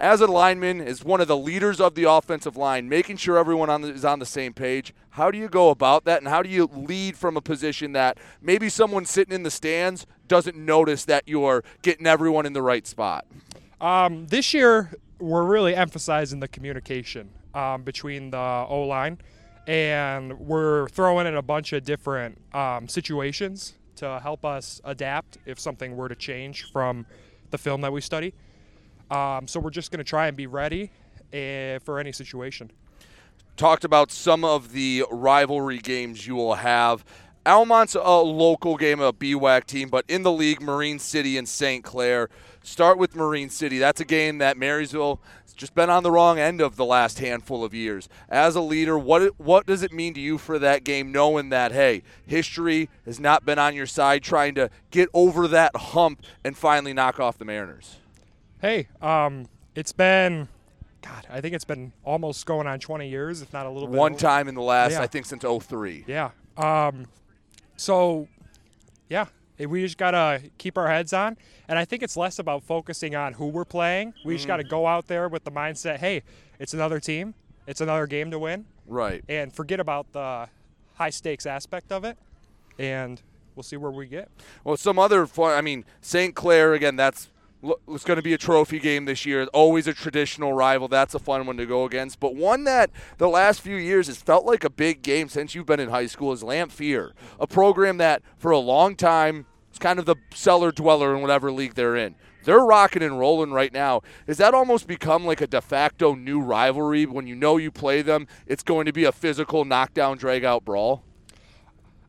as 0.00 0.20
a 0.20 0.26
lineman, 0.26 0.80
is 0.80 1.04
one 1.04 1.20
of 1.20 1.28
the 1.28 1.36
leaders 1.36 1.80
of 1.80 1.94
the 1.94 2.04
offensive 2.04 2.56
line, 2.56 2.88
making 2.88 3.16
sure 3.16 3.38
everyone 3.38 3.70
on 3.70 3.82
the, 3.82 3.88
is 3.88 4.04
on 4.04 4.18
the 4.18 4.26
same 4.26 4.52
page. 4.52 4.92
How 5.10 5.30
do 5.30 5.38
you 5.38 5.48
go 5.48 5.70
about 5.70 6.04
that, 6.04 6.18
and 6.18 6.28
how 6.28 6.42
do 6.42 6.48
you 6.48 6.68
lead 6.72 7.16
from 7.16 7.36
a 7.36 7.40
position 7.40 7.92
that 7.92 8.18
maybe 8.42 8.68
someone 8.68 9.04
sitting 9.04 9.34
in 9.34 9.44
the 9.44 9.50
stands 9.50 10.06
doesn't 10.26 10.56
notice 10.56 11.04
that 11.04 11.24
you're 11.26 11.62
getting 11.82 12.06
everyone 12.06 12.44
in 12.44 12.52
the 12.52 12.62
right 12.62 12.86
spot? 12.86 13.24
Um, 13.80 14.26
this 14.26 14.52
year, 14.52 14.92
we're 15.18 15.44
really 15.44 15.76
emphasizing 15.76 16.40
the 16.40 16.48
communication 16.48 17.30
um, 17.54 17.82
between 17.82 18.30
the 18.30 18.38
O 18.38 18.82
line, 18.82 19.18
and 19.66 20.38
we're 20.40 20.88
throwing 20.88 21.26
in 21.26 21.36
a 21.36 21.42
bunch 21.42 21.72
of 21.72 21.84
different 21.84 22.38
um, 22.54 22.88
situations 22.88 23.74
to 23.96 24.18
help 24.20 24.44
us 24.44 24.80
adapt 24.84 25.38
if 25.46 25.60
something 25.60 25.96
were 25.96 26.08
to 26.08 26.16
change 26.16 26.64
from 26.72 27.06
the 27.50 27.58
film 27.58 27.80
that 27.82 27.92
we 27.92 28.00
study. 28.00 28.34
Um, 29.14 29.46
so 29.46 29.60
we're 29.60 29.70
just 29.70 29.92
going 29.92 29.98
to 29.98 30.04
try 30.04 30.26
and 30.26 30.36
be 30.36 30.48
ready 30.48 30.90
uh, 31.32 31.78
for 31.84 32.00
any 32.00 32.10
situation. 32.10 32.70
Talked 33.56 33.84
about 33.84 34.10
some 34.10 34.44
of 34.44 34.72
the 34.72 35.04
rivalry 35.08 35.78
games 35.78 36.26
you 36.26 36.34
will 36.34 36.54
have. 36.54 37.04
Almont's 37.46 37.94
a 37.94 38.00
local 38.00 38.76
game, 38.76 39.00
a 39.00 39.12
BWAC 39.12 39.66
team, 39.66 39.88
but 39.88 40.04
in 40.08 40.22
the 40.22 40.32
league, 40.32 40.60
Marine 40.60 40.98
City 40.98 41.38
and 41.38 41.48
St. 41.48 41.84
Clair. 41.84 42.28
Start 42.62 42.98
with 42.98 43.14
Marine 43.14 43.50
City. 43.50 43.78
That's 43.78 44.00
a 44.00 44.04
game 44.04 44.38
that 44.38 44.56
Marysville 44.56 45.20
has 45.42 45.52
just 45.52 45.74
been 45.74 45.90
on 45.90 46.02
the 46.02 46.10
wrong 46.10 46.38
end 46.38 46.60
of 46.62 46.76
the 46.76 46.86
last 46.86 47.18
handful 47.18 47.62
of 47.62 47.74
years. 47.74 48.08
As 48.30 48.56
a 48.56 48.62
leader, 48.62 48.98
what 48.98 49.38
what 49.38 49.66
does 49.66 49.82
it 49.82 49.92
mean 49.92 50.14
to 50.14 50.20
you 50.20 50.38
for 50.38 50.58
that 50.58 50.82
game, 50.82 51.12
knowing 51.12 51.50
that 51.50 51.70
hey, 51.72 52.02
history 52.26 52.88
has 53.04 53.20
not 53.20 53.44
been 53.44 53.58
on 53.58 53.74
your 53.74 53.86
side, 53.86 54.22
trying 54.22 54.54
to 54.54 54.70
get 54.90 55.10
over 55.12 55.46
that 55.48 55.76
hump 55.76 56.22
and 56.42 56.56
finally 56.56 56.94
knock 56.94 57.20
off 57.20 57.36
the 57.36 57.44
Mariners? 57.44 57.98
Hey, 58.64 58.88
um, 59.02 59.44
it's 59.74 59.92
been, 59.92 60.48
God, 61.02 61.26
I 61.28 61.42
think 61.42 61.54
it's 61.54 61.66
been 61.66 61.92
almost 62.02 62.46
going 62.46 62.66
on 62.66 62.80
20 62.80 63.10
years, 63.10 63.42
if 63.42 63.52
not 63.52 63.66
a 63.66 63.68
little 63.68 63.86
bit. 63.86 63.98
One 63.98 64.16
time 64.16 64.48
in 64.48 64.54
the 64.54 64.62
last, 64.62 64.92
yeah. 64.92 65.02
I 65.02 65.06
think, 65.06 65.26
since 65.26 65.44
03. 65.44 66.06
Yeah. 66.06 66.30
Um, 66.56 67.04
so, 67.76 68.26
yeah, 69.10 69.26
we 69.58 69.82
just 69.82 69.98
got 69.98 70.12
to 70.12 70.40
keep 70.56 70.78
our 70.78 70.88
heads 70.88 71.12
on. 71.12 71.36
And 71.68 71.78
I 71.78 71.84
think 71.84 72.02
it's 72.02 72.16
less 72.16 72.38
about 72.38 72.62
focusing 72.64 73.14
on 73.14 73.34
who 73.34 73.48
we're 73.48 73.66
playing. 73.66 74.14
We 74.24 74.32
mm. 74.32 74.36
just 74.38 74.46
got 74.46 74.56
to 74.56 74.64
go 74.64 74.86
out 74.86 75.08
there 75.08 75.28
with 75.28 75.44
the 75.44 75.52
mindset 75.52 75.98
hey, 75.98 76.22
it's 76.58 76.72
another 76.72 77.00
team, 77.00 77.34
it's 77.66 77.82
another 77.82 78.06
game 78.06 78.30
to 78.30 78.38
win. 78.38 78.64
Right. 78.86 79.22
And 79.28 79.52
forget 79.52 79.78
about 79.78 80.10
the 80.12 80.48
high 80.94 81.10
stakes 81.10 81.44
aspect 81.44 81.92
of 81.92 82.04
it. 82.04 82.16
And 82.78 83.20
we'll 83.56 83.62
see 83.62 83.76
where 83.76 83.90
we 83.90 84.06
get. 84.06 84.30
Well, 84.64 84.78
some 84.78 84.98
other 84.98 85.26
fun, 85.26 85.52
I 85.52 85.60
mean, 85.60 85.84
St. 86.00 86.34
Clair, 86.34 86.72
again, 86.72 86.96
that's 86.96 87.28
it's 87.88 88.04
going 88.04 88.16
to 88.16 88.22
be 88.22 88.34
a 88.34 88.38
trophy 88.38 88.78
game 88.78 89.04
this 89.04 89.24
year. 89.24 89.44
Always 89.52 89.86
a 89.86 89.94
traditional 89.94 90.52
rival. 90.52 90.88
That's 90.88 91.14
a 91.14 91.18
fun 91.18 91.46
one 91.46 91.56
to 91.56 91.66
go 91.66 91.84
against. 91.84 92.20
But 92.20 92.34
one 92.34 92.64
that 92.64 92.90
the 93.18 93.28
last 93.28 93.60
few 93.60 93.76
years 93.76 94.06
has 94.08 94.18
felt 94.18 94.44
like 94.44 94.64
a 94.64 94.70
big 94.70 95.02
game 95.02 95.28
since 95.28 95.54
you've 95.54 95.66
been 95.66 95.80
in 95.80 95.88
high 95.88 96.06
school 96.06 96.32
is 96.32 96.42
Lamphere, 96.42 97.12
a 97.40 97.46
program 97.46 97.98
that 97.98 98.22
for 98.36 98.50
a 98.50 98.58
long 98.58 98.96
time 98.96 99.46
is 99.72 99.78
kind 99.78 99.98
of 99.98 100.06
the 100.06 100.16
cellar 100.34 100.72
dweller 100.72 101.14
in 101.14 101.22
whatever 101.22 101.50
league 101.50 101.74
they're 101.74 101.96
in. 101.96 102.14
They're 102.44 102.60
rocking 102.60 103.02
and 103.02 103.18
rolling 103.18 103.52
right 103.52 103.72
now. 103.72 104.02
Is 104.26 104.36
that 104.36 104.52
almost 104.52 104.86
become 104.86 105.24
like 105.24 105.40
a 105.40 105.46
de 105.46 105.62
facto 105.62 106.14
new 106.14 106.40
rivalry 106.40 107.06
when 107.06 107.26
you 107.26 107.34
know 107.34 107.56
you 107.56 107.70
play 107.70 108.02
them? 108.02 108.26
It's 108.46 108.62
going 108.62 108.84
to 108.86 108.92
be 108.92 109.04
a 109.04 109.12
physical 109.12 109.64
knockdown, 109.64 110.18
drag 110.18 110.44
out 110.44 110.64
brawl? 110.64 111.02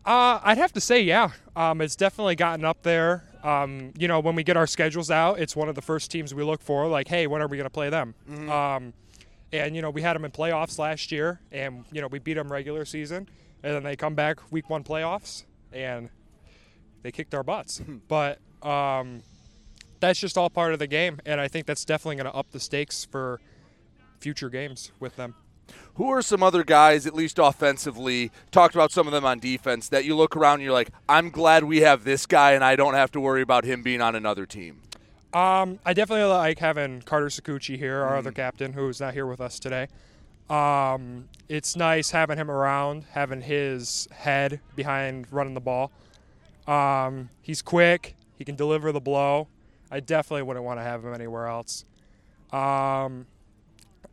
Uh, 0.05 0.39
I'd 0.43 0.57
have 0.57 0.73
to 0.73 0.81
say, 0.81 1.01
yeah. 1.01 1.31
Um, 1.55 1.81
it's 1.81 1.95
definitely 1.95 2.35
gotten 2.35 2.65
up 2.65 2.83
there. 2.83 3.23
Um, 3.45 3.93
you 3.95 4.07
know, 4.07 4.19
when 4.19 4.33
we 4.33 4.43
get 4.43 4.57
our 4.57 4.65
schedules 4.65 5.11
out, 5.11 5.39
it's 5.39 5.55
one 5.55 5.69
of 5.69 5.75
the 5.75 5.81
first 5.81 6.09
teams 6.09 6.33
we 6.33 6.43
look 6.43 6.61
for. 6.61 6.87
Like, 6.87 7.07
hey, 7.07 7.27
when 7.27 7.43
are 7.43 7.47
we 7.47 7.57
going 7.57 7.65
to 7.65 7.69
play 7.69 7.89
them? 7.89 8.15
Mm-hmm. 8.27 8.49
Um, 8.49 8.93
and 9.53 9.75
you 9.75 9.81
know, 9.83 9.91
we 9.91 10.01
had 10.01 10.15
them 10.15 10.25
in 10.25 10.31
playoffs 10.31 10.79
last 10.79 11.11
year, 11.11 11.39
and 11.51 11.85
you 11.91 12.01
know, 12.01 12.07
we 12.07 12.17
beat 12.17 12.33
them 12.33 12.51
regular 12.51 12.85
season, 12.85 13.29
and 13.63 13.75
then 13.75 13.83
they 13.83 13.95
come 13.95 14.15
back 14.15 14.39
week 14.51 14.69
one 14.69 14.83
playoffs, 14.83 15.43
and 15.71 16.09
they 17.03 17.11
kicked 17.11 17.35
our 17.35 17.43
butts. 17.43 17.81
but 18.07 18.39
um, 18.63 19.21
that's 19.99 20.19
just 20.19 20.37
all 20.37 20.49
part 20.49 20.73
of 20.73 20.79
the 20.79 20.87
game, 20.87 21.19
and 21.25 21.39
I 21.39 21.47
think 21.47 21.67
that's 21.67 21.85
definitely 21.85 22.15
going 22.15 22.31
to 22.31 22.37
up 22.37 22.51
the 22.51 22.59
stakes 22.59 23.05
for 23.05 23.39
future 24.19 24.49
games 24.49 24.91
with 24.99 25.15
them. 25.17 25.35
Who 25.95 26.09
are 26.09 26.21
some 26.21 26.43
other 26.43 26.63
guys, 26.63 27.05
at 27.05 27.13
least 27.13 27.39
offensively, 27.39 28.31
talked 28.51 28.75
about 28.75 28.91
some 28.91 29.07
of 29.07 29.13
them 29.13 29.23
on 29.25 29.39
defense, 29.39 29.87
that 29.89 30.03
you 30.03 30.15
look 30.15 30.35
around 30.35 30.55
and 30.55 30.63
you're 30.63 30.73
like, 30.73 30.89
I'm 31.07 31.29
glad 31.29 31.63
we 31.63 31.81
have 31.81 32.03
this 32.03 32.25
guy 32.25 32.51
and 32.51 32.63
I 32.63 32.75
don't 32.75 32.95
have 32.95 33.11
to 33.11 33.21
worry 33.21 33.41
about 33.41 33.63
him 33.63 33.81
being 33.81 34.01
on 34.01 34.15
another 34.15 34.45
team? 34.45 34.81
Um, 35.33 35.79
I 35.85 35.93
definitely 35.93 36.25
like 36.25 36.59
having 36.59 37.01
Carter 37.01 37.27
Sakuchi 37.27 37.77
here, 37.77 38.01
our 38.01 38.15
mm. 38.15 38.19
other 38.19 38.31
captain, 38.31 38.73
who's 38.73 38.99
not 38.99 39.13
here 39.13 39.25
with 39.25 39.41
us 39.41 39.59
today. 39.59 39.87
Um, 40.49 41.27
it's 41.49 41.75
nice 41.75 42.11
having 42.11 42.37
him 42.37 42.51
around, 42.51 43.05
having 43.11 43.41
his 43.41 44.07
head 44.11 44.59
behind 44.75 45.27
running 45.31 45.53
the 45.53 45.61
ball. 45.61 45.91
Um, 46.67 47.29
he's 47.41 47.61
quick. 47.61 48.15
He 48.37 48.45
can 48.45 48.55
deliver 48.55 48.91
the 48.91 48.99
blow. 48.99 49.47
I 49.91 49.99
definitely 49.99 50.43
wouldn't 50.43 50.65
want 50.65 50.79
to 50.79 50.83
have 50.83 51.03
him 51.03 51.13
anywhere 51.13 51.47
else. 51.47 51.85
Um, 52.51 53.27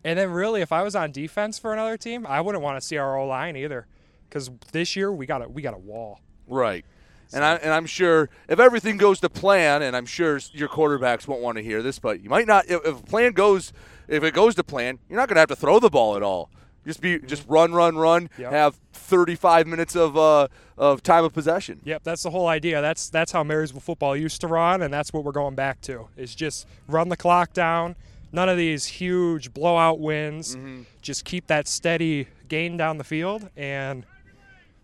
And 0.04 0.18
then 0.18 0.30
really, 0.30 0.60
if 0.60 0.72
I 0.72 0.82
was 0.82 0.96
on 0.96 1.12
defense 1.12 1.58
for 1.58 1.72
another 1.72 1.96
team, 1.96 2.26
I 2.26 2.40
wouldn't 2.40 2.62
want 2.62 2.80
to 2.80 2.86
see 2.86 2.96
our 2.96 3.18
O 3.18 3.26
line 3.26 3.56
either, 3.56 3.86
because 4.28 4.50
this 4.72 4.96
year 4.96 5.12
we 5.12 5.26
got 5.26 5.42
a 5.42 5.48
we 5.48 5.62
got 5.62 5.74
a 5.74 5.78
wall. 5.78 6.20
Right. 6.46 6.84
And 7.32 7.44
I 7.44 7.54
and 7.56 7.72
I'm 7.72 7.86
sure 7.86 8.28
if 8.48 8.60
everything 8.60 8.96
goes 8.96 9.20
to 9.20 9.28
plan, 9.28 9.82
and 9.82 9.96
I'm 9.96 10.06
sure 10.06 10.38
your 10.52 10.68
quarterbacks 10.68 11.26
won't 11.26 11.40
want 11.40 11.56
to 11.56 11.62
hear 11.62 11.82
this, 11.82 11.98
but 11.98 12.20
you 12.20 12.28
might 12.28 12.46
not. 12.46 12.66
If, 12.68 12.84
if 12.84 13.04
plan 13.06 13.32
goes, 13.32 13.72
if 14.08 14.22
it 14.22 14.34
goes 14.34 14.54
to 14.56 14.64
plan, 14.64 14.98
you're 15.08 15.18
not 15.18 15.28
going 15.28 15.36
to 15.36 15.40
have 15.40 15.48
to 15.48 15.56
throw 15.56 15.78
the 15.78 15.88
ball 15.88 16.16
at 16.16 16.22
all. 16.22 16.50
Just 16.84 17.00
be 17.00 17.20
just 17.20 17.44
run, 17.48 17.72
run, 17.72 17.96
run. 17.96 18.28
Yep. 18.38 18.52
Have 18.52 18.80
35 18.92 19.66
minutes 19.66 19.94
of 19.94 20.16
uh, 20.16 20.48
of 20.76 21.02
time 21.02 21.24
of 21.24 21.32
possession. 21.32 21.80
Yep, 21.84 22.02
that's 22.02 22.22
the 22.24 22.30
whole 22.30 22.48
idea. 22.48 22.80
That's 22.82 23.08
that's 23.08 23.32
how 23.32 23.44
Marysville 23.44 23.80
football 23.80 24.16
used 24.16 24.40
to 24.40 24.48
run, 24.48 24.82
and 24.82 24.92
that's 24.92 25.12
what 25.12 25.24
we're 25.24 25.32
going 25.32 25.54
back 25.54 25.80
to. 25.82 26.08
Is 26.16 26.34
just 26.34 26.66
run 26.88 27.08
the 27.08 27.16
clock 27.16 27.52
down. 27.52 27.94
None 28.32 28.48
of 28.48 28.56
these 28.56 28.86
huge 28.86 29.52
blowout 29.52 30.00
wins. 30.00 30.56
Mm-hmm. 30.56 30.82
Just 31.02 31.24
keep 31.24 31.46
that 31.48 31.68
steady 31.68 32.28
gain 32.48 32.76
down 32.76 32.98
the 32.98 33.04
field, 33.04 33.50
and 33.56 34.06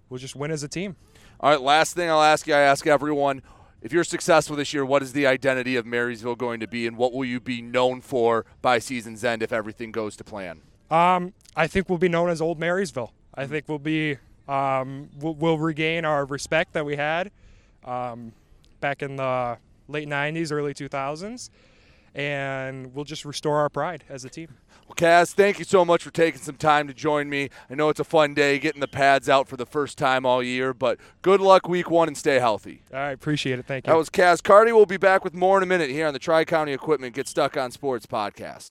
we'll 0.09 0.21
just 0.21 0.37
win 0.37 0.51
as 0.51 0.63
a 0.63 0.69
team. 0.69 0.97
All 1.41 1.51
right, 1.51 1.61
last 1.61 1.95
thing 1.95 2.11
I'll 2.11 2.23
ask 2.23 2.47
you, 2.47 2.55
I 2.55 2.61
ask 2.61 2.87
everyone, 2.87 3.43
if 3.81 3.93
you're 3.93 4.05
successful 4.05 4.57
this 4.57 4.75
year, 4.75 4.85
what 4.85 5.03
is 5.03 5.13
the 5.13 5.27
identity 5.27 5.77
of 5.77 5.87
Marysville 5.87 6.35
going 6.35 6.61
to 6.61 6.67
be, 6.67 6.87
and 6.87 6.97
what 6.97 7.13
will 7.13 7.25
you 7.25 7.41
be 7.41 7.63
known 7.63 8.01
for 8.01 8.45
by 8.61 8.81
season's 8.81 9.25
end 9.25 9.43
if 9.43 9.53
everything 9.53 9.93
goes 9.93 10.17
to 10.17 10.25
plan? 10.25 10.61
Um, 10.91 11.33
I 11.55 11.67
think 11.67 11.89
we'll 11.89 11.99
be 11.99 12.09
known 12.09 12.29
as 12.29 12.41
Old 12.41 12.59
Marysville. 12.59 13.13
I 13.35 13.47
think 13.47 13.69
we'll 13.69 13.79
be 13.79 14.17
um, 14.49 15.11
we'll, 15.21 15.35
we'll 15.35 15.59
regain 15.59 16.05
our 16.05 16.25
respect 16.25 16.73
that 16.73 16.85
we 16.85 16.97
had 16.97 17.31
um, 17.85 18.33
back 18.81 19.03
in 19.03 19.17
the 19.17 19.59
late 19.87 20.09
'90s, 20.09 20.51
early 20.51 20.75
2000s, 20.75 21.51
and 22.19 22.93
we'll 22.95 23.05
just 23.05 23.25
restore 23.25 23.59
our 23.59 23.69
pride 23.69 24.03
as 24.09 24.25
a 24.25 24.29
team. 24.29 24.49
Well, 24.89 24.95
Cas, 24.97 25.33
thank 25.33 25.61
you 25.61 25.65
so 25.65 25.85
much 25.85 26.03
for 26.03 26.11
taking 26.11 26.41
some 26.41 26.57
time 26.57 26.89
to 26.89 26.95
join 26.95 27.31
me. 27.31 27.49
I 27.71 27.77
know 27.77 27.91
it's 27.91 28.01
a 28.01 28.05
fun 28.05 28.35
day 28.35 28.59
getting 28.59 28.81
the 28.81 28.89
pads 28.89 29.29
out 29.29 29.47
for 29.47 29.57
the 29.57 29.65
first 29.65 29.97
time 29.97 30.27
all 30.27 30.43
year, 30.43 30.75
but 30.75 30.99
good 31.23 31.41
luck 31.41 31.69
week 31.69 31.91
one 31.91 32.09
and 32.09 32.17
stay 32.17 32.41
healthy. 32.41 32.83
I 32.93 33.11
appreciate 33.11 33.61
it. 33.61 33.67
Thank 33.67 33.87
you. 33.87 33.93
That 33.93 33.99
was 33.99 34.11
Cas 34.11 34.41
Carty. 34.41 34.73
We'll 34.73 34.87
be 34.87 34.97
back 34.97 35.23
with 35.23 35.33
more 35.35 35.59
in 35.59 35.63
a 35.63 35.67
minute 35.67 35.91
here 35.91 36.09
on 36.09 36.13
the 36.13 36.19
Tri 36.19 36.45
County 36.45 36.73
Equipment 36.73 37.15
Get 37.15 37.29
Stuck 37.29 37.57
on 37.57 37.71
Sports 37.71 38.07
podcast. 38.07 38.71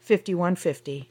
5150. 0.00 1.10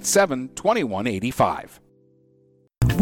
987 0.00 0.48
2185. 0.54 1.80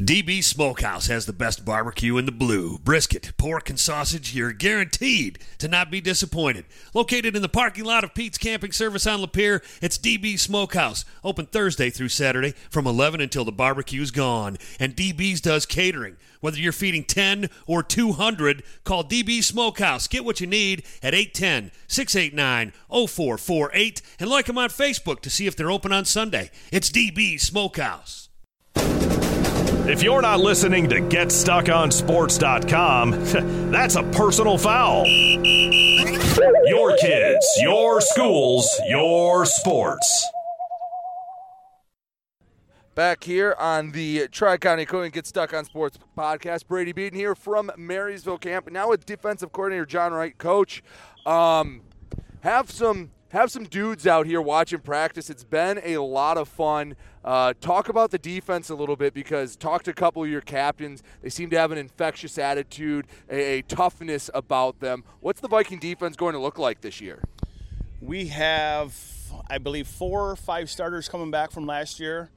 DB 0.00 0.44
Smokehouse 0.44 1.08
has 1.08 1.26
the 1.26 1.32
best 1.32 1.64
barbecue 1.64 2.16
in 2.18 2.24
the 2.24 2.30
blue. 2.30 2.78
Brisket, 2.78 3.32
pork, 3.36 3.68
and 3.68 3.80
sausage, 3.80 4.32
you're 4.32 4.52
guaranteed 4.52 5.40
to 5.58 5.66
not 5.66 5.90
be 5.90 6.00
disappointed. 6.00 6.66
Located 6.94 7.34
in 7.34 7.42
the 7.42 7.48
parking 7.48 7.84
lot 7.84 8.04
of 8.04 8.14
Pete's 8.14 8.38
Camping 8.38 8.70
Service 8.70 9.08
on 9.08 9.18
Lapeer, 9.18 9.60
it's 9.82 9.98
DB 9.98 10.38
Smokehouse. 10.38 11.04
Open 11.24 11.46
Thursday 11.46 11.90
through 11.90 12.10
Saturday 12.10 12.54
from 12.70 12.86
11 12.86 13.20
until 13.20 13.44
the 13.44 13.50
barbecue's 13.50 14.12
gone. 14.12 14.56
And 14.78 14.94
DB's 14.94 15.40
does 15.40 15.66
catering. 15.66 16.16
Whether 16.38 16.58
you're 16.58 16.70
feeding 16.70 17.02
10 17.02 17.50
or 17.66 17.82
200, 17.82 18.62
call 18.84 19.02
DB 19.02 19.42
Smokehouse. 19.42 20.06
Get 20.06 20.24
what 20.24 20.40
you 20.40 20.46
need 20.46 20.84
at 21.02 21.12
810 21.12 21.72
689 21.88 22.72
0448 22.88 24.02
and 24.20 24.30
like 24.30 24.46
them 24.46 24.58
on 24.58 24.68
Facebook 24.68 25.22
to 25.22 25.30
see 25.30 25.48
if 25.48 25.56
they're 25.56 25.72
open 25.72 25.92
on 25.92 26.04
Sunday. 26.04 26.52
It's 26.70 26.88
DB 26.88 27.40
Smokehouse. 27.40 28.27
If 29.88 30.02
you're 30.02 30.20
not 30.20 30.40
listening 30.40 30.90
to 30.90 30.96
GetStuckOnSports.com, 30.96 33.10
that's 33.72 33.96
a 33.96 34.02
personal 34.02 34.58
foul. 34.58 35.06
Your 35.06 36.94
kids, 36.98 37.46
your 37.58 38.02
schools, 38.02 38.68
your 38.86 39.46
sports. 39.46 40.28
Back 42.94 43.24
here 43.24 43.56
on 43.58 43.92
the 43.92 44.28
Tri 44.28 44.58
County 44.58 44.82
Equipment 44.82 45.14
Get 45.14 45.26
Stuck 45.26 45.54
on 45.54 45.64
Sports 45.64 45.98
podcast. 46.14 46.66
Brady 46.66 46.92
Beaton 46.92 47.18
here 47.18 47.34
from 47.34 47.70
Marysville 47.78 48.36
Camp. 48.36 48.70
Now 48.70 48.90
with 48.90 49.06
defensive 49.06 49.52
coordinator 49.52 49.86
Jon 49.86 50.12
Wright, 50.12 50.36
coach. 50.36 50.82
Um, 51.24 51.80
have 52.42 52.70
some 52.70 53.12
have 53.30 53.50
some 53.50 53.64
dudes 53.64 54.06
out 54.06 54.26
here 54.26 54.40
watching 54.40 54.80
practice. 54.80 55.30
It's 55.30 55.44
been 55.44 55.80
a 55.84 55.98
lot 55.98 56.36
of 56.38 56.48
fun. 56.48 56.96
Uh, 57.24 57.52
talk 57.60 57.88
about 57.88 58.10
the 58.10 58.18
defense 58.18 58.70
a 58.70 58.74
little 58.74 58.96
bit 58.96 59.14
because 59.14 59.56
talk 59.56 59.82
to 59.84 59.90
a 59.90 59.94
couple 59.94 60.22
of 60.22 60.30
your 60.30 60.40
captains. 60.40 61.02
They 61.22 61.28
seem 61.28 61.50
to 61.50 61.58
have 61.58 61.72
an 61.72 61.78
infectious 61.78 62.38
attitude, 62.38 63.06
a, 63.30 63.58
a 63.58 63.62
toughness 63.62 64.30
about 64.32 64.80
them. 64.80 65.04
What's 65.20 65.40
the 65.40 65.48
Viking 65.48 65.78
defense 65.78 66.16
going 66.16 66.32
to 66.34 66.40
look 66.40 66.58
like 66.58 66.80
this 66.80 67.00
year? 67.00 67.22
We 68.00 68.28
have 68.28 68.94
I 69.50 69.58
believe, 69.58 69.86
four 69.86 70.30
or 70.30 70.36
five 70.36 70.70
starters 70.70 71.08
coming 71.08 71.30
back 71.30 71.50
from 71.50 71.66
last 71.66 72.00
year. 72.00 72.30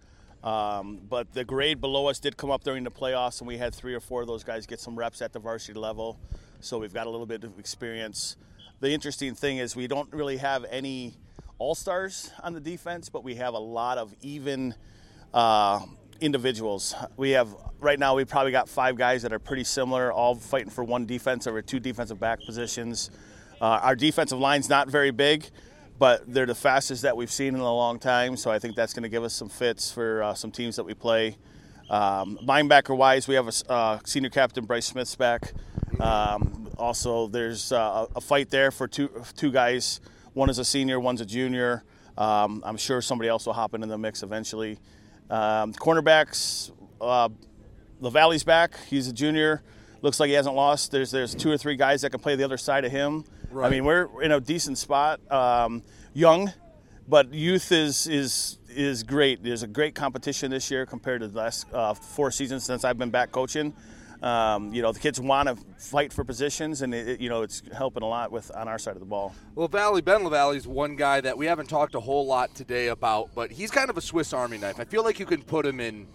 Um, 0.44 1.00
but 1.08 1.34
the 1.34 1.44
grade 1.44 1.82
below 1.82 2.08
us 2.08 2.20
did 2.20 2.36
come 2.36 2.50
up 2.50 2.64
during 2.64 2.84
the 2.84 2.92
playoffs, 2.92 3.42
and 3.42 3.48
we 3.48 3.58
had 3.58 3.76
three 3.76 3.94
or 3.94 4.00
four 4.00 4.22
of 4.22 4.28
those 4.28 4.44
guys 4.44 4.66
get 4.66 4.80
some 4.80 4.98
reps 4.98 5.22
at 5.22 5.34
the 5.34 5.40
varsity 5.40 5.78
level. 5.78 6.20
So 6.62 6.80
we've 6.80 6.94
got 6.94 7.08
a 7.08 7.10
little 7.10 7.26
bit 7.26 7.44
of 7.44 7.60
experience. 7.60 8.38
The 8.82 8.92
interesting 8.92 9.36
thing 9.36 9.60
is 9.60 9.76
we 9.76 9.86
don't 9.86 10.12
really 10.12 10.38
have 10.38 10.66
any 10.68 11.14
all 11.60 11.76
stars 11.76 12.32
on 12.42 12.54
the 12.54 12.60
defense, 12.60 13.10
but 13.10 13.24
we 13.24 13.36
have 13.36 13.54
a 13.54 13.60
lot 13.60 14.00
of 14.00 14.12
even 14.24 14.74
uh, 15.36 15.86
individuals. 16.20 16.96
We 17.16 17.30
have 17.32 17.56
right 17.80 18.00
now 18.00 18.16
we 18.16 18.26
probably 18.26 18.52
got 18.52 18.68
five 18.68 18.96
guys 18.96 19.22
that 19.22 19.32
are 19.32 19.38
pretty 19.38 19.66
similar, 19.66 20.12
all 20.12 20.34
fighting 20.34 20.72
for 20.72 20.84
one 20.84 21.06
defense 21.06 21.46
or 21.46 21.62
two 21.62 21.80
defensive 21.80 22.20
back 22.20 22.40
positions. 22.44 23.12
Uh, 23.62 23.66
our 23.84 23.96
defensive 23.96 24.40
line's 24.40 24.68
not 24.68 24.90
very 24.90 25.12
big, 25.12 25.46
but 26.00 26.24
they're 26.26 26.48
the 26.48 26.56
fastest 26.56 27.04
that 27.04 27.16
we've 27.16 27.32
seen 27.32 27.54
in 27.54 27.62
a 27.62 27.76
long 27.76 28.00
time. 28.00 28.36
So 28.36 28.50
I 28.50 28.58
think 28.58 28.76
that's 28.76 28.96
going 28.96 29.04
to 29.04 29.10
give 29.10 29.24
us 29.24 29.36
some 29.36 29.50
fits 29.50 29.92
for 29.92 30.24
uh, 30.24 30.34
some 30.34 30.50
teams 30.50 30.76
that 30.78 30.86
we 30.86 30.96
play. 30.96 31.38
Um, 31.88 32.40
linebacker 32.44 32.98
wise, 32.98 33.28
we 33.28 33.36
have 33.36 33.48
a 33.48 33.72
uh, 33.72 34.00
senior 34.06 34.32
captain 34.32 34.66
Bryce 34.66 34.88
Smith's 34.88 35.16
back. 35.16 35.54
Um, 36.02 36.70
also, 36.78 37.28
there's 37.28 37.72
uh, 37.72 38.08
a 38.16 38.22
fight 38.22 38.50
there 38.50 38.72
for 38.72 38.88
two 38.88 39.10
two 39.36 39.52
guys. 39.52 40.02
One 40.34 40.50
is 40.50 40.58
a 40.58 40.66
senior, 40.66 41.00
one's 41.00 41.22
a 41.22 41.26
junior. 41.26 41.84
Um, 42.18 42.64
I'm 42.66 42.78
sure 42.78 43.02
somebody 43.02 43.30
else 43.30 43.46
will 43.46 43.54
hop 43.54 43.74
into 43.74 43.88
the 43.88 43.98
mix 43.98 44.24
eventually. 44.24 44.80
Um, 45.30 45.74
cornerbacks, 45.74 46.72
uh, 47.00 47.30
LaValle's 48.00 48.44
back. 48.44 48.76
He's 48.90 49.08
a 49.08 49.14
junior. 49.14 49.62
Looks 50.02 50.20
like 50.20 50.30
he 50.30 50.34
hasn't 50.34 50.56
lost. 50.56 50.92
There's 50.92 51.12
there's 51.12 51.36
two 51.36 51.52
or 51.52 51.58
three 51.58 51.76
guys 51.76 52.02
that 52.02 52.10
can 52.10 52.20
play 52.20 52.36
the 52.36 52.44
other 52.44 52.58
side 52.58 52.84
of 52.84 52.92
him. 52.92 53.24
Right. 53.52 53.68
I 53.68 53.70
mean, 53.70 53.86
we're 53.86 54.24
in 54.24 54.32
a 54.32 54.40
decent 54.40 54.78
spot. 54.80 55.20
Um, 55.32 55.84
young, 56.14 56.52
but 57.08 57.32
youth 57.34 57.72
is 57.72 58.08
is 58.08 58.58
is 58.70 59.04
great. 59.04 59.44
There's 59.44 59.64
a 59.64 59.68
great 59.68 59.94
competition 59.94 60.50
this 60.50 60.72
year 60.72 60.86
compared 60.88 61.22
to 61.22 61.28
the 61.28 61.38
last 61.38 61.68
uh, 61.72 61.94
four 61.94 62.32
seasons 62.32 62.64
since 62.64 62.84
I've 62.84 62.98
been 62.98 63.12
back 63.12 63.32
coaching. 63.32 63.74
Um, 64.22 64.72
you 64.72 64.84
know, 64.84 64.92
the 64.92 65.00
kids 65.00 65.20
want 65.20 65.50
to 65.50 65.58
fight 65.78 66.14
for 66.14 66.24
positions, 66.24 66.84
and 66.84 66.94
it, 66.94 67.20
you 67.20 67.28
know 67.28 67.42
it's 67.42 67.64
helping 67.74 68.04
a 68.04 68.08
lot 68.08 68.32
with 68.32 68.52
on 68.56 68.68
our 68.68 68.78
side 68.78 68.94
of 68.94 69.00
the 69.00 69.06
ball. 69.06 69.34
Well, 69.56 69.68
Valley 69.68 70.02
Ben 70.02 70.24
LaValle 70.24 70.58
is 70.58 70.68
one 70.68 70.96
guy 70.96 71.22
that 71.22 71.38
we 71.38 71.48
haven't 71.48 71.68
talked 71.68 71.96
a 71.96 72.00
whole 72.00 72.28
lot 72.28 72.54
today 72.54 72.88
about, 72.88 73.34
but 73.34 73.52
he's 73.52 73.72
kind 73.72 73.90
of 73.90 73.98
a 73.98 74.02
Swiss 74.02 74.32
Army 74.32 74.60
knife. 74.60 74.80
I 74.80 74.84
feel 74.84 75.04
like 75.04 75.20
you 75.20 75.26
can 75.26 75.42
put 75.42 75.66
him 75.66 75.80
in 75.80 76.06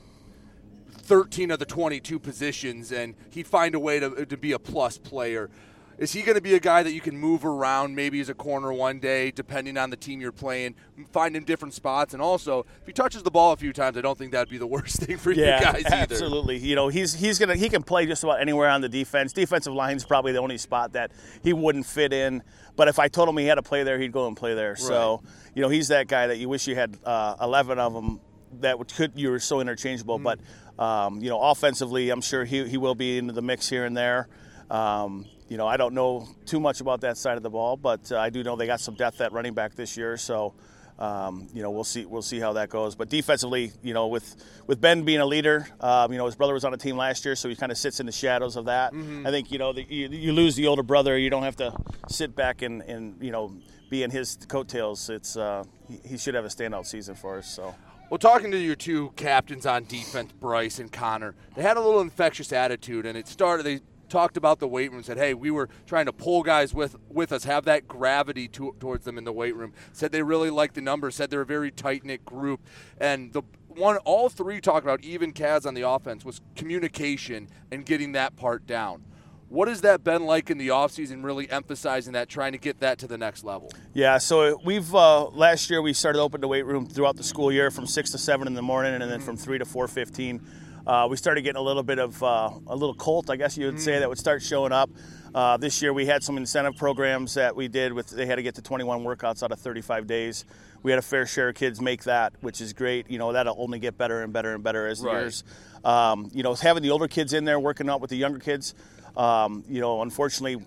13 1.07 1.51
of 1.51 1.59
the 1.59 1.65
22 1.65 2.19
positions, 2.21 2.93
and 2.93 3.15
he'd 3.31 3.47
find 3.47 3.75
a 3.75 3.81
way 3.81 3.99
to, 3.99 4.25
to 4.25 4.37
be 4.37 4.53
a 4.53 4.59
plus 4.59 4.99
player. 4.99 5.51
Is 5.99 6.13
he 6.13 6.23
going 6.23 6.35
to 6.35 6.43
be 6.43 6.55
a 6.55 6.61
guy 6.61 6.83
that 6.83 6.93
you 6.93 7.01
can 7.01 7.17
move 7.17 7.45
around, 7.45 7.95
maybe 7.95 8.21
as 8.21 8.29
a 8.29 8.35
corner 8.35 8.71
one 8.73 8.99
day, 8.99 9.31
depending 9.31 9.79
on 9.79 9.89
the 9.89 9.97
team 9.97 10.21
you're 10.21 10.31
playing, 10.31 10.75
find 11.11 11.35
him 11.35 11.45
different 11.45 11.73
spots? 11.73 12.13
And 12.13 12.23
also, 12.23 12.67
if 12.81 12.87
he 12.87 12.93
touches 12.93 13.23
the 13.23 13.31
ball 13.31 13.53
a 13.53 13.57
few 13.57 13.73
times, 13.73 13.97
I 13.97 14.03
don't 14.03 14.19
think 14.19 14.33
that'd 14.33 14.51
be 14.51 14.59
the 14.59 14.67
worst 14.67 15.01
thing 15.01 15.17
for 15.17 15.33
yeah, 15.33 15.59
you 15.59 15.65
guys 15.65 15.85
either. 15.87 16.15
absolutely. 16.15 16.59
You 16.59 16.75
know, 16.75 16.89
he's 16.89 17.15
he's 17.15 17.39
gonna 17.39 17.57
he 17.57 17.69
can 17.71 17.83
play 17.83 18.05
just 18.07 18.23
about 18.25 18.41
anywhere 18.41 18.69
on 18.69 18.83
the 18.83 18.89
defense. 18.89 19.33
Defensive 19.33 19.73
line's 19.73 20.05
probably 20.05 20.33
the 20.33 20.41
only 20.41 20.59
spot 20.59 20.93
that 20.93 21.13
he 21.43 21.53
wouldn't 21.53 21.87
fit 21.87 22.13
in. 22.13 22.43
But 22.77 22.89
if 22.89 22.99
I 22.99 23.09
told 23.09 23.29
him 23.31 23.39
he 23.39 23.47
had 23.47 23.55
to 23.55 23.63
play 23.63 23.83
there, 23.83 23.99
he'd 23.99 24.13
go 24.13 24.27
and 24.27 24.37
play 24.37 24.55
there. 24.55 24.77
So 24.77 25.23
you 25.55 25.63
know, 25.63 25.71
he's 25.71 25.89
that 25.89 26.09
guy 26.09 26.27
that 26.27 26.37
you 26.37 26.49
wish 26.51 26.67
you 26.67 26.75
had 26.75 26.99
uh, 27.05 27.37
11 27.41 27.79
of 27.79 27.95
them 27.95 28.21
that 28.61 28.77
could 28.95 29.13
you 29.17 29.31
were 29.31 29.41
so 29.41 29.61
interchangeable. 29.61 30.19
But 30.19 30.41
um, 30.79 31.23
you 31.23 31.31
know, 31.31 31.41
offensively, 31.41 32.11
I'm 32.11 32.21
sure 32.21 32.45
he 32.45 32.69
he 32.69 32.77
will 32.77 32.95
be 32.95 33.17
into 33.17 33.33
the 33.33 33.43
mix 33.43 33.69
here 33.69 33.87
and 33.87 33.97
there. 33.97 34.29
Um, 34.71 35.27
you 35.49 35.57
know, 35.57 35.67
I 35.67 35.77
don't 35.77 35.95
know 35.95 36.29
too 36.45 36.59
much 36.61 36.81
about 36.81 37.01
that 37.03 37.17
side 37.17 37.37
of 37.37 37.43
the 37.43 37.51
ball, 37.51 37.77
but 37.77 38.11
uh, 38.11 38.19
I 38.19 38.31
do 38.31 38.43
know 38.43 38.57
they 38.57 38.67
got 38.67 38.81
some 38.81 38.95
depth 38.95 39.21
at 39.21 39.33
running 39.33 39.55
back 39.55 39.75
this 39.77 39.97
year. 39.97 40.17
So, 40.17 40.55
um, 40.99 41.47
you 41.55 41.63
know, 41.63 41.71
we'll 41.71 41.85
see 41.85 42.05
we'll 42.05 42.23
see 42.23 42.41
how 42.41 42.55
that 42.55 42.69
goes. 42.69 42.97
But 42.97 43.09
defensively, 43.09 43.71
you 43.83 43.95
know, 43.95 44.09
with 44.09 44.35
with 44.67 44.81
Ben 44.81 45.05
being 45.05 45.21
a 45.21 45.27
leader, 45.27 45.69
um, 45.81 46.11
you 46.11 46.19
know, 46.19 46.27
his 46.27 46.35
brother 46.35 46.55
was 46.55 46.65
on 46.65 46.73
the 46.73 46.79
team 46.79 46.97
last 46.97 47.25
year, 47.25 47.37
so 47.37 47.49
he 47.49 47.55
kind 47.55 47.71
of 47.71 47.79
sits 47.79 48.01
in 48.01 48.07
the 48.07 48.13
shadows 48.13 48.57
of 48.57 48.65
that. 48.65 48.93
Mhm. 48.93 49.27
I 49.27 49.31
think 49.31 49.53
you 49.53 49.59
know, 49.59 49.73
the, 49.73 49.83
you, 49.85 50.09
you 50.09 50.33
lose 50.33 50.57
the 50.57 50.67
older 50.67 50.83
brother, 50.83 51.17
you 51.17 51.31
don't 51.31 51.45
have 51.45 51.57
to 51.57 51.73
sit 52.09 52.35
back 52.35 52.63
and, 52.63 52.83
and 52.83 53.17
you 53.23 53.31
know 53.31 53.53
be 53.89 54.03
in 54.03 54.11
his 54.11 54.37
coattails. 54.49 55.09
It's 55.11 55.37
uh, 55.37 55.63
he, 55.89 56.01
he 56.09 56.19
should 56.19 56.35
have 56.35 56.45
a 56.45 56.49
standout 56.49 56.87
season 56.87 57.15
for 57.15 57.39
us. 57.39 57.47
So. 57.49 57.75
Well, 58.09 58.19
talking 58.19 58.53
to 58.53 58.57
your 58.59 58.77
two 58.77 59.11
captains 59.17 59.67
on 59.67 59.85
defense, 59.85 60.31
Bryce 60.41 60.79
and 60.79 60.93
Conner, 60.93 61.35
they 61.57 61.63
had 61.63 61.77
a 61.77 61.81
little 61.81 62.01
infectious 62.01 62.53
attitude, 62.53 63.05
and 63.05 63.19
it 63.19 63.27
started. 63.27 63.65
They 63.65 63.81
talked 64.09 64.37
about 64.37 64.59
the 64.59 64.69
weight 64.69 64.93
room, 64.93 65.03
said, 65.03 65.19
"Hey, 65.19 65.35
we 65.35 65.51
were 65.51 65.69
trying 65.87 66.07
to 66.07 66.13
pull 66.13 66.43
guys 66.43 66.75
with 66.75 66.97
with 67.09 67.33
us, 67.33 67.45
have 67.45 67.65
that 67.65 67.89
gravity 67.89 68.49
to, 68.49 68.75
towards 68.81 69.05
them 69.05 69.19
in 69.19 69.25
the 69.25 69.33
weight 69.33 69.55
room." 69.57 69.73
Said 69.93 70.13
they 70.13 70.23
really 70.23 70.51
liked 70.51 70.75
the 70.75 70.81
numbers. 70.81 71.17
Said 71.17 71.31
they're 71.31 71.41
a 71.41 71.47
very 71.47 71.71
tight 71.71 72.05
knit 72.05 72.25
group, 72.25 72.61
and 72.99 73.33
the 73.33 73.43
one 73.69 73.97
all 73.99 74.29
three 74.29 74.61
talked 74.61 74.85
about, 74.85 75.05
even 75.05 75.33
Cas 75.33 75.67
on 75.67 75.75
the 75.75 75.83
offense, 75.83 76.25
was 76.25 76.41
communication 76.55 77.49
and 77.71 77.85
getting 77.85 78.13
that 78.13 78.37
part 78.37 78.67
down. 78.67 79.05
What 79.49 79.69
has 79.69 79.83
that 79.83 80.03
been 80.03 80.27
like 80.27 80.51
in 80.51 80.59
the 80.59 80.69
offseason, 80.69 81.23
really 81.23 81.49
emphasizing 81.49 82.15
that, 82.15 82.29
trying 82.29 82.51
to 82.53 82.59
get 82.59 82.81
that 82.81 82.99
to 82.99 83.07
the 83.07 83.17
next 83.17 83.45
level? 83.45 83.71
Yeah, 83.95 84.19
so 84.19 84.61
we've 84.65 84.93
uh, 84.93 85.27
last 85.27 85.71
year 85.71 85.81
we 85.83 85.93
started 85.93 86.21
open 86.21 86.41
the 86.41 86.49
weight 86.49 86.67
room 86.67 86.87
throughout 86.87 87.17
the 87.17 87.23
school 87.23 87.53
year 87.53 87.71
from 87.71 87.87
six 87.87 88.11
to 88.11 88.19
seven 88.19 88.49
in 88.49 88.55
the 88.55 88.63
morning, 88.63 89.01
and 89.01 89.11
then 89.11 89.21
from 89.21 89.37
three 89.37 89.59
to 89.59 89.65
four 89.65 89.87
fifteen. 89.87 90.45
Uh, 90.87 91.07
we 91.11 91.17
started 91.17 91.43
getting 91.43 91.59
a 91.59 91.63
little 91.65 91.83
bit 91.83 91.99
of 91.99 92.23
uh, 92.23 92.51
a 92.69 92.77
little 92.77 92.95
cult, 92.95 93.29
I 93.29 93.37
guess 93.37 93.59
you 93.59 93.67
would 93.67 93.81
say, 93.81 93.99
that 93.99 94.09
would 94.09 94.19
start 94.19 94.41
showing 94.43 94.73
up. 94.73 94.89
Uh, 95.35 95.57
this 95.57 95.83
year 95.83 95.93
we 95.93 96.07
had 96.07 96.23
some 96.23 96.37
incentive 96.37 96.77
programs 96.77 97.35
that 97.35 97.55
we 97.57 97.67
did 97.69 97.93
with. 97.93 98.09
They 98.09 98.25
had 98.25 98.37
to 98.37 98.43
get 98.43 98.55
to 98.55 98.63
21 98.63 99.03
workouts 99.05 99.43
out 99.43 99.51
of 99.51 99.59
35 99.59 100.07
days. 100.07 100.45
We 100.83 100.93
had 100.93 100.99
a 100.99 101.03
fair 101.03 101.27
share 101.27 101.49
of 101.49 101.57
kids 101.57 101.81
make 101.81 102.05
that, 102.05 102.35
which 102.41 102.61
is 102.61 102.73
great. 102.73 103.11
You 103.11 103.19
know 103.19 103.33
that'll 103.33 103.57
only 103.59 103.81
get 103.81 103.99
better 103.99 104.23
and 104.23 104.33
better 104.33 104.55
and 104.55 104.63
better 104.63 104.87
as 104.87 105.01
the 105.01 105.09
Right. 105.09 105.21
years. 105.23 105.43
Um, 105.85 106.31
you 106.33 106.43
know, 106.45 106.55
having 106.55 106.83
the 106.85 106.91
older 106.91 107.09
kids 107.09 107.33
in 107.33 107.45
there 107.45 107.59
working 107.59 107.91
out 107.91 108.01
with 108.01 108.11
the 108.11 108.17
younger 108.17 108.39
kids. 108.39 108.75
Um, 109.17 109.65
you 109.69 109.81
know, 109.81 110.03
unfortunately, 110.03 110.65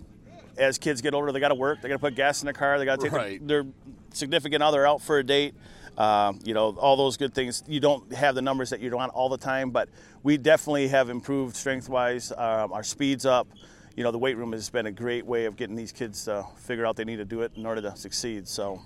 as 0.58 0.76
kids 0.78 1.00
get 1.00 1.14
older, 1.14 1.32
they 1.32 1.40
got 1.40 1.48
to 1.48 1.54
work. 1.54 1.80
They 1.80 1.88
got 1.88 1.94
to 1.94 1.98
put 2.00 2.14
gas 2.14 2.42
in 2.42 2.46
their 2.46 2.52
car. 2.52 2.78
They 2.78 2.84
got 2.84 3.00
to 3.00 3.04
take 3.06 3.12
Right. 3.12 3.46
their, 3.46 3.62
their 3.62 3.72
significant 4.12 4.62
other 4.62 4.86
out 4.86 5.00
for 5.00 5.18
a 5.18 5.24
date. 5.24 5.54
Um, 6.00 6.38
you 6.44 6.54
know, 6.54 6.74
all 6.78 6.96
those 6.96 7.18
good 7.18 7.34
things. 7.34 7.62
You 7.68 7.78
don't 7.78 8.10
have 8.14 8.34
the 8.34 8.40
numbers 8.40 8.70
that 8.70 8.80
you 8.80 8.90
want 8.96 9.12
all 9.12 9.28
the 9.28 9.36
time, 9.36 9.68
but 9.68 9.90
we 10.22 10.38
definitely 10.38 10.88
have 10.88 11.10
improved 11.10 11.54
strength 11.54 11.90
wise. 11.90 12.32
Um, 12.32 12.72
our 12.72 12.82
speed's 12.82 13.26
up. 13.26 13.46
You 13.96 14.04
know, 14.04 14.10
the 14.10 14.18
weight 14.18 14.38
room 14.38 14.52
has 14.52 14.70
been 14.70 14.86
a 14.86 14.92
great 14.92 15.26
way 15.26 15.44
of 15.44 15.56
getting 15.56 15.76
these 15.76 15.92
kids 15.92 16.24
to 16.24 16.46
figure 16.56 16.86
out 16.86 16.96
they 16.96 17.04
need 17.04 17.18
to 17.18 17.26
do 17.26 17.42
it 17.42 17.52
in 17.54 17.66
order 17.66 17.82
to 17.82 17.94
succeed. 17.96 18.48
So. 18.48 18.80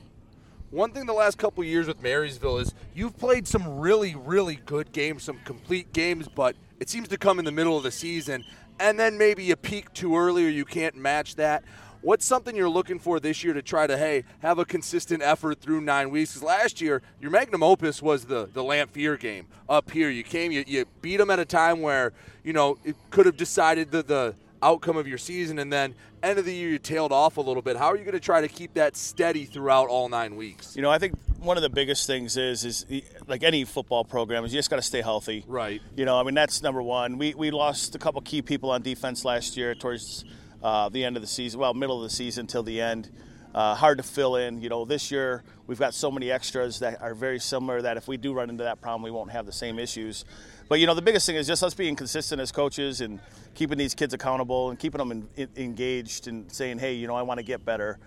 One 0.72 0.90
thing 0.90 1.06
the 1.06 1.12
last 1.12 1.38
couple 1.38 1.62
years 1.62 1.86
with 1.86 2.02
Marysville 2.02 2.58
is 2.58 2.74
you've 2.96 3.16
played 3.16 3.46
some 3.46 3.78
really, 3.78 4.16
really 4.16 4.56
good 4.56 4.90
games, 4.90 5.22
some 5.22 5.38
complete 5.44 5.92
games, 5.92 6.26
but 6.26 6.56
it 6.80 6.90
seems 6.90 7.06
to 7.08 7.16
come 7.16 7.38
in 7.38 7.44
the 7.44 7.52
middle 7.52 7.76
of 7.76 7.84
the 7.84 7.92
season, 7.92 8.44
and 8.80 8.98
then 8.98 9.16
maybe 9.16 9.44
you 9.44 9.54
peak 9.54 9.92
too 9.92 10.16
early 10.16 10.46
or 10.46 10.48
you 10.48 10.64
can't 10.64 10.96
match 10.96 11.36
that. 11.36 11.62
What's 12.05 12.26
something 12.26 12.55
you're 12.55 12.68
looking 12.68 12.98
for 12.98 13.18
this 13.18 13.42
year 13.42 13.55
to 13.55 13.62
try 13.62 13.86
to 13.86 13.96
hey 13.96 14.24
have 14.40 14.59
a 14.59 14.66
consistent 14.66 15.22
effort 15.22 15.59
through 15.59 15.80
nine 15.80 16.11
weeks? 16.11 16.34
Because 16.34 16.42
last 16.42 16.82
year 16.82 17.00
your 17.18 17.30
magnum 17.30 17.62
opus 17.62 18.02
was 18.02 18.26
the 18.26 18.46
the 18.52 18.62
Lamp 18.62 18.92
Lamphere 18.92 19.18
game 19.18 19.46
up 19.70 19.90
here. 19.90 20.11
You 20.11 20.22
came, 20.22 20.52
you, 20.52 20.64
you 20.66 20.84
beat 21.00 21.16
them 21.16 21.30
at 21.30 21.38
a 21.38 21.46
time 21.46 21.80
where 21.80 22.12
you 22.42 22.52
know 22.52 22.76
it 22.84 22.94
could 23.09 23.24
have 23.24 23.38
decided 23.38 23.90
the 23.90 24.02
the 24.02 24.34
outcome 24.62 24.98
of 24.98 25.09
your 25.09 25.16
season, 25.16 25.59
and 25.59 25.72
then 25.72 25.94
end 26.22 26.38
of 26.38 26.44
the 26.44 26.52
year 26.52 26.68
you 26.68 26.78
tailed 26.78 27.11
off 27.11 27.38
a 27.38 27.40
little 27.40 27.62
bit. 27.62 27.78
How 27.78 27.86
are 27.86 27.96
you 27.96 28.05
going 28.05 28.12
to 28.12 28.20
try 28.20 28.42
to 28.42 28.48
keep 28.48 28.74
that 28.74 28.98
steady 28.98 29.46
throughout 29.46 29.88
all 29.88 30.11
nine 30.11 30.36
weeks? 30.36 30.76
You 30.76 30.82
know, 30.82 30.90
I 30.90 30.98
think 30.98 31.14
one 31.38 31.57
of 31.57 31.62
the 31.62 31.70
biggest 31.70 32.07
things 32.07 32.36
is 32.36 32.66
is 32.66 32.84
like 33.26 33.42
any 33.42 33.64
football 33.64 34.05
program 34.05 34.44
is 34.44 34.52
you 34.52 34.59
just 34.59 34.68
got 34.68 34.76
to 34.76 34.82
stay 34.82 35.00
healthy. 35.00 35.42
Right. 35.48 35.80
You 35.96 36.05
know, 36.05 36.20
I 36.20 36.22
mean 36.22 36.34
that's 36.34 36.62
number 36.62 36.82
one. 36.82 37.16
We 37.16 37.32
we 37.32 37.50
lost 37.50 37.94
a 37.94 37.98
couple 37.98 38.20
key 38.20 38.42
people 38.42 38.70
on 38.70 38.82
defense 38.82 39.24
last 39.24 39.57
year 39.57 39.74
towards 39.74 40.26
uh, 40.64 40.88
the 40.88 41.04
end 41.04 41.14
of 41.14 41.22
the 41.22 41.28
season, 41.28 41.60
well, 41.60 41.74
middle 41.74 41.98
of 41.98 42.02
the 42.02 42.14
season 42.14 42.46
till 42.46 42.62
the 42.62 42.80
end. 42.80 43.10
Uh, 43.54 43.74
hard 43.74 43.98
to 43.98 44.02
fill 44.02 44.34
in. 44.34 44.60
You 44.60 44.68
know, 44.68 44.84
this 44.84 45.12
year 45.12 45.44
we've 45.68 45.78
got 45.78 45.94
so 45.94 46.10
many 46.10 46.30
extras 46.30 46.80
that 46.80 47.00
are 47.00 47.14
very 47.14 47.38
similar 47.38 47.82
that 47.82 47.96
if 47.96 48.08
we 48.08 48.16
do 48.16 48.32
run 48.32 48.50
into 48.50 48.64
that 48.64 48.80
problem, 48.80 49.02
we 49.02 49.12
won't 49.12 49.30
have 49.30 49.46
the 49.46 49.52
same 49.52 49.78
issues. 49.78 50.24
But 50.68 50.80
you 50.80 50.86
know, 50.86 50.94
the 50.94 51.02
biggest 51.02 51.26
thing 51.26 51.36
is 51.36 51.46
just 51.46 51.62
us 51.62 51.74
being 51.74 51.94
consistent 51.94 52.40
as 52.40 52.50
coaches 52.50 53.02
and 53.02 53.20
keeping 53.54 53.78
these 53.78 53.94
kids 53.94 54.14
accountable 54.14 54.70
and 54.70 54.78
keeping 54.78 54.98
them 54.98 55.12
in, 55.12 55.28
in, 55.36 55.48
engaged 55.56 56.26
and 56.26 56.50
saying, 56.50 56.78
hey, 56.78 56.94
you 56.94 57.06
know, 57.06 57.14
I 57.14 57.22
want 57.22 57.38
to 57.38 57.44
get 57.44 57.64
better. 57.64 57.98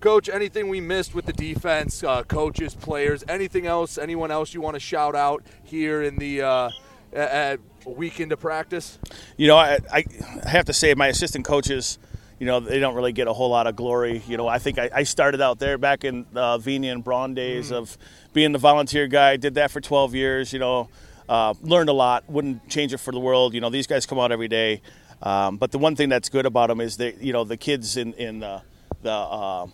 Coach, 0.00 0.28
anything 0.28 0.68
we 0.68 0.80
missed 0.80 1.14
with 1.14 1.24
the 1.24 1.32
defense, 1.32 2.02
uh, 2.02 2.24
coaches, 2.24 2.74
players, 2.74 3.22
anything 3.28 3.66
else, 3.66 3.96
anyone 3.96 4.32
else 4.32 4.52
you 4.52 4.60
want 4.60 4.74
to 4.74 4.80
shout 4.80 5.14
out 5.14 5.44
here 5.62 6.02
in 6.02 6.16
the 6.16 6.42
uh, 6.42 6.70
at 7.12 7.60
week 7.86 8.20
into 8.20 8.36
practice? 8.36 8.98
You 9.36 9.48
know, 9.48 9.56
I, 9.56 9.78
I 9.92 10.04
have 10.48 10.66
to 10.66 10.72
say, 10.72 10.94
my 10.94 11.08
assistant 11.08 11.44
coaches, 11.44 11.98
you 12.38 12.46
know, 12.46 12.60
they 12.60 12.80
don't 12.80 12.94
really 12.94 13.12
get 13.12 13.28
a 13.28 13.32
whole 13.32 13.50
lot 13.50 13.66
of 13.66 13.76
glory. 13.76 14.22
You 14.26 14.36
know, 14.36 14.48
I 14.48 14.58
think 14.58 14.78
I, 14.78 14.90
I 14.94 15.02
started 15.04 15.40
out 15.40 15.58
there 15.58 15.78
back 15.78 16.04
in 16.04 16.26
uh, 16.34 16.58
Vina 16.58 16.88
and 16.88 17.04
Braun 17.04 17.34
days 17.34 17.70
of 17.70 17.96
being 18.32 18.52
the 18.52 18.58
volunteer 18.58 19.06
guy. 19.06 19.36
Did 19.36 19.54
that 19.54 19.70
for 19.70 19.80
12 19.80 20.14
years. 20.14 20.52
You 20.52 20.58
know, 20.58 20.88
uh, 21.28 21.54
learned 21.62 21.88
a 21.88 21.92
lot. 21.92 22.28
Wouldn't 22.28 22.68
change 22.68 22.92
it 22.92 22.98
for 22.98 23.12
the 23.12 23.20
world. 23.20 23.54
You 23.54 23.60
know, 23.60 23.70
these 23.70 23.86
guys 23.86 24.06
come 24.06 24.18
out 24.18 24.32
every 24.32 24.48
day. 24.48 24.82
Um, 25.22 25.56
but 25.56 25.70
the 25.70 25.78
one 25.78 25.94
thing 25.94 26.08
that's 26.08 26.28
good 26.28 26.46
about 26.46 26.66
them 26.66 26.80
is 26.80 26.96
that 26.96 27.22
you 27.22 27.32
know 27.32 27.44
the 27.44 27.56
kids 27.56 27.96
in 27.96 28.12
in 28.14 28.40
the 28.40 28.62
the 29.02 29.12
uh, 29.12 29.66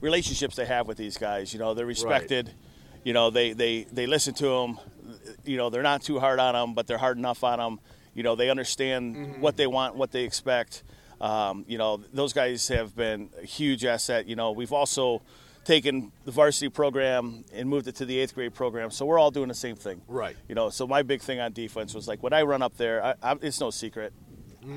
relationships 0.00 0.56
they 0.56 0.66
have 0.66 0.86
with 0.86 0.98
these 0.98 1.16
guys. 1.16 1.52
You 1.52 1.58
know, 1.58 1.74
they're 1.74 1.86
respected. 1.86 2.50
You 3.04 3.12
know, 3.12 3.30
they, 3.30 3.52
they, 3.52 3.84
they 3.92 4.06
listen 4.06 4.34
to 4.34 4.46
them. 4.46 4.78
You 5.44 5.56
know, 5.56 5.70
they're 5.70 5.82
not 5.82 6.02
too 6.02 6.18
hard 6.20 6.38
on 6.38 6.54
them, 6.54 6.74
but 6.74 6.86
they're 6.86 6.98
hard 6.98 7.18
enough 7.18 7.44
on 7.44 7.58
them. 7.58 7.80
You 8.14 8.22
know, 8.22 8.34
they 8.36 8.50
understand 8.50 9.16
Mm-hmm. 9.16 9.40
what 9.40 9.56
they 9.56 9.66
want, 9.66 9.96
what 9.96 10.10
they 10.12 10.22
expect. 10.24 10.82
Um, 11.20 11.64
you 11.68 11.78
know, 11.78 12.00
those 12.12 12.32
guys 12.32 12.68
have 12.68 12.94
been 12.94 13.30
a 13.40 13.46
huge 13.46 13.84
asset. 13.84 14.26
You 14.26 14.36
know, 14.36 14.52
we've 14.52 14.72
also 14.72 15.22
taken 15.64 16.12
the 16.26 16.30
varsity 16.30 16.68
program 16.68 17.44
and 17.54 17.68
moved 17.68 17.88
it 17.88 17.94
to 17.96 18.04
the 18.04 18.18
eighth 18.18 18.34
grade 18.34 18.52
program, 18.52 18.90
so 18.90 19.06
we're 19.06 19.18
all 19.18 19.30
doing 19.30 19.48
the 19.48 19.54
same 19.54 19.76
thing. 19.76 20.02
Right. 20.06 20.36
You 20.48 20.54
know, 20.54 20.68
so 20.68 20.86
my 20.86 21.02
big 21.02 21.22
thing 21.22 21.40
on 21.40 21.52
defense 21.52 21.94
was 21.94 22.06
like 22.06 22.22
when 22.22 22.34
I 22.34 22.42
run 22.42 22.60
up 22.60 22.76
there, 22.76 23.02
I, 23.02 23.14
I, 23.22 23.36
it's 23.40 23.60
no 23.60 23.70
secret. 23.70 24.12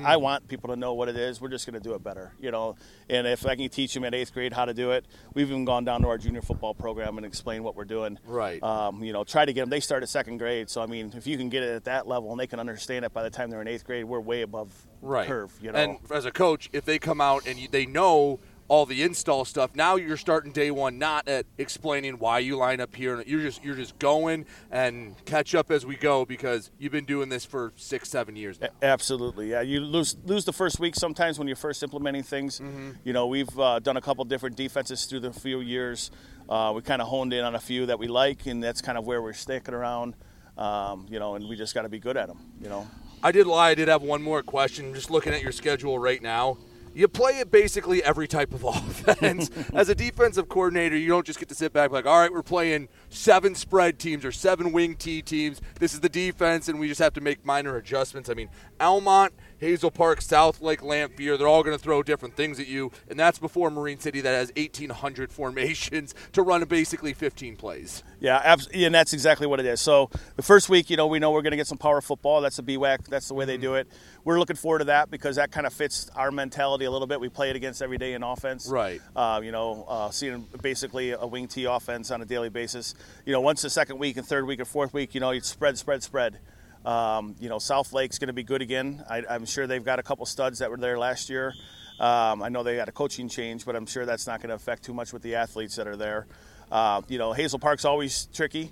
I 0.04 0.16
want 0.16 0.48
people 0.48 0.70
to 0.70 0.76
know 0.76 0.94
what 0.94 1.08
it 1.08 1.16
is. 1.16 1.40
We're 1.40 1.48
just 1.48 1.66
going 1.66 1.80
to 1.80 1.86
do 1.86 1.94
it 1.94 2.02
better, 2.02 2.32
you 2.40 2.50
know. 2.50 2.76
And 3.08 3.26
if 3.26 3.46
I 3.46 3.56
can 3.56 3.68
teach 3.68 3.94
them 3.94 4.04
at 4.04 4.14
eighth 4.14 4.32
grade 4.32 4.52
how 4.52 4.64
to 4.64 4.74
do 4.74 4.92
it, 4.92 5.06
we've 5.34 5.48
even 5.48 5.64
gone 5.64 5.84
down 5.84 6.02
to 6.02 6.08
our 6.08 6.18
junior 6.18 6.42
football 6.42 6.74
program 6.74 7.16
and 7.16 7.26
explain 7.26 7.62
what 7.62 7.76
we're 7.76 7.84
doing. 7.84 8.18
Right. 8.26 8.62
Um, 8.62 9.02
you 9.02 9.12
know, 9.12 9.24
try 9.24 9.44
to 9.44 9.52
get 9.52 9.62
them. 9.62 9.70
They 9.70 9.80
start 9.80 10.02
at 10.02 10.08
second 10.08 10.38
grade, 10.38 10.70
so 10.70 10.82
I 10.82 10.86
mean, 10.86 11.12
if 11.16 11.26
you 11.26 11.36
can 11.36 11.48
get 11.48 11.62
it 11.62 11.70
at 11.74 11.84
that 11.84 12.06
level 12.06 12.30
and 12.30 12.40
they 12.40 12.46
can 12.46 12.60
understand 12.60 13.04
it 13.04 13.12
by 13.12 13.22
the 13.22 13.30
time 13.30 13.50
they're 13.50 13.62
in 13.62 13.68
eighth 13.68 13.84
grade, 13.84 14.04
we're 14.04 14.20
way 14.20 14.42
above 14.42 14.72
right. 15.00 15.26
curve. 15.26 15.52
You 15.60 15.72
know. 15.72 15.78
And 15.78 15.98
as 16.10 16.24
a 16.24 16.30
coach, 16.32 16.68
if 16.72 16.84
they 16.84 16.98
come 16.98 17.20
out 17.20 17.46
and 17.46 17.58
you, 17.58 17.68
they 17.68 17.86
know 17.86 18.40
all 18.68 18.86
the 18.86 19.02
install 19.02 19.44
stuff, 19.44 19.74
now 19.74 19.96
you're 19.96 20.16
starting 20.16 20.52
day 20.52 20.70
one 20.70 20.98
not 20.98 21.26
at 21.26 21.46
explaining 21.56 22.18
why 22.18 22.38
you 22.38 22.56
line 22.56 22.80
up 22.80 22.94
here. 22.94 23.22
You're 23.26 23.40
just 23.40 23.64
you're 23.64 23.74
just 23.74 23.98
going 23.98 24.44
and 24.70 25.14
catch 25.24 25.54
up 25.54 25.70
as 25.70 25.86
we 25.86 25.96
go 25.96 26.24
because 26.24 26.70
you've 26.78 26.92
been 26.92 27.06
doing 27.06 27.30
this 27.30 27.44
for 27.44 27.72
six 27.76 28.08
seven 28.10 28.36
years 28.36 28.60
now. 28.60 28.68
Absolutely, 28.82 29.50
yeah. 29.50 29.62
You 29.62 29.80
lose 29.80 30.16
lose 30.24 30.44
the 30.44 30.52
first 30.52 30.78
week 30.78 30.94
sometimes 30.94 31.38
when 31.38 31.48
you're 31.48 31.56
first 31.56 31.82
implementing 31.82 32.22
things. 32.22 32.60
You 33.04 33.12
know, 33.12 33.26
we've 33.26 33.58
uh, 33.58 33.78
done 33.78 33.96
a 33.96 34.02
couple 34.02 34.24
different 34.24 34.56
defenses 34.56 35.06
through 35.06 35.20
the 35.20 35.32
few 35.32 35.60
years. 35.60 36.10
Uh, 36.48 36.72
we 36.74 36.82
kind 36.82 37.02
of 37.02 37.08
honed 37.08 37.32
in 37.32 37.44
on 37.44 37.54
a 37.54 37.60
few 37.60 37.86
that 37.86 37.98
we 37.98 38.06
like, 38.06 38.46
and 38.46 38.62
that's 38.62 38.80
kind 38.80 38.96
of 38.98 39.06
where 39.06 39.20
we're 39.22 39.32
sticking 39.32 39.74
around. 39.74 40.14
Um, 40.56 41.06
you 41.08 41.18
know, 41.18 41.36
and 41.36 41.48
we 41.48 41.56
just 41.56 41.74
got 41.74 41.82
to 41.82 41.88
be 41.88 41.98
good 41.98 42.16
at 42.16 42.28
them. 42.28 42.38
You 42.60 42.68
know. 42.68 42.86
I 43.22 43.32
did 43.32 43.46
lie. 43.46 43.70
I 43.70 43.74
did 43.74 43.88
have 43.88 44.02
one 44.02 44.22
more 44.22 44.42
question. 44.42 44.94
Just 44.94 45.10
looking 45.10 45.32
at 45.32 45.42
your 45.42 45.50
schedule 45.52 45.98
right 45.98 46.22
now, 46.22 46.58
you 46.98 47.06
play 47.06 47.38
it 47.38 47.52
basically 47.52 48.02
every 48.02 48.26
type 48.26 48.52
of 48.52 48.64
offense. 48.64 49.50
As 49.72 49.88
a 49.88 49.94
defensive 49.94 50.48
coordinator, 50.48 50.96
you 50.96 51.06
don't 51.06 51.24
just 51.24 51.38
get 51.38 51.48
to 51.48 51.54
sit 51.54 51.72
back 51.72 51.92
like, 51.92 52.06
all 52.06 52.18
right, 52.18 52.32
we're 52.32 52.42
playing 52.42 52.88
seven 53.08 53.54
spread 53.54 54.00
teams 54.00 54.24
or 54.24 54.32
seven 54.32 54.72
wing 54.72 54.96
T 54.96 55.22
teams. 55.22 55.60
This 55.78 55.94
is 55.94 56.00
the 56.00 56.08
defense, 56.08 56.68
and 56.68 56.80
we 56.80 56.88
just 56.88 57.00
have 57.00 57.12
to 57.12 57.20
make 57.20 57.46
minor 57.46 57.76
adjustments. 57.76 58.28
I 58.28 58.34
mean, 58.34 58.48
Almont, 58.80 59.32
Hazel 59.58 59.90
Park, 59.90 60.22
South 60.22 60.60
Lake, 60.60 60.80
Lamphere, 60.80 61.36
they're 61.36 61.48
all 61.48 61.62
going 61.62 61.76
to 61.76 61.82
throw 61.82 62.02
different 62.02 62.36
things 62.36 62.60
at 62.60 62.66
you, 62.66 62.92
and 63.08 63.18
that's 63.18 63.38
before 63.38 63.70
Marine 63.70 63.98
City 63.98 64.20
that 64.20 64.30
has 64.30 64.52
1,800 64.56 65.32
formations 65.38 66.14
to 66.32 66.42
run 66.42 66.64
basically 66.64 67.12
15 67.12 67.56
plays. 67.56 68.02
Yeah, 68.20 68.38
abs- 68.38 68.68
and 68.74 68.94
that's 68.94 69.12
exactly 69.12 69.46
what 69.46 69.60
it 69.60 69.66
is. 69.66 69.80
So 69.80 70.10
the 70.36 70.42
first 70.42 70.68
week, 70.68 70.90
you 70.90 70.96
know, 70.96 71.06
we 71.06 71.18
know 71.18 71.30
we're 71.30 71.42
going 71.42 71.52
to 71.52 71.56
get 71.56 71.66
some 71.66 71.78
power 71.78 72.00
football. 72.00 72.40
That's 72.40 72.56
the 72.56 72.62
BWAC. 72.62 73.06
That's 73.06 73.28
the 73.28 73.34
way 73.34 73.44
they 73.44 73.56
do 73.56 73.74
it. 73.74 73.88
We're 74.24 74.38
looking 74.38 74.56
forward 74.56 74.80
to 74.80 74.84
that 74.86 75.10
because 75.10 75.36
that 75.36 75.52
kind 75.52 75.66
of 75.66 75.72
fits 75.72 76.10
our 76.14 76.30
mentality 76.30 76.84
a 76.84 76.90
little 76.90 77.06
bit. 77.06 77.20
We 77.20 77.28
play 77.28 77.50
it 77.50 77.56
against 77.56 77.80
every 77.80 77.98
day 77.98 78.14
in 78.14 78.22
offense. 78.22 78.68
Right. 78.68 79.00
Uh, 79.14 79.40
you 79.42 79.52
know, 79.52 79.84
uh, 79.88 80.10
seeing 80.10 80.46
basically 80.60 81.12
a 81.12 81.26
wing 81.26 81.48
T 81.48 81.64
offense 81.64 82.10
on 82.10 82.20
a 82.20 82.24
daily 82.24 82.48
basis. 82.48 82.94
You 83.24 83.32
know, 83.32 83.40
once 83.40 83.62
the 83.62 83.70
second 83.70 83.98
week 83.98 84.16
and 84.16 84.26
third 84.26 84.46
week 84.46 84.58
and 84.58 84.68
fourth 84.68 84.92
week, 84.92 85.14
you 85.14 85.20
know, 85.20 85.30
you 85.30 85.40
spread, 85.40 85.78
spread, 85.78 86.02
spread. 86.02 86.38
Um, 86.84 87.34
you 87.40 87.48
know, 87.48 87.58
South 87.58 87.92
Lake's 87.92 88.18
going 88.18 88.28
to 88.28 88.32
be 88.34 88.44
good 88.44 88.62
again. 88.62 89.04
I, 89.08 89.22
I'm 89.28 89.44
sure 89.46 89.66
they've 89.66 89.84
got 89.84 89.98
a 89.98 90.02
couple 90.02 90.24
studs 90.26 90.60
that 90.60 90.70
were 90.70 90.76
there 90.76 90.98
last 90.98 91.28
year. 91.28 91.52
Um, 92.00 92.42
I 92.42 92.48
know 92.48 92.62
they 92.62 92.76
got 92.76 92.88
a 92.88 92.92
coaching 92.92 93.28
change, 93.28 93.64
but 93.66 93.74
I'm 93.74 93.86
sure 93.86 94.06
that's 94.06 94.26
not 94.26 94.40
going 94.40 94.50
to 94.50 94.54
affect 94.54 94.84
too 94.84 94.94
much 94.94 95.12
with 95.12 95.22
the 95.22 95.34
athletes 95.34 95.76
that 95.76 95.86
are 95.88 95.96
there. 95.96 96.26
Uh, 96.70 97.02
you 97.08 97.18
know, 97.18 97.32
Hazel 97.32 97.58
Park's 97.58 97.84
always 97.84 98.26
tricky. 98.32 98.70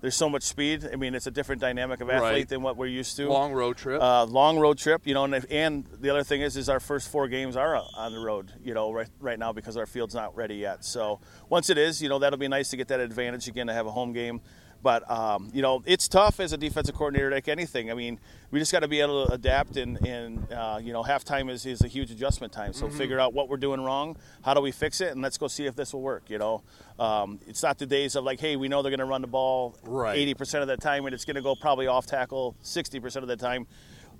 There's 0.00 0.14
so 0.14 0.28
much 0.30 0.44
speed. 0.44 0.88
I 0.92 0.94
mean, 0.94 1.16
it's 1.16 1.26
a 1.26 1.30
different 1.32 1.60
dynamic 1.60 2.00
of 2.00 2.08
athlete 2.08 2.32
Right. 2.32 2.48
than 2.48 2.62
what 2.62 2.76
we're 2.76 2.86
used 2.86 3.16
to. 3.16 3.28
Long 3.28 3.52
road 3.52 3.76
trip. 3.78 4.00
Uh, 4.00 4.26
long 4.26 4.56
road 4.60 4.78
trip. 4.78 5.02
You 5.04 5.14
know, 5.14 5.24
and, 5.24 5.34
if, 5.34 5.44
and 5.50 5.84
the 6.00 6.10
other 6.10 6.22
thing 6.22 6.40
is, 6.40 6.56
is 6.56 6.68
our 6.68 6.78
first 6.78 7.10
four 7.10 7.26
games 7.26 7.56
are 7.56 7.82
on 7.96 8.12
the 8.12 8.20
road. 8.20 8.52
You 8.62 8.74
know, 8.74 8.92
right 8.92 9.08
right 9.18 9.40
now 9.40 9.52
because 9.52 9.76
our 9.76 9.86
field's 9.86 10.14
not 10.14 10.36
ready 10.36 10.54
yet. 10.54 10.84
So 10.84 11.18
once 11.48 11.68
it 11.68 11.78
is, 11.78 12.00
you 12.00 12.08
know, 12.08 12.20
that'll 12.20 12.38
be 12.38 12.46
nice 12.46 12.68
to 12.70 12.76
get 12.76 12.86
that 12.88 13.00
advantage 13.00 13.48
again 13.48 13.66
to 13.66 13.72
have 13.72 13.86
a 13.86 13.90
home 13.90 14.12
game. 14.12 14.40
But 14.80 15.10
um, 15.10 15.50
you 15.52 15.60
know, 15.60 15.82
it's 15.86 16.06
tough 16.06 16.38
as 16.38 16.52
a 16.52 16.56
defensive 16.56 16.94
coordinator, 16.94 17.30
like 17.32 17.48
anything. 17.48 17.90
I 17.90 17.94
mean, 17.94 18.20
we 18.52 18.60
just 18.60 18.70
got 18.70 18.80
to 18.80 18.88
be 18.88 19.00
able 19.00 19.26
to 19.26 19.32
adapt, 19.32 19.76
and, 19.76 19.98
and 20.06 20.50
uh, 20.52 20.78
you 20.80 20.92
know, 20.92 21.02
halftime 21.02 21.50
is, 21.50 21.66
is 21.66 21.82
a 21.82 21.88
huge 21.88 22.10
adjustment 22.12 22.52
time. 22.52 22.72
So 22.72 22.86
Mhm. 22.86 22.92
figure 22.92 23.18
out 23.18 23.34
what 23.34 23.48
we're 23.48 23.56
doing 23.56 23.80
wrong, 23.82 24.16
how 24.42 24.54
do 24.54 24.60
we 24.60 24.70
fix 24.70 25.00
it, 25.00 25.10
and 25.12 25.20
let's 25.20 25.36
go 25.36 25.48
see 25.48 25.66
if 25.66 25.74
this 25.74 25.92
will 25.92 26.02
work. 26.02 26.30
You 26.30 26.38
know, 26.38 26.62
um, 26.98 27.40
it's 27.48 27.62
not 27.62 27.78
the 27.78 27.86
days 27.86 28.14
of 28.14 28.22
like, 28.22 28.38
hey, 28.40 28.54
we 28.56 28.68
know 28.68 28.82
they're 28.82 28.90
going 28.90 29.00
to 29.00 29.04
run 29.04 29.20
the 29.20 29.26
ball 29.26 29.76
Right. 29.82 30.16
eighty 30.16 30.34
percent 30.34 30.62
of 30.62 30.68
the 30.68 30.76
time, 30.76 31.06
and 31.06 31.14
it's 31.14 31.24
going 31.24 31.36
to 31.36 31.42
go 31.42 31.56
probably 31.56 31.88
off 31.88 32.06
tackle 32.06 32.54
sixty 32.62 33.00
percent 33.00 33.24
of 33.24 33.28
the 33.28 33.36
time. 33.36 33.66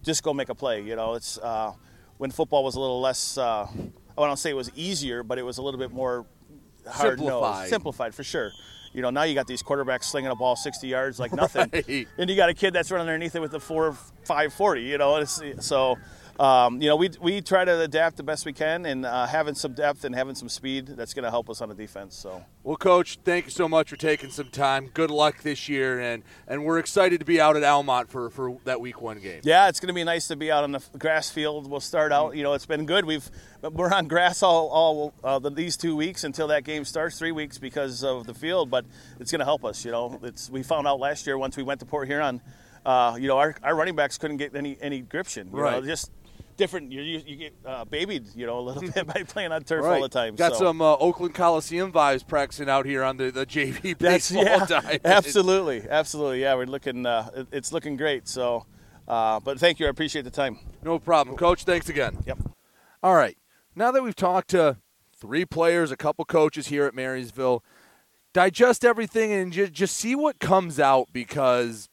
Just 0.02 0.22
go 0.24 0.34
make 0.34 0.48
a 0.48 0.54
play. 0.56 0.82
You 0.82 0.96
know, 0.96 1.14
it's 1.14 1.38
uh, 1.38 1.72
when 2.18 2.32
football 2.32 2.64
was 2.64 2.74
a 2.74 2.80
little 2.80 3.00
less. 3.00 3.38
Uh, 3.38 3.66
I 4.18 4.26
don't 4.26 4.36
say 4.36 4.50
it 4.50 4.56
was 4.56 4.72
easier, 4.74 5.22
but 5.22 5.38
it 5.38 5.42
was 5.44 5.58
a 5.58 5.62
little 5.62 5.78
bit 5.78 5.92
more 5.92 6.26
hard 6.90 7.18
Simplified. 7.18 7.68
simplified 7.68 8.14
for 8.14 8.24
sure. 8.24 8.52
You 8.94 9.02
know, 9.02 9.10
now 9.10 9.24
you 9.24 9.34
got 9.34 9.46
these 9.46 9.62
quarterbacks 9.62 10.04
slinging 10.04 10.30
a 10.30 10.34
ball 10.34 10.56
60 10.56 10.86
yards 10.86 11.18
like 11.20 11.32
nothing, 11.34 11.68
Right. 11.72 12.08
and 12.18 12.30
you 12.30 12.36
got 12.36 12.48
a 12.48 12.54
kid 12.54 12.72
that's 12.72 12.90
running 12.90 13.06
underneath 13.06 13.34
it 13.36 13.40
with 13.40 13.50
the 13.52 13.60
four, 13.60 13.92
five 14.24 14.52
forty. 14.52 14.82
You 14.82 14.98
know, 14.98 15.22
so 15.24 15.96
um, 16.38 16.80
you 16.80 16.88
know 16.88 16.96
we 16.96 17.10
we 17.20 17.40
try 17.40 17.64
to 17.64 17.80
adapt 17.80 18.16
the 18.16 18.22
best 18.22 18.46
we 18.46 18.52
can, 18.52 18.86
and 18.86 19.04
uh, 19.04 19.26
having 19.26 19.54
some 19.54 19.72
depth 19.72 20.04
and 20.04 20.14
having 20.14 20.34
some 20.34 20.48
speed 20.48 20.86
that's 20.86 21.12
going 21.14 21.24
to 21.24 21.30
help 21.30 21.50
us 21.50 21.60
on 21.60 21.68
the 21.68 21.74
defense. 21.74 22.14
So. 22.16 22.44
Well, 22.62 22.76
Coach, 22.76 23.18
thank 23.24 23.46
you 23.46 23.50
so 23.50 23.68
much 23.68 23.88
for 23.88 23.96
taking 23.96 24.30
some 24.30 24.48
time. 24.50 24.90
Good 24.92 25.10
luck 25.10 25.42
this 25.42 25.68
year, 25.68 25.98
and, 26.00 26.22
and 26.46 26.64
we're 26.64 26.78
excited 26.78 27.18
to 27.20 27.24
be 27.24 27.40
out 27.40 27.56
at 27.56 27.64
Almont 27.64 28.10
for, 28.10 28.28
for 28.28 28.58
that 28.64 28.78
week 28.78 29.00
one 29.00 29.20
game. 29.20 29.40
Yeah, 29.42 29.68
it's 29.68 29.80
going 29.80 29.88
to 29.88 29.94
be 29.94 30.04
nice 30.04 30.28
to 30.28 30.36
be 30.36 30.52
out 30.52 30.64
on 30.64 30.72
the 30.72 30.82
grass 30.98 31.30
field. 31.30 31.70
We'll 31.70 31.80
start 31.80 32.12
out. 32.12 32.36
You 32.36 32.42
know, 32.42 32.52
it's 32.52 32.66
been 32.66 32.84
good. 32.84 33.04
We've 33.06 33.28
we're 33.62 33.92
on 33.92 34.06
grass 34.06 34.42
all 34.42 34.68
all 34.68 35.14
uh, 35.24 35.38
the, 35.38 35.50
these 35.50 35.76
two 35.76 35.96
weeks 35.96 36.24
until 36.24 36.48
that 36.48 36.64
game 36.64 36.84
starts. 36.84 37.18
Three 37.18 37.32
weeks 37.32 37.58
because 37.58 38.04
of 38.04 38.26
the 38.26 38.34
field, 38.34 38.70
but 38.70 38.84
it's 39.18 39.30
going 39.32 39.40
to 39.40 39.44
help 39.46 39.64
us. 39.64 39.84
You 39.84 39.92
know, 39.92 40.20
it's 40.22 40.50
we 40.50 40.62
found 40.62 40.86
out 40.86 41.00
last 41.00 41.26
year 41.26 41.38
once 41.38 41.56
we 41.56 41.62
went 41.62 41.80
to 41.80 41.86
Port 41.86 42.06
Huron. 42.06 42.40
Uh, 42.86 43.16
you 43.20 43.28
know, 43.28 43.38
our, 43.38 43.54
our 43.62 43.74
running 43.74 43.96
backs 43.96 44.18
couldn't 44.18 44.36
get 44.36 44.54
any 44.54 44.76
any 44.80 45.00
gription. 45.00 45.48
You 45.52 45.58
Right. 45.58 45.80
Know, 45.80 45.86
just 45.86 46.10
different. 46.58 46.92
You, 46.92 47.00
you, 47.00 47.22
you 47.24 47.36
get 47.36 47.54
uh, 47.64 47.86
babied. 47.86 48.26
You 48.34 48.44
know, 48.44 48.58
a 48.58 48.60
little 48.60 48.82
bit 48.92 49.06
by 49.06 49.22
playing 49.22 49.52
on 49.52 49.64
turf 49.64 49.82
all 49.86 50.02
the 50.02 50.08
time. 50.10 50.34
Got 50.34 50.52
so. 50.56 50.66
some 50.66 50.82
uh, 50.82 50.96
Oakland 50.96 51.34
Coliseum 51.34 51.90
vibes 51.90 52.26
practicing 52.26 52.68
out 52.68 52.84
here 52.84 53.02
on 53.02 53.16
the, 53.16 53.30
the 53.30 53.46
JV 53.46 53.96
baseball 53.98 54.44
yeah, 54.44 54.66
diamond. 54.66 55.00
absolutely, 55.06 55.88
absolutely. 55.88 56.42
Yeah, 56.42 56.54
we're 56.56 56.66
looking. 56.66 57.06
Uh, 57.06 57.30
it- 57.34 57.48
it's 57.50 57.72
looking 57.72 57.96
great. 57.96 58.28
So, 58.28 58.66
uh, 59.06 59.40
but 59.40 59.58
thank 59.58 59.80
you. 59.80 59.86
I 59.86 59.88
appreciate 59.88 60.22
the 60.22 60.30
time. 60.30 60.58
No 60.82 60.98
problem, 60.98 61.36
Coach. 61.36 61.64
Thanks 61.64 61.88
again. 61.88 62.18
Yep. 62.26 62.38
All 63.02 63.14
right. 63.14 63.38
Now 63.74 63.90
that 63.92 64.02
we've 64.02 64.16
talked 64.16 64.50
to 64.50 64.76
three 65.16 65.44
players, 65.44 65.90
a 65.90 65.96
couple 65.96 66.24
coaches 66.24 66.66
here 66.66 66.84
at 66.84 66.94
Marysville, 66.94 67.64
digest 68.34 68.84
everything 68.84 69.32
and 69.32 69.52
just 69.52 69.96
see 69.96 70.14
what 70.14 70.38
comes 70.38 70.78
out 70.78 71.08
because 71.12 71.88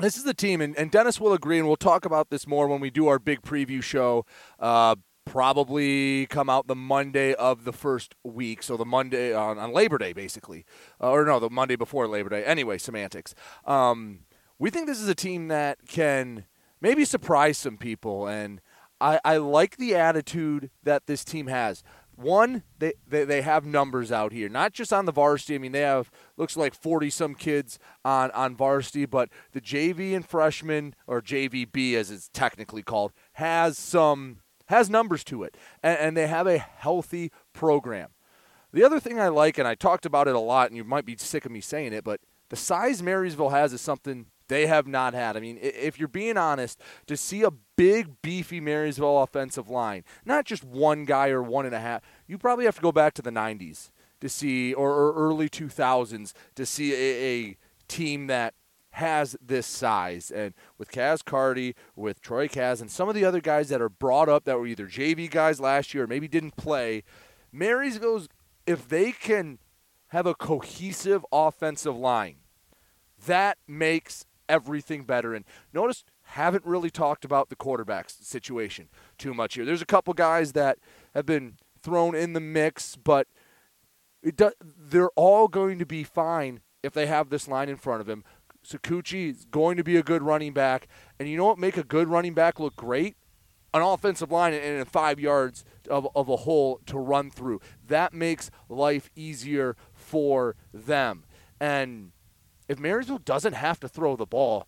this 0.00 0.16
is 0.16 0.24
the 0.24 0.34
team, 0.34 0.60
and, 0.60 0.76
and 0.76 0.90
Dennis 0.90 1.20
will 1.20 1.32
agree, 1.32 1.58
and 1.58 1.66
we'll 1.66 1.76
talk 1.76 2.04
about 2.04 2.30
this 2.30 2.46
more 2.46 2.66
when 2.68 2.80
we 2.80 2.90
do 2.90 3.08
our 3.08 3.18
big 3.18 3.42
preview 3.42 3.82
show. 3.82 4.24
Uh, 4.58 4.96
probably 5.24 6.26
come 6.26 6.48
out 6.48 6.66
the 6.66 6.74
Monday 6.74 7.34
of 7.34 7.64
the 7.64 7.72
first 7.72 8.14
week, 8.24 8.62
so 8.62 8.76
the 8.76 8.84
Monday 8.84 9.34
on, 9.34 9.58
on 9.58 9.72
Labor 9.72 9.98
Day, 9.98 10.12
basically, 10.12 10.64
uh, 11.00 11.10
or 11.10 11.24
no, 11.24 11.38
the 11.38 11.50
Monday 11.50 11.76
before 11.76 12.08
Labor 12.08 12.30
Day. 12.30 12.44
Anyway, 12.44 12.78
semantics. 12.78 13.34
Um, 13.64 14.20
we 14.58 14.70
think 14.70 14.86
this 14.86 15.00
is 15.00 15.08
a 15.08 15.14
team 15.14 15.48
that 15.48 15.86
can 15.86 16.46
maybe 16.80 17.04
surprise 17.04 17.58
some 17.58 17.76
people, 17.76 18.26
and 18.26 18.60
I, 19.00 19.20
I 19.24 19.36
like 19.36 19.76
the 19.76 19.94
attitude 19.94 20.70
that 20.82 21.06
this 21.06 21.24
team 21.24 21.46
has. 21.46 21.82
One, 22.20 22.64
they, 22.80 22.94
they 23.06 23.24
they 23.24 23.42
have 23.42 23.64
numbers 23.64 24.10
out 24.10 24.32
here, 24.32 24.48
not 24.48 24.72
just 24.72 24.92
on 24.92 25.04
the 25.04 25.12
varsity. 25.12 25.54
I 25.54 25.58
mean, 25.58 25.70
they 25.70 25.82
have 25.82 26.10
looks 26.36 26.56
like 26.56 26.74
forty 26.74 27.10
some 27.10 27.36
kids 27.36 27.78
on 28.04 28.32
on 28.32 28.56
varsity, 28.56 29.06
but 29.06 29.28
the 29.52 29.60
JV 29.60 30.16
and 30.16 30.28
freshman 30.28 30.96
or 31.06 31.22
JVB 31.22 31.94
as 31.94 32.10
it's 32.10 32.28
technically 32.28 32.82
called 32.82 33.12
has 33.34 33.78
some 33.78 34.38
has 34.66 34.90
numbers 34.90 35.22
to 35.24 35.44
it, 35.44 35.56
and, 35.80 35.96
and 35.98 36.16
they 36.16 36.26
have 36.26 36.48
a 36.48 36.58
healthy 36.58 37.30
program. 37.52 38.08
The 38.72 38.82
other 38.82 38.98
thing 38.98 39.20
I 39.20 39.28
like, 39.28 39.56
and 39.56 39.68
I 39.68 39.76
talked 39.76 40.04
about 40.04 40.26
it 40.26 40.34
a 40.34 40.40
lot, 40.40 40.70
and 40.70 40.76
you 40.76 40.82
might 40.82 41.06
be 41.06 41.16
sick 41.16 41.46
of 41.46 41.52
me 41.52 41.60
saying 41.60 41.92
it, 41.92 42.02
but 42.02 42.20
the 42.48 42.56
size 42.56 43.00
Marysville 43.00 43.50
has 43.50 43.72
is 43.72 43.80
something 43.80 44.26
they 44.48 44.66
have 44.66 44.86
not 44.86 45.14
had. 45.14 45.36
I 45.36 45.40
mean, 45.40 45.58
if 45.60 45.98
you're 45.98 46.08
being 46.08 46.36
honest, 46.36 46.80
to 47.06 47.16
see 47.16 47.42
a 47.42 47.50
big, 47.76 48.20
beefy 48.22 48.60
Marysville 48.60 49.22
offensive 49.22 49.68
line, 49.68 50.04
not 50.24 50.44
just 50.44 50.64
one 50.64 51.04
guy 51.04 51.28
or 51.28 51.42
one 51.42 51.66
and 51.66 51.74
a 51.74 51.80
half, 51.80 52.02
you 52.26 52.38
probably 52.38 52.64
have 52.64 52.76
to 52.76 52.82
go 52.82 52.92
back 52.92 53.14
to 53.14 53.22
the 53.22 53.30
90s 53.30 53.90
to 54.20 54.28
see, 54.28 54.74
or, 54.74 54.90
or 54.90 55.14
early 55.14 55.48
2000s 55.48 56.32
to 56.54 56.66
see 56.66 56.92
a, 56.92 57.24
a 57.24 57.56
team 57.86 58.26
that 58.26 58.54
has 58.92 59.36
this 59.40 59.66
size. 59.66 60.30
And 60.30 60.54
with 60.76 60.90
Cas 60.90 61.22
Carty, 61.22 61.76
with 61.94 62.20
Troy 62.20 62.48
Kaz, 62.48 62.80
and 62.80 62.90
some 62.90 63.08
of 63.08 63.14
the 63.14 63.24
other 63.24 63.40
guys 63.40 63.68
that 63.68 63.80
are 63.80 63.88
brought 63.88 64.28
up 64.28 64.44
that 64.44 64.58
were 64.58 64.66
either 64.66 64.86
JV 64.86 65.30
guys 65.30 65.60
last 65.60 65.94
year 65.94 66.04
or 66.04 66.08
maybe 66.08 66.26
didn't 66.26 66.56
play, 66.56 67.04
Marysville's 67.52 68.28
if 68.66 68.88
they 68.88 69.12
can 69.12 69.58
have 70.08 70.26
a 70.26 70.34
cohesive 70.34 71.24
offensive 71.32 71.96
line, 71.96 72.36
that 73.26 73.58
makes 73.66 74.26
everything 74.48 75.04
better. 75.04 75.34
And 75.34 75.44
notice, 75.72 76.04
haven't 76.22 76.64
really 76.64 76.90
talked 76.90 77.24
about 77.24 77.48
the 77.48 77.56
quarterback 77.56 78.10
situation 78.10 78.88
too 79.16 79.34
much 79.34 79.54
here. 79.54 79.64
There's 79.64 79.82
a 79.82 79.86
couple 79.86 80.14
guys 80.14 80.52
that 80.52 80.78
have 81.14 81.26
been 81.26 81.56
thrown 81.82 82.14
in 82.14 82.32
the 82.32 82.40
mix, 82.40 82.96
but 82.96 83.28
it 84.22 84.36
do, 84.36 84.52
they're 84.60 85.10
all 85.10 85.48
going 85.48 85.78
to 85.78 85.86
be 85.86 86.04
fine 86.04 86.60
if 86.82 86.92
they 86.92 87.06
have 87.06 87.30
this 87.30 87.48
line 87.48 87.68
in 87.68 87.76
front 87.76 88.00
of 88.00 88.08
him. 88.08 88.24
Sakuchi 88.66 89.30
is 89.30 89.44
going 89.46 89.76
to 89.76 89.84
be 89.84 89.96
a 89.96 90.02
good 90.02 90.22
running 90.22 90.52
back. 90.52 90.88
And 91.18 91.28
you 91.28 91.36
know 91.36 91.46
what 91.46 91.58
make 91.58 91.76
a 91.76 91.84
good 91.84 92.08
running 92.08 92.34
back 92.34 92.60
look 92.60 92.76
great? 92.76 93.16
An 93.72 93.82
offensive 93.82 94.32
line 94.32 94.54
and 94.54 94.88
five 94.88 95.20
yards 95.20 95.64
of, 95.90 96.08
of 96.14 96.28
a 96.28 96.36
hole 96.38 96.80
to 96.86 96.98
run 96.98 97.30
through. 97.30 97.60
That 97.86 98.12
makes 98.12 98.50
life 98.68 99.10
easier 99.14 99.76
for 99.92 100.56
them. 100.72 101.24
And 101.60 102.12
if 102.68 102.78
Marysville 102.78 103.18
doesn't 103.18 103.54
have 103.54 103.80
to 103.80 103.88
throw 103.88 104.14
the 104.14 104.26
ball, 104.26 104.66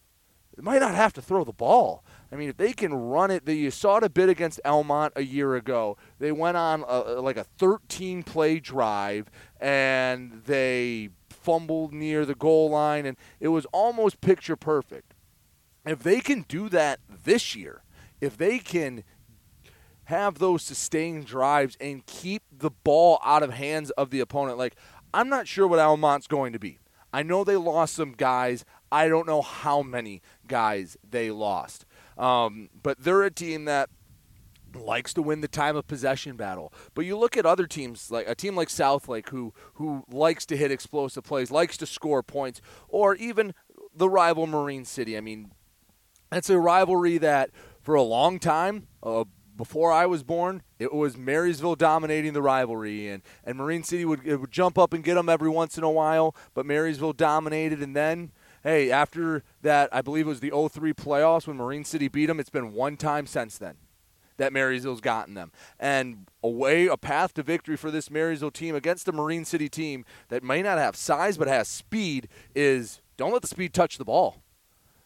they 0.57 0.63
might 0.63 0.81
not 0.81 0.95
have 0.95 1.13
to 1.15 1.23
throw 1.23 1.45
the 1.45 1.53
ball. 1.53 2.05
I 2.33 2.37
mean, 2.37 2.49
if 2.49 2.57
they 2.57 2.73
can 2.73 2.93
run 2.93 3.31
it, 3.31 3.49
you 3.49 3.71
saw 3.71 3.99
it 3.99 4.05
a 4.05 4.09
bit 4.09 4.29
against 4.29 4.61
Almont 4.65 5.13
a 5.17 5.23
year 5.23 5.55
ago. 5.55 5.97
They 6.19 6.33
went 6.33 6.57
on 6.57 6.85
a, 6.89 7.21
like 7.21 7.37
a 7.37 7.45
13 7.45 8.23
play 8.23 8.59
drive 8.59 9.31
and 9.61 10.43
they 10.47 11.11
fumbled 11.29 11.93
near 11.93 12.27
the 12.27 12.35
goal 12.35 12.71
line, 12.71 13.07
and 13.07 13.17
it 13.39 13.49
was 13.49 13.65
almost 13.67 14.21
picture 14.21 14.57
perfect. 14.57 15.15
If 15.87 16.03
they 16.03 16.21
can 16.21 16.45
do 16.49 16.69
that 16.69 17.01
this 17.09 17.57
year, 17.57 17.83
if 18.21 18.37
they 18.37 18.59
can 18.59 19.05
have 20.05 20.39
those 20.39 20.63
sustained 20.63 21.25
drives 21.27 21.77
and 21.81 22.05
keep 22.05 22.43
the 22.53 22.71
ball 22.71 23.21
out 23.25 23.43
of 23.43 23.53
hands 23.55 23.91
of 23.93 24.11
the 24.11 24.21
opponent, 24.21 24.59
like 24.59 24.77
I'm 25.15 25.29
not 25.29 25.49
sure 25.49 25.67
what 25.67 25.79
Almont's 25.79 26.27
going 26.27 26.53
to 26.53 26.59
be. 26.59 26.80
I 27.13 27.23
know 27.23 27.45
they 27.45 27.57
lost 27.57 27.95
some 27.95 28.13
guys. 28.13 28.65
I 28.93 29.09
don't 29.09 29.27
know 29.27 29.43
how 29.43 29.83
many 29.83 30.23
guys 30.47 30.97
they 31.09 31.31
lost. 31.31 31.87
Um, 32.17 32.71
but 32.83 33.03
they're 33.03 33.23
a 33.23 33.31
team 33.31 33.65
that 33.65 33.91
likes 34.75 35.13
to 35.15 35.23
win 35.23 35.41
the 35.41 35.49
time 35.49 35.77
of 35.77 35.87
possession 35.87 36.37
battle. 36.37 36.73
But 36.95 37.05
you 37.05 37.17
look 37.17 37.37
at 37.37 37.47
other 37.47 37.67
teams, 37.67 38.11
like 38.11 38.29
a 38.29 38.35
team 38.35 38.55
like 38.57 38.71
South 38.71 39.09
Lake, 39.09 39.31
who 39.31 39.53
who 39.75 40.05
likes 40.11 40.47
to 40.47 40.57
hit 40.57 40.71
explosive 40.71 41.25
plays, 41.25 41.51
likes 41.51 41.77
to 41.79 41.87
score 41.87 42.23
points, 42.23 42.61
or 42.89 43.15
even 43.17 43.55
the 43.95 44.09
rival 44.09 44.47
Marine 44.47 44.85
City. 44.85 45.17
I 45.17 45.21
mean, 45.21 45.53
it's 46.31 46.51
a 46.51 46.59
rivalry 46.59 47.19
that 47.19 47.51
for 47.81 47.95
a 47.95 48.03
long 48.03 48.39
time, 48.39 48.87
before 49.61 49.93
I 49.93 50.07
was 50.07 50.23
born, 50.23 50.63
it 50.79 50.91
was 50.91 51.19
Marysville 51.19 51.77
dominating 51.77 52.33
the 52.33 52.41
rivalry, 52.41 53.09
and, 53.09 53.23
and 53.45 53.59
Marine 53.59 53.83
City 53.83 54.07
would, 54.07 54.25
would 54.25 54.51
jump 54.51 54.79
up 54.79 54.95
and 54.95 55.05
get 55.05 55.17
them 55.17 55.29
every 55.29 55.51
once 55.51 55.77
in 55.77 55.85
a 55.85 55.91
while, 55.91 56.35
but 56.55 56.65
Marysville 56.65 57.13
dominated, 57.13 57.83
and 57.83 57.95
then 57.95 58.33
hey, 58.65 58.91
after 58.91 59.43
that, 59.61 59.89
I 59.93 60.01
believe 60.01 60.27
it 60.27 60.31
was 60.31 60.41
the 60.41 60.51
03 60.51 60.95
playoffs 60.95 61.47
when 61.47 61.59
Marine 61.59 61.85
City 61.85 62.09
beat 62.09 62.27
them. 62.27 62.41
It's 62.41 62.51
been 62.51 62.73
one 62.73 62.97
time 62.97 63.27
since 63.27 63.59
then 63.59 63.77
that 64.39 64.55
Marysville's 64.55 65.03
gotten 65.03 65.35
them. 65.35 65.53
And 65.79 66.27
a 66.43 66.49
way, 66.49 66.87
a 66.87 66.97
path 66.97 67.35
to 67.35 67.43
victory 67.43 67.77
for 67.77 67.91
this 67.91 68.11
Marysville 68.11 68.51
team 68.51 68.75
against 68.75 69.07
a 69.09 69.13
Marine 69.13 69.45
City 69.45 69.69
team 69.69 70.07
that 70.31 70.43
may 70.43 70.63
not 70.63 70.79
have 70.79 70.97
size 70.97 71.37
but 71.37 71.49
has 71.49 71.69
speed 71.69 72.29
is 72.55 73.03
don't 73.19 73.33
let 73.33 73.43
the 73.43 73.49
speed 73.49 73.75
touch 73.75 73.99
the 73.99 74.05
ball. 74.07 74.43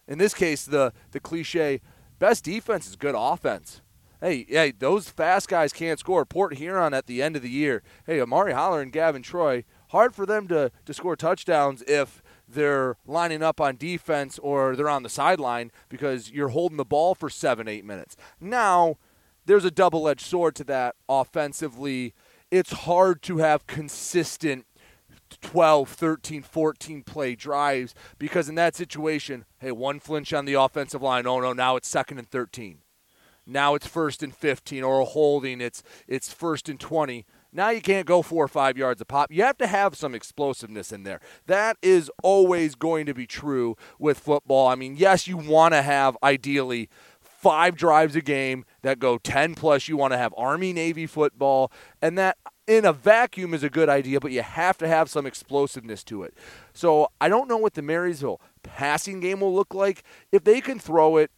In 0.06 0.18
this 0.18 0.34
case, 0.34 0.64
the 0.64 0.92
the 1.10 1.18
cliche 1.18 1.80
best 2.20 2.44
defense 2.44 2.86
is 2.86 2.94
good 2.94 3.16
offense. 3.18 3.82
Hey, 4.24 4.46
hey, 4.48 4.70
those 4.70 5.10
fast 5.10 5.50
guys 5.50 5.74
can't 5.74 6.00
score. 6.00 6.24
Port 6.24 6.54
Huron 6.54 6.94
at 6.94 7.04
the 7.04 7.22
end 7.22 7.36
of 7.36 7.42
the 7.42 7.50
year. 7.50 7.82
Hey, 8.06 8.22
Amari 8.22 8.54
Holler 8.54 8.80
and 8.80 8.90
Gavin 8.90 9.20
Troy, 9.20 9.64
hard 9.90 10.14
for 10.14 10.24
them 10.24 10.48
to, 10.48 10.72
to 10.86 10.94
score 10.94 11.14
touchdowns 11.14 11.82
if 11.86 12.22
they're 12.48 12.96
lining 13.04 13.42
up 13.42 13.60
on 13.60 13.76
defense 13.76 14.38
or 14.38 14.76
they're 14.76 14.88
on 14.88 15.02
the 15.02 15.10
sideline 15.10 15.70
because 15.90 16.30
you're 16.30 16.48
holding 16.48 16.78
the 16.78 16.86
ball 16.86 17.14
for 17.14 17.28
seven, 17.28 17.68
eight 17.68 17.84
minutes. 17.84 18.16
Now, 18.40 18.96
there's 19.44 19.66
a 19.66 19.70
double 19.70 20.08
edged 20.08 20.24
sword 20.24 20.54
to 20.54 20.64
that 20.64 20.96
offensively. 21.06 22.14
It's 22.50 22.72
hard 22.72 23.20
to 23.24 23.36
have 23.38 23.66
consistent 23.66 24.64
12, 25.42 25.86
13, 25.90 26.42
14 26.42 27.02
play 27.02 27.34
drives 27.34 27.94
because 28.18 28.48
in 28.48 28.54
that 28.54 28.74
situation, 28.74 29.44
hey, 29.58 29.70
one 29.70 30.00
flinch 30.00 30.32
on 30.32 30.46
the 30.46 30.54
offensive 30.54 31.02
line. 31.02 31.26
Oh 31.26 31.40
no, 31.40 31.52
now 31.52 31.76
it's 31.76 31.88
second 31.88 32.16
and 32.16 32.30
13. 32.30 32.78
Now 33.46 33.74
it's 33.74 33.86
first 33.86 34.22
and 34.22 34.34
15 34.34 34.82
or 34.82 35.00
a 35.00 35.04
holding, 35.04 35.60
it's 35.60 35.82
it's 36.08 36.32
first 36.32 36.68
and 36.68 36.78
20. 36.78 37.26
Now 37.52 37.70
you 37.70 37.80
can't 37.80 38.06
go 38.06 38.20
four 38.20 38.44
or 38.44 38.48
five 38.48 38.76
yards 38.76 39.00
a 39.00 39.04
pop. 39.04 39.30
You 39.30 39.44
have 39.44 39.58
to 39.58 39.68
have 39.68 39.96
some 39.96 40.12
explosiveness 40.12 40.90
in 40.90 41.04
there. 41.04 41.20
That 41.46 41.76
is 41.82 42.10
always 42.22 42.74
going 42.74 43.06
to 43.06 43.14
be 43.14 43.26
true 43.26 43.76
with 43.98 44.18
football. 44.18 44.66
I 44.66 44.74
mean, 44.74 44.96
yes, 44.96 45.28
you 45.28 45.36
want 45.36 45.72
to 45.72 45.82
have 45.82 46.16
ideally 46.20 46.88
five 47.20 47.76
drives 47.76 48.16
a 48.16 48.20
game 48.20 48.64
that 48.82 48.98
go 48.98 49.18
10 49.18 49.54
plus. 49.54 49.86
You 49.86 49.96
want 49.96 50.12
to 50.12 50.18
have 50.18 50.34
Army 50.36 50.72
Navy 50.72 51.06
football, 51.06 51.70
and 52.02 52.18
that 52.18 52.38
in 52.66 52.84
a 52.84 52.92
vacuum 52.92 53.54
is 53.54 53.62
a 53.62 53.70
good 53.70 53.88
idea, 53.88 54.18
but 54.18 54.32
you 54.32 54.42
have 54.42 54.78
to 54.78 54.88
have 54.88 55.10
some 55.10 55.26
explosiveness 55.26 56.02
to 56.04 56.22
it. 56.22 56.34
So 56.72 57.08
I 57.20 57.28
don't 57.28 57.48
know 57.48 57.58
what 57.58 57.74
the 57.74 57.82
Marysville 57.82 58.40
passing 58.62 59.20
game 59.20 59.40
will 59.40 59.54
look 59.54 59.74
like. 59.74 60.02
If 60.32 60.44
they 60.44 60.60
can 60.60 60.78
throw 60.78 61.18
it, 61.18 61.30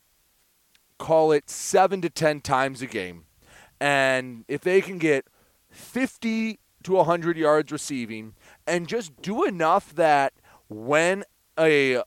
call 0.98 1.32
it 1.32 1.50
seven 1.50 2.00
to 2.02 2.10
10 2.10 2.40
times 2.40 2.82
a 2.82 2.86
game, 2.86 3.24
and 3.80 4.44
if 4.48 4.62
they 4.62 4.80
can 4.80 4.98
get 4.98 5.26
50 5.70 6.58
to 6.84 6.92
100 6.92 7.36
yards 7.36 7.72
receiving 7.72 8.34
and 8.66 8.88
just 8.88 9.20
do 9.20 9.44
enough 9.44 9.94
that 9.94 10.32
when 10.68 11.24
a 11.58 12.02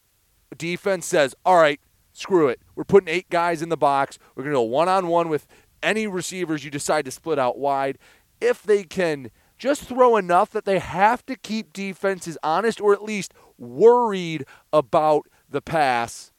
defense 0.57 1.05
says, 1.05 1.35
all 1.45 1.57
right, 1.57 1.79
screw 2.13 2.47
it, 2.47 2.59
we're 2.75 2.83
putting 2.83 3.09
eight 3.09 3.29
guys 3.29 3.61
in 3.61 3.69
the 3.69 3.77
box, 3.77 4.17
we're 4.35 4.43
going 4.43 4.53
to 4.53 4.57
go 4.57 4.61
one 4.61 4.89
on 4.89 5.07
one 5.07 5.29
with 5.29 5.47
any 5.83 6.07
receivers 6.07 6.63
you 6.63 6.71
decide 6.71 7.05
to 7.05 7.11
split 7.11 7.39
out 7.39 7.57
wide. 7.57 7.97
If 8.41 8.63
they 8.63 8.83
can 8.83 9.31
just 9.57 9.83
throw 9.83 10.15
enough 10.15 10.51
that 10.51 10.65
they 10.65 10.79
have 10.79 11.25
to 11.25 11.35
keep 11.35 11.73
defenses 11.73 12.37
honest 12.41 12.79
or 12.79 12.93
at 12.93 13.03
least 13.03 13.33
worried 13.57 14.45
about 14.71 15.27
the 15.49 15.61
pass, 15.61 16.31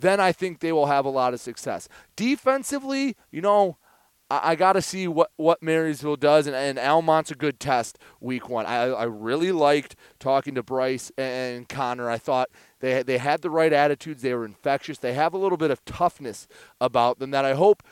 then 0.00 0.20
I 0.20 0.32
think 0.32 0.60
they 0.60 0.72
will 0.72 0.86
have 0.86 1.04
a 1.04 1.10
lot 1.10 1.34
of 1.34 1.40
success. 1.40 1.88
Defensively, 2.16 3.16
you 3.30 3.40
know, 3.40 3.78
I, 4.30 4.52
I 4.52 4.54
got 4.54 4.74
to 4.74 4.82
see 4.82 5.08
what, 5.08 5.30
what 5.36 5.62
Marysville 5.62 6.16
does, 6.16 6.46
and, 6.46 6.56
and 6.56 6.78
Almont's 6.78 7.30
a 7.30 7.34
good 7.34 7.60
test 7.60 7.98
week 8.20 8.48
one. 8.48 8.66
I, 8.66 8.84
I 8.88 9.04
really 9.04 9.52
liked 9.52 9.96
talking 10.18 10.54
to 10.54 10.62
Bryce 10.62 11.10
and 11.16 11.68
Conner. 11.68 12.10
I 12.10 12.18
thought 12.18 12.50
they, 12.80 13.02
they 13.02 13.18
had 13.18 13.42
the 13.42 13.50
right 13.50 13.72
attitudes, 13.72 14.22
they 14.22 14.34
were 14.34 14.44
infectious, 14.44 14.98
they 14.98 15.14
have 15.14 15.34
a 15.34 15.38
little 15.38 15.58
bit 15.58 15.70
of 15.70 15.84
toughness 15.84 16.46
about 16.80 17.18
them 17.18 17.30
that 17.30 17.44
I 17.44 17.54
hope 17.54 17.82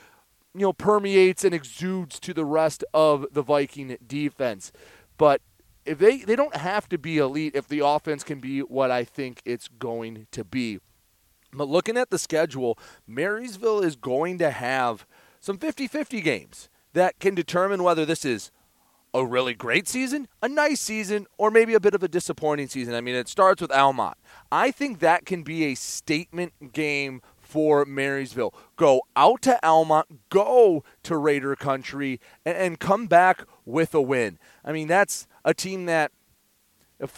you 0.54 0.62
know 0.62 0.72
permeates 0.72 1.44
and 1.44 1.54
exudes 1.54 2.20
to 2.20 2.32
the 2.32 2.44
rest 2.44 2.84
of 2.94 3.26
the 3.32 3.42
Viking 3.42 3.96
defense. 4.06 4.72
But 5.18 5.40
if 5.84 5.98
they 5.98 6.18
they 6.18 6.36
don't 6.36 6.56
have 6.56 6.88
to 6.90 6.98
be 6.98 7.18
elite 7.18 7.54
if 7.54 7.68
the 7.68 7.80
offense 7.80 8.24
can 8.24 8.40
be 8.40 8.60
what 8.60 8.90
I 8.90 9.04
think 9.04 9.42
it's 9.44 9.68
going 9.68 10.26
to 10.32 10.44
be. 10.44 10.78
But 11.56 11.68
looking 11.68 11.96
at 11.96 12.10
the 12.10 12.18
schedule, 12.18 12.78
Marysville 13.06 13.80
is 13.80 13.96
going 13.96 14.38
to 14.38 14.50
have 14.50 15.06
some 15.40 15.58
50 15.58 15.86
50 15.88 16.20
games 16.20 16.68
that 16.92 17.18
can 17.18 17.34
determine 17.34 17.82
whether 17.82 18.04
this 18.04 18.24
is 18.24 18.50
a 19.12 19.24
really 19.24 19.54
great 19.54 19.86
season, 19.86 20.26
a 20.42 20.48
nice 20.48 20.80
season, 20.80 21.26
or 21.38 21.50
maybe 21.50 21.74
a 21.74 21.80
bit 21.80 21.94
of 21.94 22.02
a 22.02 22.08
disappointing 22.08 22.66
season. 22.66 22.94
I 22.94 23.00
mean, 23.00 23.14
it 23.14 23.28
starts 23.28 23.62
with 23.62 23.70
Almont. 23.70 24.16
I 24.50 24.72
think 24.72 24.98
that 24.98 25.24
can 25.24 25.44
be 25.44 25.64
a 25.64 25.76
statement 25.76 26.72
game 26.72 27.22
for 27.38 27.84
Marysville. 27.84 28.52
Go 28.74 29.02
out 29.14 29.42
to 29.42 29.64
Almont, 29.64 30.28
go 30.30 30.82
to 31.04 31.16
Raider 31.16 31.54
Country, 31.54 32.20
and, 32.44 32.56
and 32.56 32.80
come 32.80 33.06
back 33.06 33.44
with 33.64 33.94
a 33.94 34.02
win. 34.02 34.38
I 34.64 34.72
mean, 34.72 34.88
that's 34.88 35.28
a 35.44 35.54
team 35.54 35.86
that 35.86 36.10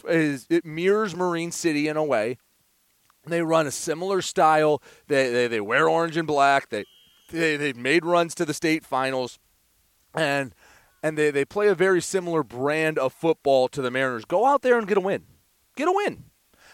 is 0.09 0.47
it 0.51 0.65
mirrors 0.67 1.15
Marine 1.17 1.53
City 1.53 1.89
in 1.89 1.97
a 1.97 2.05
way. 2.05 2.37
They 3.27 3.43
run 3.43 3.67
a 3.67 3.73
similar 3.73 4.23
style. 4.23 4.83
They, 5.09 5.31
they, 5.31 5.49
they 5.49 5.61
wear 5.61 5.89
orange 5.89 6.17
and 6.17 6.27
black. 6.27 6.71
They 6.71 6.85
they 7.31 7.57
they've 7.57 7.77
made 7.77 8.05
runs 8.05 8.35
to 8.37 8.45
the 8.45 8.55
state 8.55 8.85
finals, 8.85 9.39
and 10.15 10.55
and 11.03 11.19
they, 11.19 11.31
they 11.31 11.45
play 11.45 11.69
a 11.69 11.75
very 11.75 12.01
similar 12.01 12.43
brand 12.43 12.99
of 12.99 13.13
football 13.13 13.69
to 13.69 13.83
the 13.83 13.91
Mariners. 13.91 14.25
Go 14.25 14.47
out 14.47 14.63
there 14.63 14.79
and 14.79 14.89
get 14.89 14.97
a 14.97 15.01
win. 15.01 15.25
Get 15.77 15.89
a 15.89 15.93
win. 15.93 16.25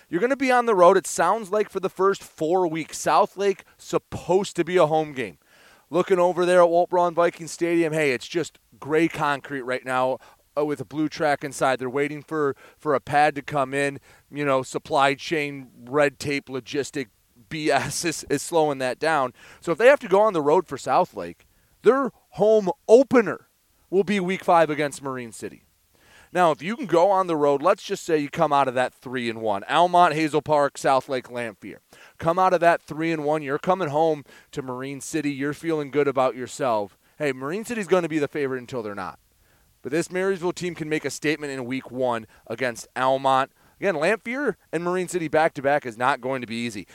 You're 0.09 0.20
going 0.20 0.30
to 0.30 0.36
be 0.36 0.53
on 0.53 0.66
the 0.66 0.74
road. 0.74 0.96
It 0.96 1.07
sounds 1.07 1.50
like 1.50 1.70
for 1.70 1.80
the 1.80 1.88
first 1.88 2.22
four 2.22 2.66
weeks. 2.68 2.98
South 2.98 3.36
Lake 3.36 3.64
supposed 3.78 4.57
to 4.57 4.64
be 4.64 4.76
a 4.76 4.86
home 4.86 5.12
game. 5.12 5.38
Looking 5.88 6.18
over 6.18 6.46
there 6.46 6.62
at 6.62 6.68
Walt 6.68 6.90
Braun 6.90 7.14
Viking 7.14 7.46
Stadium, 7.46 7.92
hey, 7.92 8.12
it's 8.12 8.28
just 8.28 8.59
gray 8.78 9.09
concrete 9.09 9.62
right 9.62 9.84
now 9.84 10.18
uh, 10.57 10.64
with 10.64 10.80
a 10.80 10.84
blue 10.84 11.09
track 11.09 11.44
inside. 11.44 11.78
They're 11.78 11.90
waiting 11.90 12.22
for 12.22 12.57
for 12.78 12.94
a 12.94 13.00
pad 13.00 13.34
to 13.36 13.42
come 13.42 13.74
in. 13.74 13.98
You 14.30 14.44
know, 14.44 14.62
supply 14.62 15.14
chain, 15.14 15.68
red 15.84 16.18
tape, 16.18 16.46
logistic 16.46 17.09
BS 17.48 18.05
is, 18.05 18.24
is 18.30 18.42
slowing 18.42 18.78
that 18.78 18.98
down. 18.98 19.32
So 19.61 19.72
if 19.72 19.78
they 19.78 19.86
have 19.86 20.00
to 20.00 20.09
go 20.09 20.20
on 20.20 20.32
the 20.32 20.42
road 20.42 20.66
for 20.66 20.78
South 20.78 21.14
Lake, 21.14 21.46
their 21.82 22.11
home 22.30 22.70
opener 22.88 23.48
will 23.90 24.05
be 24.05 24.20
week 24.20 24.42
five 24.42 24.70
against 24.70 25.03
Marine 25.03 25.32
City. 25.32 25.64
Now, 26.34 26.50
if 26.50 26.62
you 26.62 26.76
can 26.76 26.86
go 26.86 27.11
on 27.11 27.26
the 27.26 27.36
road, 27.36 27.61
let's 27.61 27.82
just 27.82 28.05
say 28.05 28.16
you 28.16 28.30
come 28.30 28.55
out 28.55 28.66
of 28.66 28.72
that 28.72 28.94
three 28.94 29.28
and 29.28 29.42
one, 29.42 29.64
Almont, 29.64 30.14
Hazel 30.14 30.40
Park, 30.40 30.78
South 30.78 31.07
Lake, 31.11 31.28
Lamphere. 31.28 31.76
Come 32.16 32.38
out 32.38 32.55
of 32.55 32.61
that 32.61 32.80
three 32.80 33.12
and 33.12 33.22
one, 33.22 33.42
you're 33.42 33.59
coming 33.59 33.88
home 33.88 34.24
to 34.53 34.62
Marine 34.62 35.03
City. 35.03 35.30
You're 35.30 35.53
feeling 35.53 35.90
good 35.90 36.09
about 36.09 36.34
yourself. 36.34 36.96
Hey, 37.18 37.32
Marine 37.32 37.66
City's 37.66 37.86
going 37.86 38.03
to 38.03 38.09
be 38.09 38.18
the 38.18 38.28
favorite 38.28 38.61
until 38.61 38.82
they're 38.82 38.94
not. 38.94 39.18
But 39.82 39.92
this 39.92 40.10
Marysville 40.10 40.52
team 40.52 40.74
can 40.74 40.88
make 40.88 41.04
a 41.04 41.10
statement 41.10 41.52
in 41.52 41.64
week 41.64 41.90
one 41.90 42.26
against 42.46 42.86
Almont. 42.96 43.50
Again, 43.80 43.96
Lamphere 43.96 44.54
and 44.72 44.84
Marine 44.84 45.08
City 45.08 45.28
back 45.28 45.54
to 45.54 45.62
back 45.62 45.84
is 45.84 45.98
not 45.98 46.20
going 46.20 46.40
to 46.40 46.46
be 46.46 46.54
easy. 46.54 46.86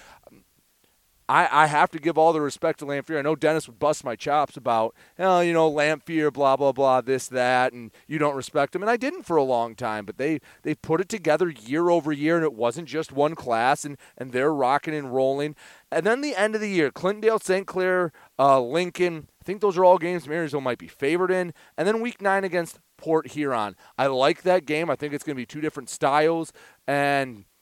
I, 1.30 1.64
I 1.64 1.68
have 1.68 1.92
to 1.92 2.00
give 2.00 2.18
all 2.18 2.32
the 2.32 2.40
respect 2.40 2.80
to 2.80 2.86
Lamphere. 2.86 3.20
I 3.20 3.22
know 3.22 3.36
Dennis 3.36 3.68
would 3.68 3.80
bust 3.80 4.06
my 4.06 4.16
chops 4.16 4.56
about, 4.56 4.96
oh, 5.20 5.42
you 5.42 5.52
know, 5.52 5.70
Lamphere, 5.70 6.32
blah, 6.32 6.56
blah, 6.56 6.72
blah, 6.72 7.02
this, 7.02 7.28
that, 7.28 7.74
and 7.74 7.92
you 8.08 8.18
don't 8.18 8.36
respect 8.36 8.72
them. 8.72 8.82
And 8.82 8.90
I 8.90 8.96
didn't 8.96 9.24
for 9.24 9.36
a 9.36 9.44
long 9.44 9.76
time, 9.76 10.06
but 10.06 10.18
they, 10.18 10.40
they 10.64 10.74
put 10.74 11.02
it 11.02 11.10
together 11.10 11.50
year 11.50 11.90
over 11.90 12.14
year, 12.14 12.38
and 12.38 12.46
it 12.46 12.54
wasn't 12.54 12.88
just 12.88 13.12
one 13.12 13.36
class, 13.36 13.84
and, 13.84 13.98
and 14.18 14.32
they're 14.32 14.54
rocking 14.54 14.96
and 14.96 15.14
rolling. 15.14 15.56
And 15.92 16.06
then 16.06 16.22
the 16.22 16.36
end 16.36 16.56
of 16.56 16.62
the 16.62 16.70
year, 16.70 16.92
Clintondale, 16.92 17.44
St. 17.44 17.68
Clair, 17.68 18.14
uh, 18.40 18.62
Lincoln, 18.62 19.28
think 19.48 19.62
those 19.62 19.78
are 19.78 19.86
all 19.86 19.98
games 19.98 20.28
Marysville 20.28 20.62
might 20.62 20.78
be 20.78 20.88
favored 20.88 21.32
in. 21.32 21.54
And 21.78 21.88
then 21.88 22.02
week 22.02 22.22
nine 22.22 22.44
against 22.44 22.80
Port 22.98 23.32
Huron. 23.32 23.76
I 23.98 24.06
like 24.06 24.44
that 24.44 24.66
game. 24.66 24.92
I 24.92 24.96
think 24.96 25.14
it's 25.14 25.24
going 25.24 25.36
to 25.36 25.42
be 25.42 25.46
two 25.48 25.62
different 25.62 25.90
styles. 25.90 26.54
And– 26.88 27.46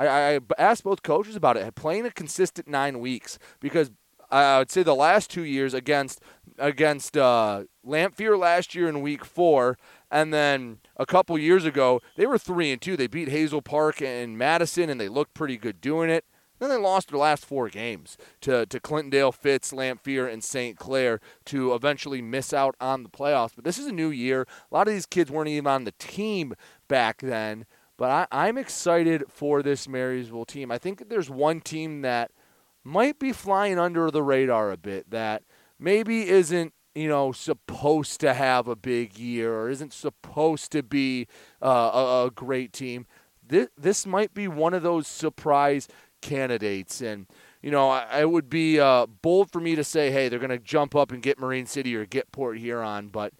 I, 0.00 0.36
I 0.36 0.40
asked 0.58 0.84
both 0.84 1.02
coaches 1.02 1.36
about 1.36 1.56
it, 1.56 1.74
playing 1.74 2.06
a 2.06 2.10
consistent 2.10 2.66
nine 2.66 3.00
weeks 3.00 3.38
because 3.60 3.90
I 4.30 4.58
would 4.58 4.70
say 4.70 4.82
the 4.82 4.94
last 4.94 5.30
two 5.30 5.44
years 5.44 5.74
against 5.74 6.22
against 6.58 7.16
uh, 7.16 7.64
last 7.84 8.74
year 8.74 8.88
in 8.88 9.02
week 9.02 9.24
four, 9.24 9.76
and 10.10 10.32
then 10.32 10.78
a 10.96 11.04
couple 11.04 11.36
years 11.38 11.64
ago 11.64 12.00
they 12.16 12.26
were 12.26 12.38
three 12.38 12.70
and 12.72 12.80
two. 12.80 12.96
They 12.96 13.08
beat 13.08 13.28
Hazel 13.28 13.60
Park 13.60 14.00
and 14.00 14.38
Madison, 14.38 14.88
and 14.88 15.00
they 15.00 15.08
looked 15.08 15.34
pretty 15.34 15.56
good 15.56 15.80
doing 15.80 16.10
it. 16.10 16.24
Then 16.60 16.68
they 16.68 16.76
lost 16.76 17.08
their 17.08 17.18
last 17.18 17.44
four 17.44 17.68
games 17.68 18.16
to, 18.42 18.66
to 18.66 18.78
Clintondale, 18.78 19.34
Fitz, 19.34 19.72
Lamphere, 19.72 20.32
and 20.32 20.44
St. 20.44 20.78
Clair 20.78 21.18
to 21.46 21.74
eventually 21.74 22.22
miss 22.22 22.52
out 22.52 22.76
on 22.80 23.02
the 23.02 23.08
playoffs. 23.08 23.52
But 23.56 23.64
this 23.64 23.78
is 23.78 23.86
a 23.86 23.92
new 23.92 24.10
year. 24.10 24.46
A 24.70 24.74
lot 24.74 24.86
of 24.86 24.94
these 24.94 25.06
kids 25.06 25.30
weren't 25.30 25.48
even 25.48 25.66
on 25.66 25.84
the 25.84 25.94
team 25.98 26.54
back 26.86 27.22
then. 27.22 27.64
But 27.96 28.28
I, 28.30 28.48
am 28.48 28.56
excited 28.56 29.24
for 29.28 29.62
this 29.62 29.88
Marysville 29.88 30.46
team. 30.46 30.70
I 30.70 30.78
think 30.78 31.08
there's 31.08 31.28
one 31.28 31.60
team 31.60 32.02
that 32.02 32.30
might 32.84 33.18
be 33.18 33.32
flying 33.32 33.78
under 33.78 34.10
the 34.10 34.22
radar 34.22 34.70
a 34.70 34.76
bit 34.76 35.10
that 35.10 35.42
maybe 35.78 36.28
isn't 36.28 36.72
you 36.94 37.08
know 37.08 37.32
supposed 37.32 38.20
to 38.20 38.34
have 38.34 38.66
a 38.68 38.76
big 38.76 39.18
year 39.18 39.54
or 39.54 39.68
isn't 39.68 39.92
supposed 39.92 40.72
to 40.72 40.82
be 40.82 41.26
uh, 41.62 41.90
a, 41.92 42.26
a, 42.26 42.30
great 42.30 42.72
team. 42.72 43.06
This 43.46 43.68
this 43.76 44.06
might 44.06 44.32
be 44.34 44.48
one 44.48 44.74
of 44.74 44.82
those 44.82 45.06
surprise 45.06 45.86
candidates, 46.20 47.00
and 47.00 47.26
you 47.62 47.70
know 47.70 47.90
I, 47.90 48.20
it 48.20 48.30
would 48.30 48.48
be 48.48 48.80
uh, 48.80 49.06
bold 49.06 49.50
for 49.50 49.60
me 49.60 49.74
to 49.74 49.84
say, 49.84 50.10
hey, 50.10 50.28
they're 50.28 50.38
going 50.38 50.50
to 50.50 50.58
jump 50.58 50.94
up 50.94 51.12
and 51.12 51.22
get 51.22 51.38
Marine 51.38 51.66
City 51.66 51.94
or 51.94 52.06
get 52.06 52.32
Port 52.32 52.58
Huron, 52.58 53.08
but 53.08 53.32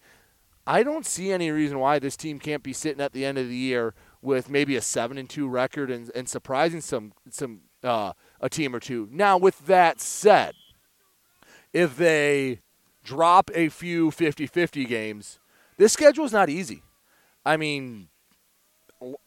I 0.66 0.82
don't 0.82 1.06
see 1.06 1.32
any 1.32 1.50
reason 1.50 1.78
why 1.78 1.98
this 1.98 2.16
team 2.16 2.38
can't 2.38 2.62
be 2.62 2.72
sitting 2.72 3.00
at 3.00 3.12
the 3.12 3.24
end 3.24 3.38
of 3.38 3.48
the 3.48 3.56
year 3.56 3.94
with 4.22 4.50
maybe 4.50 4.76
a 4.76 4.80
seven 4.80 5.18
and 5.18 5.28
two 5.28 5.48
record 5.48 5.90
and, 5.90 6.10
and 6.14 6.28
surprising 6.28 6.80
some 6.80 7.12
some 7.30 7.62
uh, 7.82 8.12
a 8.40 8.48
team 8.48 8.74
or 8.74 8.80
two. 8.80 9.08
Now, 9.10 9.38
with 9.38 9.66
that 9.66 10.00
said, 10.00 10.54
if 11.72 11.96
they 11.96 12.60
drop 13.02 13.50
a 13.54 13.68
few 13.68 14.10
50-50 14.10 14.86
games, 14.86 15.38
this 15.78 15.92
schedule 15.92 16.26
is 16.26 16.32
not 16.32 16.50
easy. 16.50 16.82
I 17.44 17.56
mean, 17.56 18.09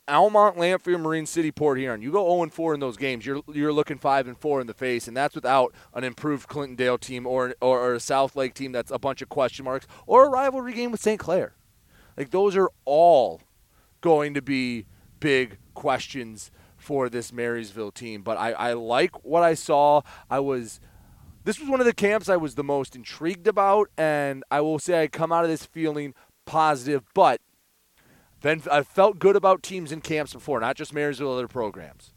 Almont, 0.07 0.57
Lamphere, 0.57 0.99
Marine 0.99 1.25
City, 1.25 1.51
Port 1.51 1.79
Huron. 1.79 2.01
You 2.01 2.11
go 2.11 2.25
0 2.37 2.49
4 2.49 2.73
in 2.75 2.79
those 2.79 2.97
games. 2.97 3.25
You're 3.25 3.41
you're 3.51 3.73
looking 3.73 3.97
5 3.97 4.27
and 4.27 4.37
4 4.37 4.61
in 4.61 4.67
the 4.67 4.73
face, 4.73 5.07
and 5.07 5.17
that's 5.17 5.35
without 5.35 5.73
an 5.93 6.03
improved 6.03 6.47
Clintondale 6.47 6.99
team 6.99 7.25
or, 7.25 7.55
or, 7.61 7.79
or 7.79 7.93
a 7.95 7.99
South 7.99 8.35
Lake 8.35 8.53
team 8.53 8.71
that's 8.71 8.91
a 8.91 8.99
bunch 8.99 9.21
of 9.21 9.29
question 9.29 9.65
marks 9.65 9.87
or 10.05 10.25
a 10.25 10.29
rivalry 10.29 10.73
game 10.73 10.91
with 10.91 11.01
St. 11.01 11.19
Clair. 11.19 11.55
Like 12.15 12.29
those 12.29 12.55
are 12.55 12.69
all 12.85 13.41
going 14.01 14.33
to 14.35 14.41
be 14.41 14.85
big 15.19 15.57
questions 15.73 16.51
for 16.77 17.09
this 17.09 17.31
Marysville 17.31 17.91
team. 17.91 18.21
But 18.21 18.37
I, 18.37 18.51
I 18.51 18.73
like 18.73 19.23
what 19.23 19.41
I 19.41 19.53
saw. 19.53 20.01
I 20.29 20.39
was 20.39 20.79
this 21.45 21.59
was 21.59 21.67
one 21.67 21.79
of 21.79 21.85
the 21.85 21.93
camps 21.93 22.29
I 22.29 22.37
was 22.37 22.55
the 22.55 22.63
most 22.63 22.95
intrigued 22.95 23.47
about, 23.47 23.89
and 23.97 24.43
I 24.51 24.61
will 24.61 24.79
say 24.79 25.01
I 25.01 25.07
come 25.07 25.31
out 25.31 25.43
of 25.43 25.49
this 25.49 25.65
feeling 25.65 26.13
positive, 26.45 27.03
but 27.13 27.41
then 28.43 28.61
I 28.71 28.83
felt 28.83 29.17
good 29.17 29.35
about 29.35 29.63
teams 29.63 29.91
in 29.91 30.01
camps 30.01 30.33
before, 30.33 30.59
not 30.59 30.77
just 30.77 30.93
Marysville 30.93 31.33
other 31.33 31.47
programs. 31.47 32.13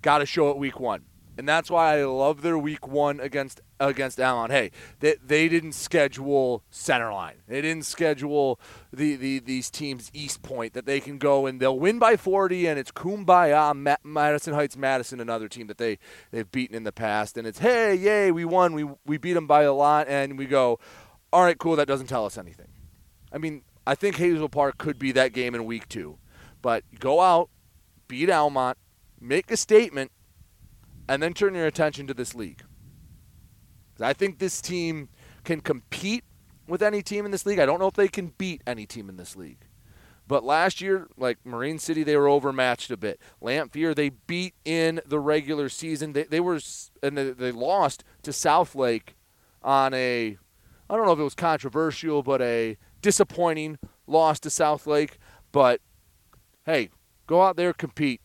Got 0.00 0.18
to 0.18 0.26
show 0.26 0.48
it 0.48 0.56
week 0.56 0.80
one 0.80 1.04
and 1.38 1.48
that's 1.48 1.70
why 1.70 1.98
I 1.98 2.04
love 2.04 2.42
their 2.42 2.56
week 2.56 2.86
one 2.86 3.20
against 3.20 3.60
against 3.78 4.18
Almont. 4.18 4.52
Hey, 4.52 4.70
they, 5.00 5.16
they 5.24 5.48
didn't 5.48 5.72
schedule 5.72 6.64
Centerline. 6.72 7.34
They 7.46 7.60
didn't 7.60 7.84
schedule 7.84 8.58
the, 8.92 9.16
the 9.16 9.40
these 9.40 9.70
teams 9.70 10.10
Eastpointe 10.12 10.72
that 10.72 10.86
they 10.86 11.00
can 11.00 11.18
go 11.18 11.46
and 11.46 11.60
they'll 11.60 11.78
win 11.78 11.98
by 11.98 12.16
40 12.16 12.66
and 12.66 12.78
it's 12.78 12.90
kumbaya 12.90 13.76
Ma- 13.76 13.96
Madison 14.02 14.54
Heights 14.54 14.76
Madison 14.76 15.20
another 15.20 15.48
team 15.48 15.66
that 15.66 15.78
they 15.78 15.98
they've 16.30 16.50
beaten 16.50 16.74
in 16.74 16.84
the 16.84 16.92
past 16.92 17.36
and 17.36 17.46
it's 17.46 17.58
hey 17.58 17.94
yay 17.94 18.30
we 18.30 18.44
won 18.44 18.72
we 18.72 18.86
we 19.04 19.18
beat 19.18 19.34
them 19.34 19.46
by 19.46 19.62
a 19.62 19.72
lot 19.72 20.08
and 20.08 20.38
we 20.38 20.46
go 20.46 20.78
all 21.32 21.44
right 21.44 21.58
cool 21.58 21.76
that 21.76 21.88
doesn't 21.88 22.06
tell 22.06 22.24
us 22.24 22.38
anything. 22.38 22.68
I 23.32 23.38
mean 23.38 23.62
I 23.86 23.94
think 23.94 24.16
Hazel 24.16 24.48
Park 24.48 24.78
could 24.78 24.98
be 24.98 25.12
that 25.12 25.32
game 25.32 25.54
in 25.54 25.64
week 25.64 25.88
two, 25.88 26.18
but 26.60 26.84
go 26.98 27.20
out 27.20 27.50
beat 28.08 28.30
Almont 28.30 28.78
make 29.20 29.50
a 29.50 29.56
statement 29.56 30.12
and 31.08 31.22
then 31.22 31.34
turn 31.34 31.54
your 31.54 31.66
attention 31.66 32.06
to 32.06 32.14
this 32.14 32.34
league. 32.34 32.62
I 34.00 34.12
think 34.12 34.38
this 34.38 34.60
team 34.60 35.08
can 35.44 35.60
compete 35.60 36.24
with 36.66 36.82
any 36.82 37.02
team 37.02 37.24
in 37.24 37.30
this 37.30 37.46
league. 37.46 37.58
I 37.58 37.66
don't 37.66 37.78
know 37.78 37.86
if 37.86 37.94
they 37.94 38.08
can 38.08 38.32
beat 38.38 38.62
any 38.66 38.86
team 38.86 39.08
in 39.08 39.16
this 39.16 39.36
league. 39.36 39.66
But 40.28 40.42
last 40.42 40.80
year, 40.80 41.06
like 41.16 41.38
Marine 41.44 41.78
City, 41.78 42.02
they 42.02 42.16
were 42.16 42.28
overmatched 42.28 42.90
a 42.90 42.96
bit. 42.96 43.20
Lamphere, 43.40 43.94
they 43.94 44.08
beat 44.08 44.54
in 44.64 45.00
the 45.06 45.20
regular 45.20 45.68
season. 45.68 46.12
They, 46.12 46.24
they 46.24 46.40
were 46.40 46.58
and 47.02 47.16
they, 47.16 47.30
they 47.30 47.52
lost 47.52 48.02
to 48.22 48.32
South 48.32 48.74
Lake 48.74 49.14
on 49.62 49.94
a, 49.94 50.36
I 50.90 50.96
don't 50.96 51.06
know 51.06 51.12
if 51.12 51.20
it 51.20 51.24
was 51.24 51.36
controversial, 51.36 52.24
but 52.24 52.42
a 52.42 52.76
disappointing 53.06 53.78
loss 54.08 54.40
to 54.40 54.50
South 54.50 54.84
Lake. 54.84 55.18
But 55.52 55.80
hey, 56.64 56.90
go 57.28 57.40
out 57.40 57.54
there 57.54 57.72
compete. 57.72 58.20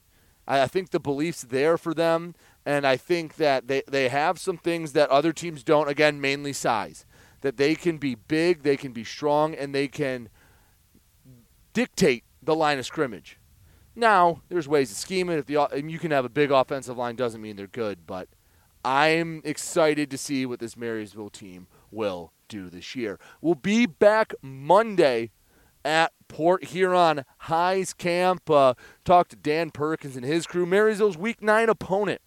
I, 0.48 0.64
I 0.64 0.68
think 0.68 0.90
the 0.90 1.00
belief's 1.00 1.44
there 1.44 1.78
for 1.78 1.94
them. 1.94 2.34
And 2.66 2.88
I 2.88 2.98
think 2.98 3.36
that 3.36 3.68
they, 3.68 3.84
they 3.88 4.10
have 4.10 4.40
some 4.40 4.58
things 4.58 4.94
that 4.94 5.12
other 5.12 5.34
teams 5.34 5.64
don't, 5.64 5.88
again, 5.88 6.20
mainly 6.20 6.52
size. 6.52 7.06
That 7.42 7.58
they 7.58 7.76
can 7.76 8.00
be 8.00 8.16
big, 8.16 8.64
they 8.64 8.76
can 8.76 8.92
be 8.92 9.04
strong, 9.04 9.54
and 9.54 9.74
they 9.74 9.88
can 9.88 10.30
dictate 11.74 12.24
the 12.42 12.56
line 12.56 12.80
of 12.80 12.86
scrimmage. 12.88 13.38
Now, 13.96 14.42
there's 14.50 14.68
ways 14.68 14.90
to 14.90 14.96
scheme 14.96 15.30
it. 15.30 15.38
If 15.38 15.46
the 15.46 15.84
you 15.88 16.00
can 16.00 16.10
have 16.10 16.26
a 16.26 16.30
big 16.30 16.50
offensive 16.50 16.98
line, 16.98 17.16
doesn't 17.16 17.42
mean 17.42 17.56
they're 17.56 17.68
good. 17.68 18.08
But 18.08 18.30
I'm 18.84 19.42
excited 19.44 20.10
to 20.10 20.18
see 20.18 20.48
what 20.48 20.60
this 20.60 20.76
Marysville 20.76 21.30
team 21.30 21.68
will 21.92 22.32
do 22.52 22.70
this 22.70 22.95
year. 22.95 23.20
We'll 23.41 23.56
be 23.56 23.86
back 23.86 24.34
Monday 24.41 25.32
at 25.84 26.12
Port 26.28 26.66
Huron 26.66 27.26
High's 27.39 27.93
camp. 27.93 28.49
Uh, 28.49 28.74
talk 29.04 29.30
to 29.30 29.36
Dan 29.36 29.72
Perkins 29.72 30.16
and 30.16 30.26
his 30.26 30.45
crew. 30.45 30.66
Marysville's 30.66 31.18
Week 31.18 31.41
Nine 31.41 31.70
opponent. 31.70 32.22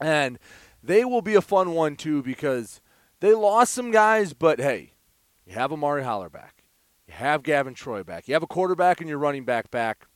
And 0.00 0.38
they 0.82 1.04
will 1.04 1.22
be 1.22 1.34
a 1.34 1.40
fun 1.40 1.72
one, 1.72 1.96
too, 1.96 2.22
because 2.22 2.80
they 3.20 3.32
lost 3.32 3.72
some 3.72 3.90
guys, 3.90 4.34
but 4.34 4.60
hey, 4.60 4.92
you 5.46 5.54
have 5.54 5.72
Amari 5.72 6.04
Holler 6.04 6.28
back. 6.28 6.64
You 7.06 7.14
have 7.14 7.42
Gavin 7.42 7.74
Troy 7.74 8.02
back. 8.02 8.28
You 8.28 8.34
have 8.34 8.42
a 8.42 8.46
quarterback 8.46 9.00
and 9.00 9.08
your 9.08 9.18
running 9.18 9.44
back 9.44 9.70
back. 9.70 10.06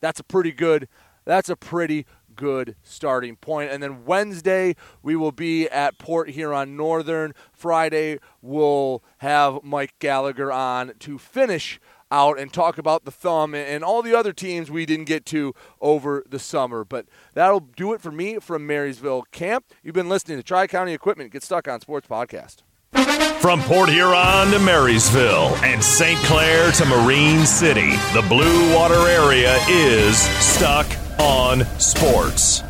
That's 0.00 0.20
a 0.20 0.24
pretty 0.24 0.52
good. 0.52 0.88
That's 1.24 1.48
a 1.48 1.56
pretty 1.56 2.06
good 2.36 2.76
starting 2.82 3.36
point. 3.36 3.70
And 3.70 3.82
then 3.82 4.04
Wednesday, 4.04 4.76
we 5.02 5.16
will 5.16 5.32
be 5.32 5.68
at 5.68 5.98
Port 5.98 6.30
Huron 6.30 6.76
Northern. 6.76 7.32
Friday, 7.52 8.18
we'll 8.42 9.02
have 9.18 9.60
Mike 9.62 9.94
Gallagher 9.98 10.52
on 10.52 10.92
to 11.00 11.18
finish 11.18 11.80
out 12.10 12.38
and 12.38 12.52
talk 12.52 12.78
about 12.78 13.04
the 13.04 13.10
thumb 13.10 13.54
and 13.54 13.82
all 13.82 14.02
the 14.02 14.14
other 14.14 14.32
teams 14.32 14.70
we 14.70 14.86
didn't 14.86 15.06
get 15.06 15.26
to 15.26 15.54
over 15.80 16.24
the 16.28 16.38
summer. 16.38 16.84
But 16.84 17.06
that'll 17.34 17.60
do 17.60 17.92
it 17.92 18.00
for 18.00 18.12
me 18.12 18.38
from 18.38 18.66
Marysville 18.66 19.24
Camp. 19.32 19.64
You've 19.82 19.94
been 19.94 20.08
listening 20.08 20.38
to 20.38 20.42
Tri 20.42 20.66
County 20.66 20.92
Equipment 20.92 21.32
Get 21.32 21.42
Stuck 21.42 21.68
on 21.68 21.80
Sports 21.80 22.06
Podcast. 22.06 22.62
From 23.40 23.60
Port 23.62 23.90
Huron 23.90 24.50
to 24.50 24.58
Marysville 24.58 25.54
and 25.62 25.82
St. 25.82 26.18
Clair 26.20 26.72
to 26.72 26.84
Marine 26.86 27.44
City, 27.44 27.90
the 28.14 28.24
Blue 28.28 28.74
Water 28.74 29.08
area 29.08 29.56
is 29.68 30.18
stuck 30.40 30.86
on 31.18 31.64
sports. 31.78 32.62